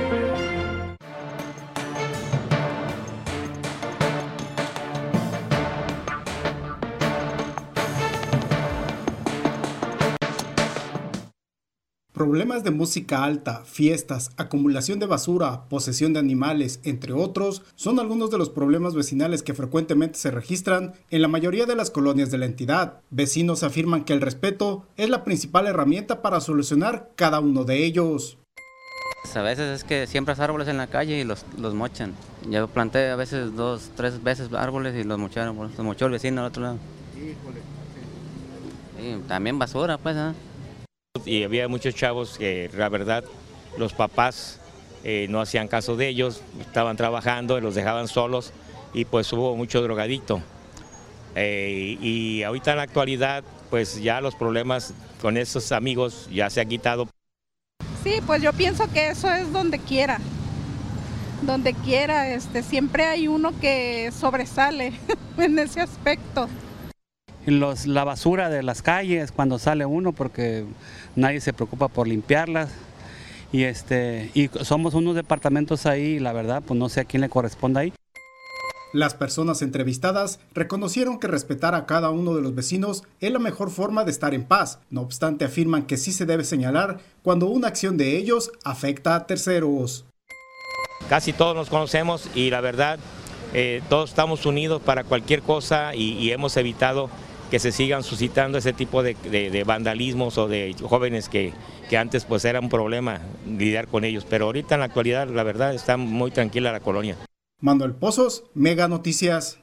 Problemas 12.12 12.66
de 12.66 12.72
música 12.72 13.24
alta, 13.24 13.64
fiestas, 13.64 14.32
acumulación 14.36 15.00
de 15.00 15.06
basura, 15.06 15.70
posesión 15.70 16.12
de 16.12 16.20
animales, 16.20 16.82
entre 16.84 17.14
otros, 17.14 17.62
son 17.76 18.02
algunos 18.02 18.30
de 18.32 18.38
los 18.38 18.50
problemas 18.50 18.96
vecinales 18.96 19.44
que 19.44 19.54
frecuentemente 19.54 20.20
se 20.20 20.30
registran 20.30 20.92
en 21.10 21.22
la 21.22 21.30
mayoría 21.30 21.66
de 21.66 21.78
las 21.78 21.90
colonias 21.90 22.32
de 22.32 22.38
la 22.38 22.48
entidad. 22.48 23.00
Vecinos 23.12 23.64
afirman 23.64 24.04
que 24.04 24.12
el 24.12 24.20
respeto 24.20 24.86
es 24.98 25.10
la 25.10 25.24
principal 25.24 25.68
herramienta 25.68 26.22
para 26.22 26.42
solucionar 26.42 27.14
cada 27.16 27.40
uno 27.40 27.64
de 27.64 27.86
ellos. 27.86 28.39
A 29.36 29.42
veces 29.42 29.82
es 29.82 29.84
que 29.84 30.08
siembras 30.08 30.40
árboles 30.40 30.68
en 30.68 30.78
la 30.78 30.88
calle 30.88 31.20
y 31.20 31.24
los, 31.24 31.46
los 31.58 31.74
mochan. 31.74 32.14
Yo 32.50 32.68
planté 32.68 33.10
a 33.10 33.16
veces 33.16 33.56
dos, 33.56 33.92
tres 33.96 34.22
veces 34.24 34.52
árboles 34.54 34.96
y 34.96 35.04
los 35.04 35.18
mocharon, 35.20 35.56
los 35.56 35.80
mochó 35.80 36.08
el 36.08 36.14
vecino 36.14 36.42
al 36.42 36.48
otro 36.48 36.64
lado. 36.64 36.78
Híjole. 37.16 37.62
También 39.28 39.58
basura, 39.60 39.98
pues. 39.98 40.16
¿eh? 40.18 40.34
Y 41.26 41.44
había 41.44 41.68
muchos 41.68 41.96
chavos 41.96 42.38
que, 42.38 42.70
la 42.76 42.90
verdad, 42.90 43.24
los 43.78 43.94
papás 43.94 44.60
eh, 45.04 45.28
no 45.30 45.42
hacían 45.42 45.68
caso 45.68 45.96
de 45.96 46.08
ellos, 46.08 46.42
estaban 46.60 46.98
trabajando 46.98 47.58
y 47.58 47.62
los 47.62 47.76
dejaban 47.76 48.08
solos 48.08 48.52
y 48.94 49.06
pues 49.06 49.32
hubo 49.32 49.56
mucho 49.56 49.82
drogadito. 49.82 50.42
Eh, 51.36 51.98
y 52.02 52.44
ahorita 52.44 52.72
en 52.72 52.78
la 52.78 52.84
actualidad, 52.84 53.44
pues 53.70 54.02
ya 54.02 54.20
los 54.22 54.36
problemas 54.36 54.94
con 55.22 55.38
esos 55.38 55.72
amigos 55.72 56.28
ya 56.32 56.50
se 56.50 56.62
han 56.62 56.70
quitado. 56.70 57.08
Sí, 58.04 58.16
pues 58.26 58.42
yo 58.42 58.54
pienso 58.54 58.90
que 58.92 59.10
eso 59.10 59.32
es 59.32 59.52
donde 59.52 59.78
quiera. 59.80 60.20
Donde 61.42 61.74
quiera, 61.74 62.30
este, 62.30 62.64
siempre 62.64 63.06
hay 63.06 63.28
uno 63.28 63.52
que 63.60 64.12
sobresale 64.12 64.94
en 65.38 65.60
ese 65.60 65.82
aspecto. 65.82 66.48
Los, 67.46 67.88
la 67.88 68.04
basura 68.04 68.50
de 68.50 68.64
las 68.64 68.82
calles 68.82 69.32
cuando 69.32 69.60
sale 69.60 69.86
uno 69.86 70.12
porque 70.12 70.66
nadie 71.16 71.42
se 71.42 71.54
preocupa 71.54 71.88
por 71.88 72.08
limpiarlas 72.08 72.70
y 73.52 73.64
este 73.64 74.30
y 74.34 74.50
somos 74.62 74.94
unos 74.94 75.16
departamentos 75.16 75.86
ahí 75.86 76.20
la 76.20 76.34
verdad 76.34 76.62
pues 76.64 76.78
no 76.78 76.90
sé 76.90 77.00
a 77.00 77.06
quién 77.06 77.22
le 77.22 77.30
corresponde 77.30 77.80
ahí 77.80 77.94
las 78.94 79.14
personas 79.14 79.62
entrevistadas 79.62 80.40
reconocieron 80.54 81.20
que 81.20 81.28
respetar 81.28 81.76
a 81.76 81.86
cada 81.86 82.10
uno 82.10 82.36
de 82.36 82.42
los 82.42 82.56
vecinos 82.56 83.04
es 83.20 83.32
la 83.32 83.40
mejor 83.40 83.70
forma 83.70 84.04
de 84.04 84.12
estar 84.12 84.34
en 84.34 84.46
paz. 84.46 84.80
No 84.90 85.02
obstante, 85.02 85.46
afirman 85.46 85.86
que 85.86 85.98
sí 85.98 86.12
se 86.12 86.26
debe 86.26 86.44
señalar 86.44 87.00
cuando 87.22 87.48
una 87.48 87.68
acción 87.68 87.98
de 87.98 88.18
ellos 88.18 88.52
afecta 88.64 89.16
a 89.16 89.28
terceros. 89.28 90.06
Casi 91.08 91.34
todos 91.34 91.56
nos 91.56 91.70
conocemos 91.70 92.30
y 92.36 92.50
la 92.50 92.62
verdad, 92.62 93.00
eh, 93.54 93.82
todos 93.90 94.10
estamos 94.10 94.46
unidos 94.46 94.82
para 94.82 95.04
cualquier 95.04 95.42
cosa 95.42 95.96
y, 95.96 96.32
hemos 96.32 96.58
evitado 96.58 97.10
que 97.50 97.60
se 97.60 97.72
sigan 97.72 98.04
suscitando 98.04 98.58
ese 98.58 98.74
tipo 98.74 99.02
de, 99.02 99.16
de 99.16 99.64
vandalismos 99.64 100.38
o 100.38 100.48
de 100.48 100.76
jóvenes 100.84 101.30
que, 101.30 101.54
que 101.90 101.98
antes 101.98 102.24
pues 102.26 102.46
era 102.46 102.60
un 102.60 102.70
problema 102.70 103.20
lidiar 103.48 103.88
con 103.88 104.06
ellos. 104.06 104.26
Pero 104.30 104.46
ahorita 104.46 104.76
en 104.76 104.80
la 104.80 104.86
actualidad, 104.86 105.28
la 105.28 105.44
verdad, 105.44 105.74
está 105.74 105.98
muy 105.98 106.32
tranquila 106.32 106.72
la 106.72 106.80
colonia. 106.80 107.18
Manuel 107.62 107.94
Pozos, 107.94 108.44
Mega 108.54 108.88
Noticias. 108.88 109.60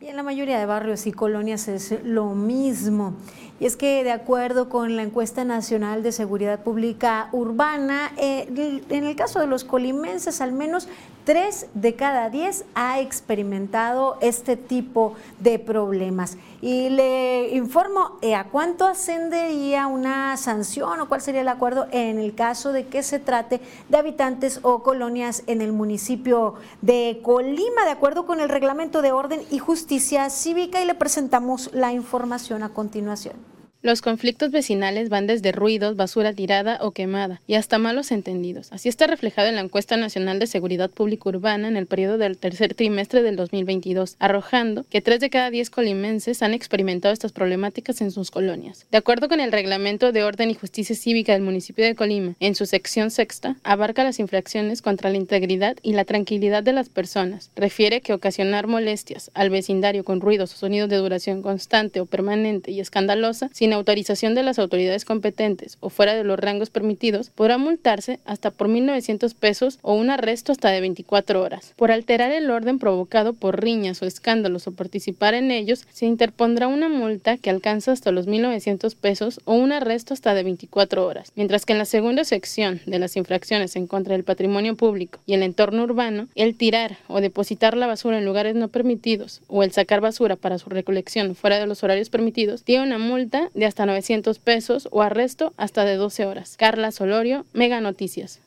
Y 0.00 0.06
en 0.06 0.16
la 0.16 0.22
mayoría 0.22 0.58
de 0.58 0.64
barrios 0.64 1.06
y 1.06 1.12
colonias 1.12 1.68
es 1.68 2.02
lo 2.04 2.34
mismo. 2.34 3.14
Y 3.58 3.66
es 3.66 3.76
que 3.76 4.02
de 4.02 4.12
acuerdo 4.12 4.70
con 4.70 4.96
la 4.96 5.02
encuesta 5.02 5.44
nacional 5.44 6.02
de 6.02 6.12
seguridad 6.12 6.62
pública 6.62 7.28
urbana, 7.32 8.12
eh, 8.16 8.80
en 8.88 9.04
el 9.04 9.16
caso 9.16 9.40
de 9.40 9.46
los 9.46 9.64
colimenses, 9.64 10.40
al 10.40 10.52
menos 10.52 10.88
tres 11.30 11.68
de 11.74 11.94
cada 11.94 12.28
diez 12.28 12.64
ha 12.74 12.98
experimentado 12.98 14.18
este 14.20 14.56
tipo 14.56 15.14
de 15.38 15.60
problemas. 15.60 16.36
Y 16.60 16.88
le 16.88 17.50
informo 17.50 18.18
eh, 18.20 18.34
a 18.34 18.48
cuánto 18.48 18.84
ascendería 18.84 19.86
una 19.86 20.36
sanción 20.36 20.98
o 20.98 21.08
cuál 21.08 21.20
sería 21.20 21.42
el 21.42 21.48
acuerdo 21.48 21.86
en 21.92 22.18
el 22.18 22.34
caso 22.34 22.72
de 22.72 22.88
que 22.88 23.04
se 23.04 23.20
trate 23.20 23.60
de 23.88 23.96
habitantes 23.96 24.58
o 24.62 24.82
colonias 24.82 25.44
en 25.46 25.62
el 25.62 25.70
municipio 25.70 26.54
de 26.82 27.20
Colima, 27.22 27.84
de 27.84 27.92
acuerdo 27.92 28.26
con 28.26 28.40
el 28.40 28.48
reglamento 28.48 29.00
de 29.00 29.12
orden 29.12 29.40
y 29.52 29.60
justicia 29.60 30.30
cívica. 30.30 30.82
Y 30.82 30.84
le 30.84 30.96
presentamos 30.96 31.70
la 31.72 31.92
información 31.92 32.64
a 32.64 32.70
continuación. 32.70 33.36
Los 33.82 34.02
conflictos 34.02 34.50
vecinales 34.50 35.08
van 35.08 35.26
desde 35.26 35.52
ruidos, 35.52 35.96
basura 35.96 36.34
tirada 36.34 36.78
o 36.82 36.90
quemada 36.90 37.40
y 37.46 37.54
hasta 37.54 37.78
malos 37.78 38.12
entendidos. 38.12 38.70
Así 38.72 38.90
está 38.90 39.06
reflejado 39.06 39.48
en 39.48 39.54
la 39.54 39.62
encuesta 39.62 39.96
nacional 39.96 40.38
de 40.38 40.46
seguridad 40.46 40.90
pública 40.90 41.30
urbana 41.30 41.66
en 41.66 41.78
el 41.78 41.86
periodo 41.86 42.18
del 42.18 42.36
tercer 42.36 42.74
trimestre 42.74 43.22
del 43.22 43.36
2022, 43.36 44.16
arrojando 44.18 44.84
que 44.90 45.00
tres 45.00 45.20
de 45.20 45.30
cada 45.30 45.48
diez 45.48 45.70
colimenses 45.70 46.42
han 46.42 46.52
experimentado 46.52 47.14
estas 47.14 47.32
problemáticas 47.32 48.02
en 48.02 48.10
sus 48.10 48.30
colonias. 48.30 48.86
De 48.90 48.98
acuerdo 48.98 49.30
con 49.30 49.40
el 49.40 49.50
Reglamento 49.50 50.12
de 50.12 50.24
Orden 50.24 50.50
y 50.50 50.54
Justicia 50.54 50.94
Cívica 50.94 51.32
del 51.32 51.40
municipio 51.40 51.82
de 51.82 51.94
Colima, 51.94 52.34
en 52.38 52.54
su 52.56 52.66
sección 52.66 53.10
sexta, 53.10 53.56
abarca 53.64 54.04
las 54.04 54.18
infracciones 54.18 54.82
contra 54.82 55.08
la 55.08 55.16
integridad 55.16 55.78
y 55.82 55.94
la 55.94 56.04
tranquilidad 56.04 56.62
de 56.62 56.74
las 56.74 56.90
personas. 56.90 57.50
Refiere 57.56 58.02
que 58.02 58.12
ocasionar 58.12 58.66
molestias 58.66 59.30
al 59.32 59.48
vecindario 59.48 60.04
con 60.04 60.20
ruidos 60.20 60.52
o 60.52 60.58
sonidos 60.58 60.90
de 60.90 60.96
duración 60.96 61.40
constante 61.40 62.00
o 62.00 62.04
permanente 62.04 62.72
y 62.72 62.80
escandalosa 62.80 63.48
sin 63.54 63.69
autorización 63.76 64.34
de 64.34 64.42
las 64.42 64.58
autoridades 64.58 65.04
competentes 65.04 65.76
o 65.80 65.90
fuera 65.90 66.14
de 66.14 66.24
los 66.24 66.38
rangos 66.38 66.70
permitidos, 66.70 67.30
podrá 67.30 67.58
multarse 67.58 68.20
hasta 68.24 68.50
por 68.50 68.68
1.900 68.68 69.34
pesos 69.34 69.78
o 69.82 69.94
un 69.94 70.10
arresto 70.10 70.52
hasta 70.52 70.70
de 70.70 70.80
24 70.80 71.42
horas. 71.42 71.72
Por 71.76 71.92
alterar 71.92 72.32
el 72.32 72.50
orden 72.50 72.78
provocado 72.78 73.32
por 73.32 73.62
riñas 73.62 74.02
o 74.02 74.06
escándalos 74.06 74.66
o 74.66 74.72
participar 74.72 75.34
en 75.34 75.50
ellos, 75.50 75.86
se 75.92 76.06
interpondrá 76.06 76.68
una 76.68 76.88
multa 76.88 77.36
que 77.36 77.50
alcanza 77.50 77.92
hasta 77.92 78.12
los 78.12 78.26
1.900 78.26 78.94
pesos 78.96 79.40
o 79.44 79.54
un 79.54 79.72
arresto 79.72 80.14
hasta 80.14 80.34
de 80.34 80.42
24 80.42 81.06
horas. 81.06 81.32
Mientras 81.36 81.66
que 81.66 81.72
en 81.72 81.78
la 81.78 81.84
segunda 81.84 82.24
sección 82.24 82.80
de 82.86 82.98
las 82.98 83.16
infracciones 83.16 83.76
en 83.76 83.86
contra 83.86 84.14
del 84.14 84.24
patrimonio 84.24 84.76
público 84.76 85.20
y 85.26 85.34
el 85.34 85.42
entorno 85.42 85.82
urbano, 85.84 86.28
el 86.34 86.56
tirar 86.56 86.98
o 87.08 87.20
depositar 87.20 87.76
la 87.76 87.86
basura 87.86 88.18
en 88.18 88.24
lugares 88.24 88.54
no 88.54 88.68
permitidos 88.68 89.42
o 89.48 89.62
el 89.62 89.72
sacar 89.72 90.00
basura 90.00 90.36
para 90.36 90.58
su 90.58 90.70
recolección 90.70 91.34
fuera 91.34 91.58
de 91.58 91.66
los 91.66 91.82
horarios 91.82 92.10
permitidos, 92.10 92.62
tiene 92.62 92.84
una 92.84 92.98
multa 92.98 93.50
de 93.60 93.66
hasta 93.66 93.86
900 93.86 94.40
pesos 94.40 94.88
o 94.90 95.02
arresto 95.02 95.54
hasta 95.56 95.84
de 95.84 95.94
12 95.94 96.26
horas. 96.26 96.56
Carla 96.56 96.90
Solorio, 96.90 97.46
Mega 97.52 97.80
Noticias. 97.80 98.40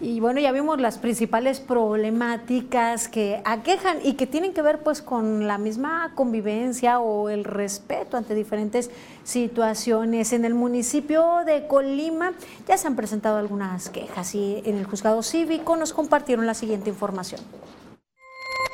Y 0.00 0.18
bueno, 0.18 0.40
ya 0.40 0.50
vimos 0.50 0.80
las 0.80 0.98
principales 0.98 1.60
problemáticas 1.60 3.08
que 3.08 3.40
aquejan 3.44 3.98
y 4.02 4.14
que 4.14 4.26
tienen 4.26 4.52
que 4.52 4.60
ver 4.60 4.80
pues 4.80 5.02
con 5.02 5.46
la 5.46 5.56
misma 5.56 6.12
convivencia 6.14 6.98
o 6.98 7.28
el 7.28 7.44
respeto 7.44 8.16
ante 8.16 8.34
diferentes 8.34 8.90
situaciones. 9.22 10.32
En 10.32 10.44
el 10.44 10.54
municipio 10.54 11.44
de 11.46 11.66
Colima 11.68 12.32
ya 12.66 12.76
se 12.76 12.88
han 12.88 12.96
presentado 12.96 13.38
algunas 13.38 13.88
quejas 13.88 14.34
y 14.34 14.62
en 14.64 14.78
el 14.78 14.84
juzgado 14.84 15.22
cívico 15.22 15.76
nos 15.76 15.92
compartieron 15.92 16.46
la 16.46 16.54
siguiente 16.54 16.90
información. 16.90 17.40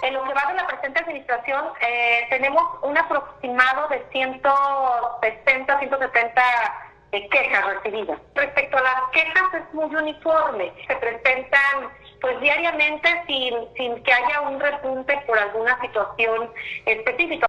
En 0.02 0.14
lo 0.14 0.22
que 0.24 0.32
va 0.32 0.50
de 0.50 0.54
la 0.56 0.66
presente 0.80 1.00
administración, 1.00 1.64
eh, 1.80 2.26
tenemos 2.30 2.62
un 2.82 2.96
aproximado 2.96 3.88
de 3.88 4.02
160, 4.12 5.78
170 5.78 6.42
de 7.12 7.28
quejas 7.28 7.66
recibidas. 7.66 8.20
Respecto 8.34 8.76
a 8.78 8.82
las 8.82 9.10
quejas 9.12 9.54
es 9.54 9.74
muy 9.74 9.94
uniforme, 9.94 10.72
se 10.86 10.96
presentan 10.96 11.90
pues 12.20 12.40
diariamente 12.40 13.08
sin, 13.26 13.54
sin 13.76 14.02
que 14.02 14.12
haya 14.12 14.42
un 14.42 14.60
repunte 14.60 15.16
por 15.26 15.38
alguna 15.38 15.80
situación 15.80 16.50
específica. 16.86 17.46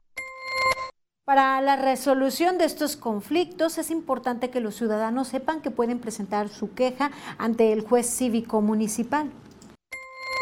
Para 1.26 1.62
la 1.62 1.76
resolución 1.76 2.58
de 2.58 2.66
estos 2.66 2.98
conflictos 2.98 3.78
es 3.78 3.92
importante 3.92 4.50
que 4.50 4.60
los 4.60 4.76
ciudadanos 4.76 5.28
sepan 5.28 5.62
que 5.62 5.72
pueden 5.72 6.00
presentar 6.00 6.50
su 6.50 6.74
queja 6.74 7.12
ante 7.38 7.72
el 7.72 7.82
juez 7.82 8.10
cívico 8.10 8.62
municipal. 8.62 9.32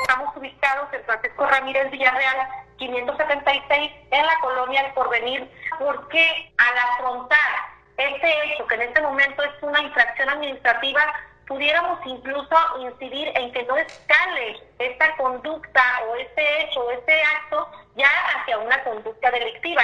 Estamos 0.01 0.35
ubicados 0.37 0.91
en 0.93 1.03
Francisco 1.03 1.45
Ramírez 1.45 1.91
Villarreal, 1.91 2.47
576, 2.79 3.91
en 4.11 4.25
la 4.25 4.39
colonia 4.39 4.83
del 4.83 4.93
Porvenir, 4.93 5.49
porque 5.77 6.53
al 6.57 6.77
afrontar 6.93 7.69
este 7.97 8.27
hecho, 8.45 8.65
que 8.67 8.75
en 8.75 8.81
este 8.83 9.01
momento 9.01 9.43
es 9.43 9.51
una 9.61 9.81
infracción 9.81 10.29
administrativa, 10.29 11.01
pudiéramos 11.47 11.99
incluso 12.05 12.55
incidir 12.79 13.31
en 13.35 13.51
que 13.51 13.63
no 13.63 13.75
escale 13.75 14.61
esta 14.77 15.17
conducta 15.17 15.83
o 16.07 16.15
este 16.15 16.63
hecho 16.63 16.79
o 16.79 16.91
este 16.91 17.21
acto 17.21 17.67
ya 17.95 18.09
hacia 18.35 18.57
una 18.59 18.81
conducta 18.83 19.31
delictiva. 19.31 19.83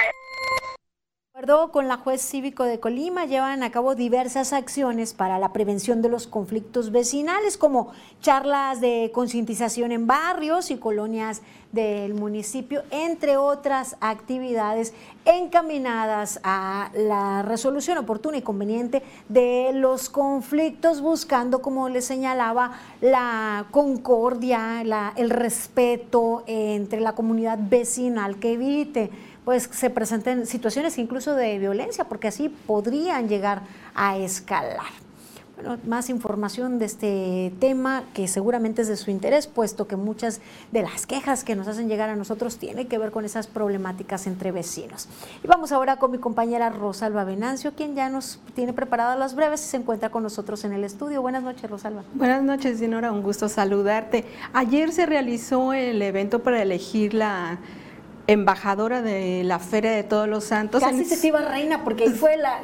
Acuerdo 1.36 1.70
con 1.70 1.86
la 1.86 1.98
juez 1.98 2.22
cívico 2.22 2.64
de 2.64 2.80
Colima, 2.80 3.26
llevan 3.26 3.62
a 3.62 3.70
cabo 3.70 3.94
diversas 3.94 4.54
acciones 4.54 5.12
para 5.12 5.38
la 5.38 5.52
prevención 5.52 6.00
de 6.00 6.08
los 6.08 6.26
conflictos 6.26 6.92
vecinales, 6.92 7.58
como 7.58 7.92
charlas 8.22 8.80
de 8.80 9.10
concientización 9.12 9.92
en 9.92 10.06
barrios 10.06 10.70
y 10.70 10.78
colonias 10.78 11.42
del 11.72 12.14
municipio, 12.14 12.84
entre 12.90 13.36
otras 13.36 13.98
actividades 14.00 14.94
encaminadas 15.26 16.40
a 16.42 16.90
la 16.94 17.42
resolución 17.42 17.98
oportuna 17.98 18.38
y 18.38 18.42
conveniente 18.42 19.02
de 19.28 19.72
los 19.74 20.08
conflictos, 20.08 21.02
buscando, 21.02 21.60
como 21.60 21.90
les 21.90 22.06
señalaba, 22.06 22.78
la 23.02 23.66
concordia, 23.72 24.82
el 25.16 25.28
respeto 25.28 26.44
entre 26.46 27.00
la 27.00 27.14
comunidad 27.14 27.58
vecinal 27.60 28.38
que 28.38 28.54
evite 28.54 29.10
pues 29.46 29.70
se 29.70 29.90
presenten 29.90 30.44
situaciones 30.44 30.98
incluso 30.98 31.36
de 31.36 31.56
violencia, 31.60 32.02
porque 32.02 32.26
así 32.26 32.48
podrían 32.48 33.28
llegar 33.28 33.62
a 33.94 34.18
escalar. 34.18 34.90
Bueno, 35.54 35.78
más 35.86 36.10
información 36.10 36.80
de 36.80 36.86
este 36.86 37.52
tema 37.60 38.02
que 38.12 38.26
seguramente 38.26 38.82
es 38.82 38.88
de 38.88 38.96
su 38.96 39.12
interés, 39.12 39.46
puesto 39.46 39.86
que 39.86 39.94
muchas 39.94 40.40
de 40.72 40.82
las 40.82 41.06
quejas 41.06 41.44
que 41.44 41.54
nos 41.54 41.68
hacen 41.68 41.88
llegar 41.88 42.10
a 42.10 42.16
nosotros 42.16 42.58
tienen 42.58 42.88
que 42.88 42.98
ver 42.98 43.12
con 43.12 43.24
esas 43.24 43.46
problemáticas 43.46 44.26
entre 44.26 44.50
vecinos. 44.50 45.08
Y 45.44 45.46
vamos 45.46 45.70
ahora 45.70 45.94
con 45.96 46.10
mi 46.10 46.18
compañera 46.18 46.68
Rosalba 46.68 47.22
Venancio, 47.22 47.72
quien 47.72 47.94
ya 47.94 48.08
nos 48.08 48.40
tiene 48.56 48.72
preparadas 48.72 49.16
las 49.16 49.36
breves 49.36 49.62
y 49.62 49.68
se 49.68 49.76
encuentra 49.76 50.10
con 50.10 50.24
nosotros 50.24 50.64
en 50.64 50.72
el 50.72 50.82
estudio. 50.82 51.22
Buenas 51.22 51.44
noches, 51.44 51.70
Rosalba. 51.70 52.02
Buenas 52.14 52.42
noches, 52.42 52.80
Dinora, 52.80 53.12
un 53.12 53.22
gusto 53.22 53.48
saludarte. 53.48 54.24
Ayer 54.52 54.90
se 54.90 55.06
realizó 55.06 55.72
el 55.72 56.02
evento 56.02 56.42
para 56.42 56.60
elegir 56.60 57.14
la 57.14 57.60
embajadora 58.26 59.02
de 59.02 59.42
la 59.44 59.58
Feria 59.58 59.92
de 59.92 60.02
Todos 60.02 60.28
los 60.28 60.44
Santos. 60.44 60.82
Casi 60.82 61.04
se 61.04 61.16
te 61.16 61.28
iba 61.28 61.40
reina, 61.42 61.84
porque 61.84 62.04
ahí 62.04 62.10
fue 62.10 62.36
la, 62.36 62.60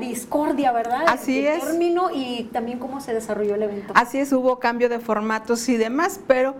discordia, 0.00 0.72
¿verdad? 0.72 1.04
Así 1.06 1.40
el 1.40 1.46
es. 1.46 1.64
término 1.64 2.10
y 2.12 2.44
también 2.52 2.78
cómo 2.78 3.00
se 3.00 3.14
desarrolló 3.14 3.54
el 3.54 3.62
evento. 3.62 3.92
Así 3.96 4.18
es, 4.18 4.32
hubo 4.32 4.58
cambio 4.58 4.88
de 4.88 4.98
formatos 4.98 5.68
y 5.68 5.76
demás, 5.76 6.20
pero 6.26 6.56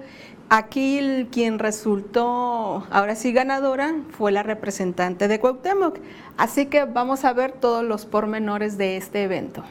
aquí 0.48 0.98
el, 0.98 1.28
quien 1.28 1.58
resultó 1.58 2.86
ahora 2.90 3.16
sí 3.16 3.32
ganadora 3.32 3.94
fue 4.10 4.32
la 4.32 4.42
representante 4.42 5.28
de 5.28 5.40
Cuauhtémoc. 5.40 5.98
Así 6.36 6.66
que 6.66 6.84
vamos 6.84 7.24
a 7.24 7.32
ver 7.32 7.52
todos 7.52 7.84
los 7.84 8.06
pormenores 8.06 8.76
de 8.78 8.96
este 8.96 9.22
evento. 9.22 9.64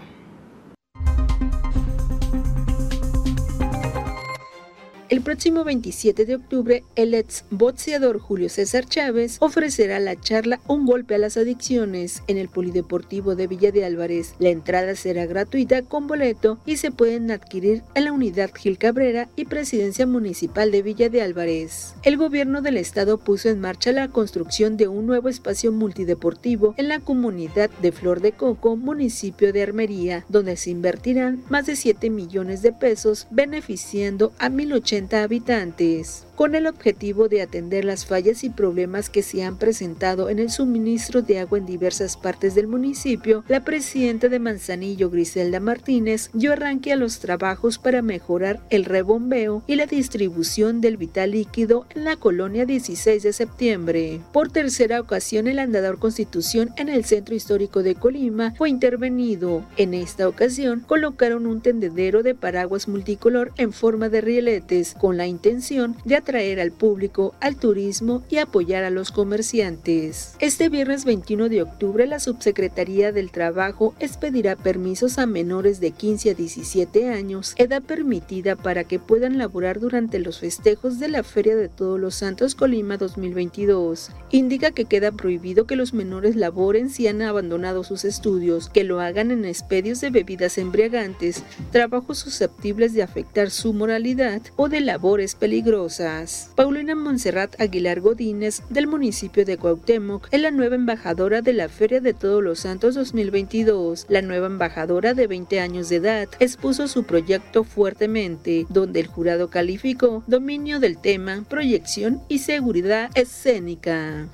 El 5.08 5.22
próximo 5.22 5.64
27 5.64 6.26
de 6.26 6.34
octubre, 6.34 6.84
el 6.96 7.14
ex 7.14 7.46
boxeador 7.52 8.18
Julio 8.18 8.50
César 8.50 8.86
Chávez 8.86 9.38
ofrecerá 9.40 10.00
la 10.00 10.20
charla 10.20 10.60
Un 10.68 10.88
golpe 10.88 11.14
a 11.14 11.20
las 11.20 11.38
adicciones 11.38 12.24
en 12.26 12.40
el 12.40 12.50
Polideportivo 12.50 13.36
de 13.36 13.46
Villa 13.46 13.72
de 13.72 13.86
Álvarez. 13.86 14.34
La 14.40 14.50
entrada 14.50 14.96
será 14.96 15.28
gratuita 15.28 15.84
con 15.84 16.08
boleto 16.08 16.58
y 16.66 16.78
se 16.78 16.90
pueden 16.90 17.30
adquirir 17.30 17.84
en 17.94 18.06
la 18.06 18.14
unidad 18.14 18.50
Gil 18.56 18.80
Cabrera 18.80 19.30
y 19.36 19.46
Presidencia 19.46 20.08
Municipal 20.08 20.72
de 20.72 20.82
Villa 20.82 21.08
de 21.10 21.22
Álvarez. 21.22 21.94
El 22.02 22.18
gobierno 22.18 22.64
del 22.64 22.78
estado 22.78 23.20
puso 23.20 23.50
en 23.50 23.62
marcha 23.62 23.92
la 23.92 24.08
construcción 24.08 24.76
de 24.76 24.88
un 24.88 25.06
nuevo 25.06 25.30
espacio 25.30 25.72
multideportivo 25.72 26.74
en 26.78 26.88
la 26.88 27.00
comunidad 27.00 27.70
de 27.80 27.92
Flor 27.92 28.22
de 28.22 28.32
Coco, 28.32 28.76
municipio 28.76 29.54
de 29.54 29.62
Armería, 29.62 30.26
donde 30.30 30.58
se 30.58 30.72
invertirán 30.72 31.44
más 31.48 31.68
de 31.68 31.76
7 31.76 32.10
millones 32.10 32.64
de 32.64 32.74
pesos 32.74 33.28
beneficiando 33.30 34.34
a 34.40 34.50
1080 34.50 34.95
habitantes 35.24 36.26
con 36.36 36.56
el 36.56 36.68
objetivo 36.68 37.30
de 37.30 37.42
atender 37.42 37.86
las 37.86 38.06
fallas 38.06 38.44
y 38.44 38.50
problemas 38.50 39.10
que 39.10 39.24
se 39.24 39.44
han 39.44 39.58
presentado 39.58 40.30
en 40.30 40.40
el 40.40 40.50
suministro 40.50 41.22
de 41.22 41.40
agua 41.40 41.58
en 41.58 41.66
diversas 41.66 42.18
partes 42.18 42.56
del 42.56 42.68
municipio, 42.68 43.44
la 43.48 43.64
presidenta 43.64 44.30
de 44.30 44.40
Manzanillo, 44.40 45.10
Griselda 45.10 45.60
Martínez, 45.60 46.30
dio 46.34 46.54
arranque 46.54 46.92
a 46.92 46.96
los 46.96 47.20
trabajos 47.20 47.78
para 47.78 48.02
mejorar 48.02 48.62
el 48.70 48.86
rebombeo 48.86 49.64
y 49.68 49.76
la 49.76 49.86
distribución 49.86 50.82
del 50.82 50.98
vital 50.98 51.32
líquido 51.32 51.86
en 51.96 52.04
la 52.04 52.16
colonia 52.16 52.66
16 52.66 53.24
de 53.24 53.34
septiembre. 53.34 54.22
Por 54.32 54.52
tercera 54.52 55.00
ocasión, 55.00 55.48
el 55.48 55.60
andador 55.60 56.00
Constitución 56.00 56.72
en 56.78 56.90
el 56.90 57.06
centro 57.06 57.36
histórico 57.36 57.84
de 57.84 57.96
Colima 57.96 58.54
fue 58.58 58.70
intervenido. 58.70 59.64
En 59.78 59.94
esta 59.94 60.28
ocasión, 60.28 60.82
colocaron 60.86 61.46
un 61.48 61.62
tendedero 61.62 62.24
de 62.24 62.36
paraguas 62.36 62.88
multicolor 62.88 63.52
en 63.58 63.74
forma 63.74 64.10
de 64.10 64.22
rieletes 64.22 64.94
con 64.94 65.18
la 65.18 65.28
intención 65.28 65.96
de 66.06 66.16
atraer 66.26 66.60
al 66.60 66.72
público 66.72 67.36
al 67.40 67.56
turismo 67.56 68.24
y 68.30 68.38
apoyar 68.38 68.84
a 68.84 68.90
los 68.90 69.12
comerciantes. 69.12 70.36
Este 70.40 70.70
viernes 70.70 71.06
21 71.06 71.50
de 71.50 71.62
octubre 71.62 72.08
la 72.08 72.20
Subsecretaría 72.20 73.12
del 73.12 73.30
Trabajo 73.30 73.94
expedirá 74.00 74.56
permisos 74.56 75.20
a 75.20 75.28
menores 75.28 75.80
de 75.80 75.92
15 75.92 76.32
a 76.32 76.34
17 76.34 77.10
años, 77.10 77.54
edad 77.58 77.84
permitida 77.84 78.56
para 78.56 78.86
que 78.86 78.98
puedan 78.98 79.38
laborar 79.38 79.80
durante 79.80 80.18
los 80.18 80.40
festejos 80.40 80.98
de 81.00 81.10
la 81.10 81.22
Feria 81.22 81.56
de 81.56 81.70
Todos 81.70 82.00
los 82.00 82.16
Santos 82.16 82.56
Colima 82.56 82.98
2022. 82.98 84.10
Indica 84.32 84.72
que 84.72 84.86
queda 84.86 85.12
prohibido 85.12 85.68
que 85.68 85.76
los 85.76 85.94
menores 85.94 86.36
laboren 86.36 86.90
si 86.90 87.08
han 87.08 87.22
abandonado 87.22 87.84
sus 87.84 88.04
estudios, 88.04 88.70
que 88.70 88.84
lo 88.84 89.00
hagan 89.00 89.30
en 89.30 89.46
expedios 89.46 90.02
de 90.02 90.10
bebidas 90.10 90.58
embriagantes, 90.58 91.44
trabajos 91.72 92.18
susceptibles 92.18 92.94
de 92.94 93.04
afectar 93.04 93.52
su 93.52 93.74
moralidad 93.74 94.42
o 94.56 94.70
de 94.70 94.82
labores 94.82 95.36
peligrosas. 95.36 96.15
Paulina 96.56 96.96
Montserrat 96.96 97.60
Aguilar 97.60 98.00
Godínez, 98.00 98.62
del 98.70 98.88
municipio 98.88 99.46
de 99.46 99.58
Cuauhtémoc, 99.58 100.28
es 100.32 100.40
la 100.40 100.52
nueva 100.52 100.76
embajadora 100.76 101.42
de 101.42 101.54
la 101.54 101.68
Feria 101.68 102.00
de 102.00 102.14
Todos 102.14 102.44
los 102.44 102.60
Santos 102.60 102.96
2022. 102.96 104.06
La 104.08 104.22
nueva 104.22 104.48
embajadora 104.48 105.14
de 105.14 105.28
20 105.28 105.60
años 105.60 105.90
de 105.90 105.98
edad 105.98 106.30
expuso 106.40 106.88
su 106.88 107.04
proyecto 107.04 107.64
fuertemente, 107.64 108.66
donde 108.70 109.02
el 109.02 109.08
jurado 109.08 109.50
calificó 109.50 110.24
dominio 110.28 110.80
del 110.80 110.98
tema, 110.98 111.44
proyección 111.50 112.22
y 112.30 112.40
seguridad 112.40 113.10
escénica. 113.16 114.28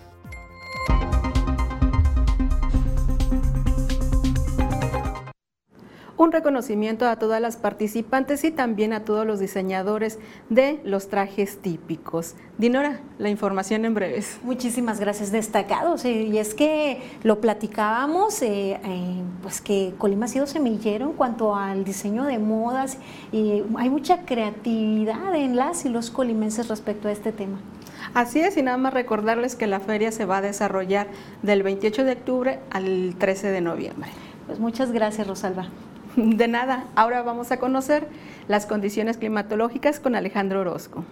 Un 6.21 6.31
reconocimiento 6.31 7.07
a 7.07 7.15
todas 7.15 7.41
las 7.41 7.57
participantes 7.57 8.43
y 8.43 8.51
también 8.51 8.93
a 8.93 9.03
todos 9.03 9.25
los 9.25 9.39
diseñadores 9.39 10.19
de 10.49 10.79
los 10.83 11.09
trajes 11.09 11.57
típicos. 11.63 12.35
Dinora, 12.59 12.99
la 13.17 13.29
información 13.29 13.85
en 13.85 13.95
breves. 13.95 14.39
Muchísimas 14.43 14.99
gracias, 14.99 15.31
destacados. 15.31 16.05
y 16.05 16.37
es 16.37 16.53
que 16.53 17.01
lo 17.23 17.41
platicábamos, 17.41 18.39
eh, 18.43 18.79
eh, 18.83 19.21
pues 19.41 19.61
que 19.61 19.95
Colima 19.97 20.25
ha 20.25 20.27
sido 20.27 20.45
semillero 20.45 21.07
en 21.07 21.13
cuanto 21.13 21.55
al 21.55 21.83
diseño 21.83 22.23
de 22.25 22.37
modas 22.37 22.99
y 23.31 23.63
hay 23.77 23.89
mucha 23.89 24.23
creatividad 24.23 25.33
en 25.33 25.55
las 25.55 25.85
y 25.85 25.89
los 25.89 26.11
colimenses 26.11 26.67
respecto 26.67 27.07
a 27.07 27.11
este 27.11 27.31
tema. 27.31 27.57
Así 28.13 28.41
es, 28.41 28.57
y 28.57 28.61
nada 28.61 28.77
más 28.77 28.93
recordarles 28.93 29.55
que 29.55 29.65
la 29.65 29.79
feria 29.79 30.11
se 30.11 30.25
va 30.25 30.37
a 30.37 30.41
desarrollar 30.41 31.07
del 31.41 31.63
28 31.63 32.03
de 32.03 32.11
octubre 32.11 32.59
al 32.69 33.15
13 33.17 33.47
de 33.49 33.61
noviembre. 33.61 34.11
Pues 34.45 34.59
muchas 34.59 34.91
gracias, 34.91 35.25
Rosalba. 35.25 35.67
De 36.15 36.47
nada, 36.47 36.87
ahora 36.95 37.21
vamos 37.21 37.51
a 37.51 37.57
conocer 37.57 38.07
las 38.47 38.65
condiciones 38.65 39.17
climatológicas 39.17 39.99
con 39.99 40.15
Alejandro 40.15 40.61
Orozco. 40.61 41.05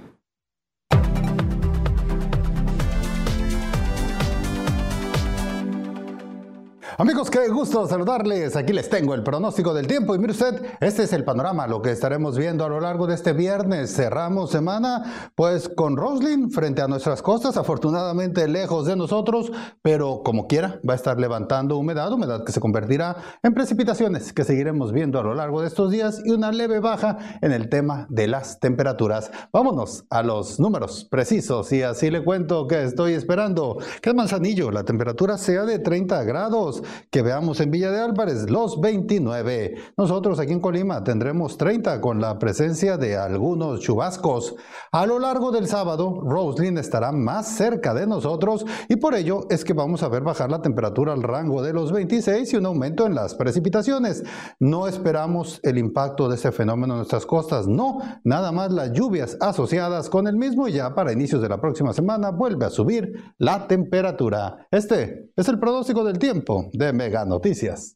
Amigos, 7.00 7.30
qué 7.30 7.47
gusto 7.47 7.88
saludarles. 7.88 8.58
Aquí 8.58 8.74
les 8.74 8.89
tengo 8.89 9.16
el 9.16 9.24
pronóstico 9.24 9.74
del 9.74 9.88
tiempo. 9.88 10.16
Y 10.16 10.20
mire 10.20 10.34
usted, 10.34 10.62
este 10.82 11.04
es 11.04 11.14
el 11.14 11.24
panorama, 11.24 11.66
lo 11.66 11.82
que 11.82 11.91
estaremos 11.91 12.38
viendo 12.38 12.66
a 12.66 12.68
lo 12.68 12.82
largo 12.82 13.08
de 13.08 13.16
este 13.16 13.32
viernes. 13.32 13.95
Cerramos 13.95 14.52
semana, 14.52 15.32
pues 15.34 15.70
con 15.70 15.95
Roslin 15.95 16.52
frente 16.52 16.82
a 16.82 16.89
nuestras 16.89 17.22
costas, 17.22 17.56
afortunadamente 17.56 18.50
lejos 18.50 18.86
de 18.86 18.97
nosotros, 18.97 19.50
pero 19.82 20.24
como 20.26 20.47
quiera, 20.47 20.82
va 20.88 20.91
a 20.91 20.97
estar 20.97 21.18
levantando 21.18 21.78
humedad, 21.78 22.12
humedad 22.12 22.43
que 22.43 22.52
se 22.52 22.60
convertirá 22.60 23.16
en 23.43 23.54
precipitaciones 23.54 24.34
que 24.34 24.43
seguiremos 24.43 24.91
viendo 24.91 25.22
a 25.22 25.24
lo 25.24 25.36
largo 25.36 25.62
de 25.62 25.68
estos 25.68 25.91
días 25.91 26.22
y 26.26 26.32
una 26.32 26.52
leve 26.52 26.82
baja 26.82 27.18
en 27.39 27.54
el 27.54 27.70
tema 27.70 28.08
de 28.10 28.28
las 28.28 28.60
temperaturas. 28.60 29.32
Vámonos 29.54 30.04
a 30.10 30.22
los 30.22 30.60
números 30.60 31.08
precisos 31.10 31.72
y 31.72 31.82
así 31.82 32.12
le 32.12 32.26
cuento 32.26 32.68
que 32.68 32.84
estoy 32.84 33.14
esperando 33.14 33.78
que 34.02 34.10
el 34.10 34.18
Manzanillo 34.18 34.70
la 34.70 34.84
temperatura 34.84 35.38
sea 35.38 35.64
de 35.64 35.80
30 35.80 36.26
grados 36.26 36.84
que 37.12 37.22
veamos 37.22 37.60
en 37.60 37.72
Villa 37.72 37.92
de 37.92 38.00
Álvarez 38.00 38.50
los 38.50 38.80
29. 38.80 39.76
Nosotros 39.98 40.40
aquí 40.40 40.54
en 40.54 40.60
Colima 40.60 41.04
tendremos 41.04 41.58
30 41.58 42.02
con 42.02 42.22
la 42.22 42.40
presencia 42.40 42.98
de 42.98 43.18
algunos 43.18 43.80
chubascos. 43.82 44.56
A 44.92 45.06
lo 45.06 45.20
largo 45.20 45.52
del 45.52 45.68
sábado, 45.68 46.22
Roslyn 46.24 46.78
estará 46.78 47.12
más 47.12 47.48
cerca 47.48 47.94
de 47.94 48.08
nosotros 48.08 48.66
y 48.88 48.96
por 48.96 49.16
ello 49.16 49.42
es 49.50 49.64
que 49.64 49.74
vamos 49.74 50.04
a 50.04 50.10
ver 50.10 50.24
bajar 50.24 50.52
la 50.52 50.62
temperatura 50.62 51.14
al 51.14 51.24
rango 51.24 51.62
de 51.62 51.74
los 51.74 51.92
26 51.92 52.54
y 52.54 52.56
un 52.56 52.66
aumento 52.66 53.06
en 53.06 53.16
las 53.16 53.36
precipitaciones. 53.36 54.24
No 54.60 54.88
esperamos 54.88 55.60
el 55.64 55.78
impacto 55.78 56.28
de 56.30 56.36
ese 56.36 56.52
fenómeno 56.52 56.94
en 56.94 57.00
nuestras 57.00 57.26
costas, 57.26 57.68
no, 57.68 58.00
nada 58.24 58.52
más 58.52 58.72
las 58.72 58.92
lluvias 58.92 59.38
asociadas 59.40 60.10
con 60.10 60.28
el 60.28 60.36
mismo 60.36 60.68
y 60.68 60.74
ya 60.74 60.96
para 60.96 61.14
inicios 61.14 61.42
de 61.42 61.50
la 61.50 61.62
próxima 61.62 61.94
semana 61.94 62.32
vuelve 62.32 62.66
a 62.66 62.70
subir 62.70 63.14
la 63.38 63.68
temperatura. 63.68 64.68
Este 64.72 65.32
es 65.36 65.48
el 65.48 65.60
pronóstico 65.60 66.04
del 66.04 66.20
tiempo 66.20 66.70
de 66.80 66.93
Mega 66.93 67.25
Noticias. 67.25 67.93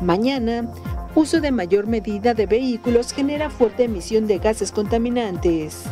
Mañana, 0.00 0.72
uso 1.14 1.42
de 1.42 1.50
mayor 1.50 1.86
medida 1.86 2.32
de 2.32 2.46
vehículos 2.46 3.12
genera 3.12 3.50
fuerte 3.50 3.84
emisión 3.84 4.26
de 4.26 4.38
gases 4.38 4.72
contaminantes. 4.72 5.84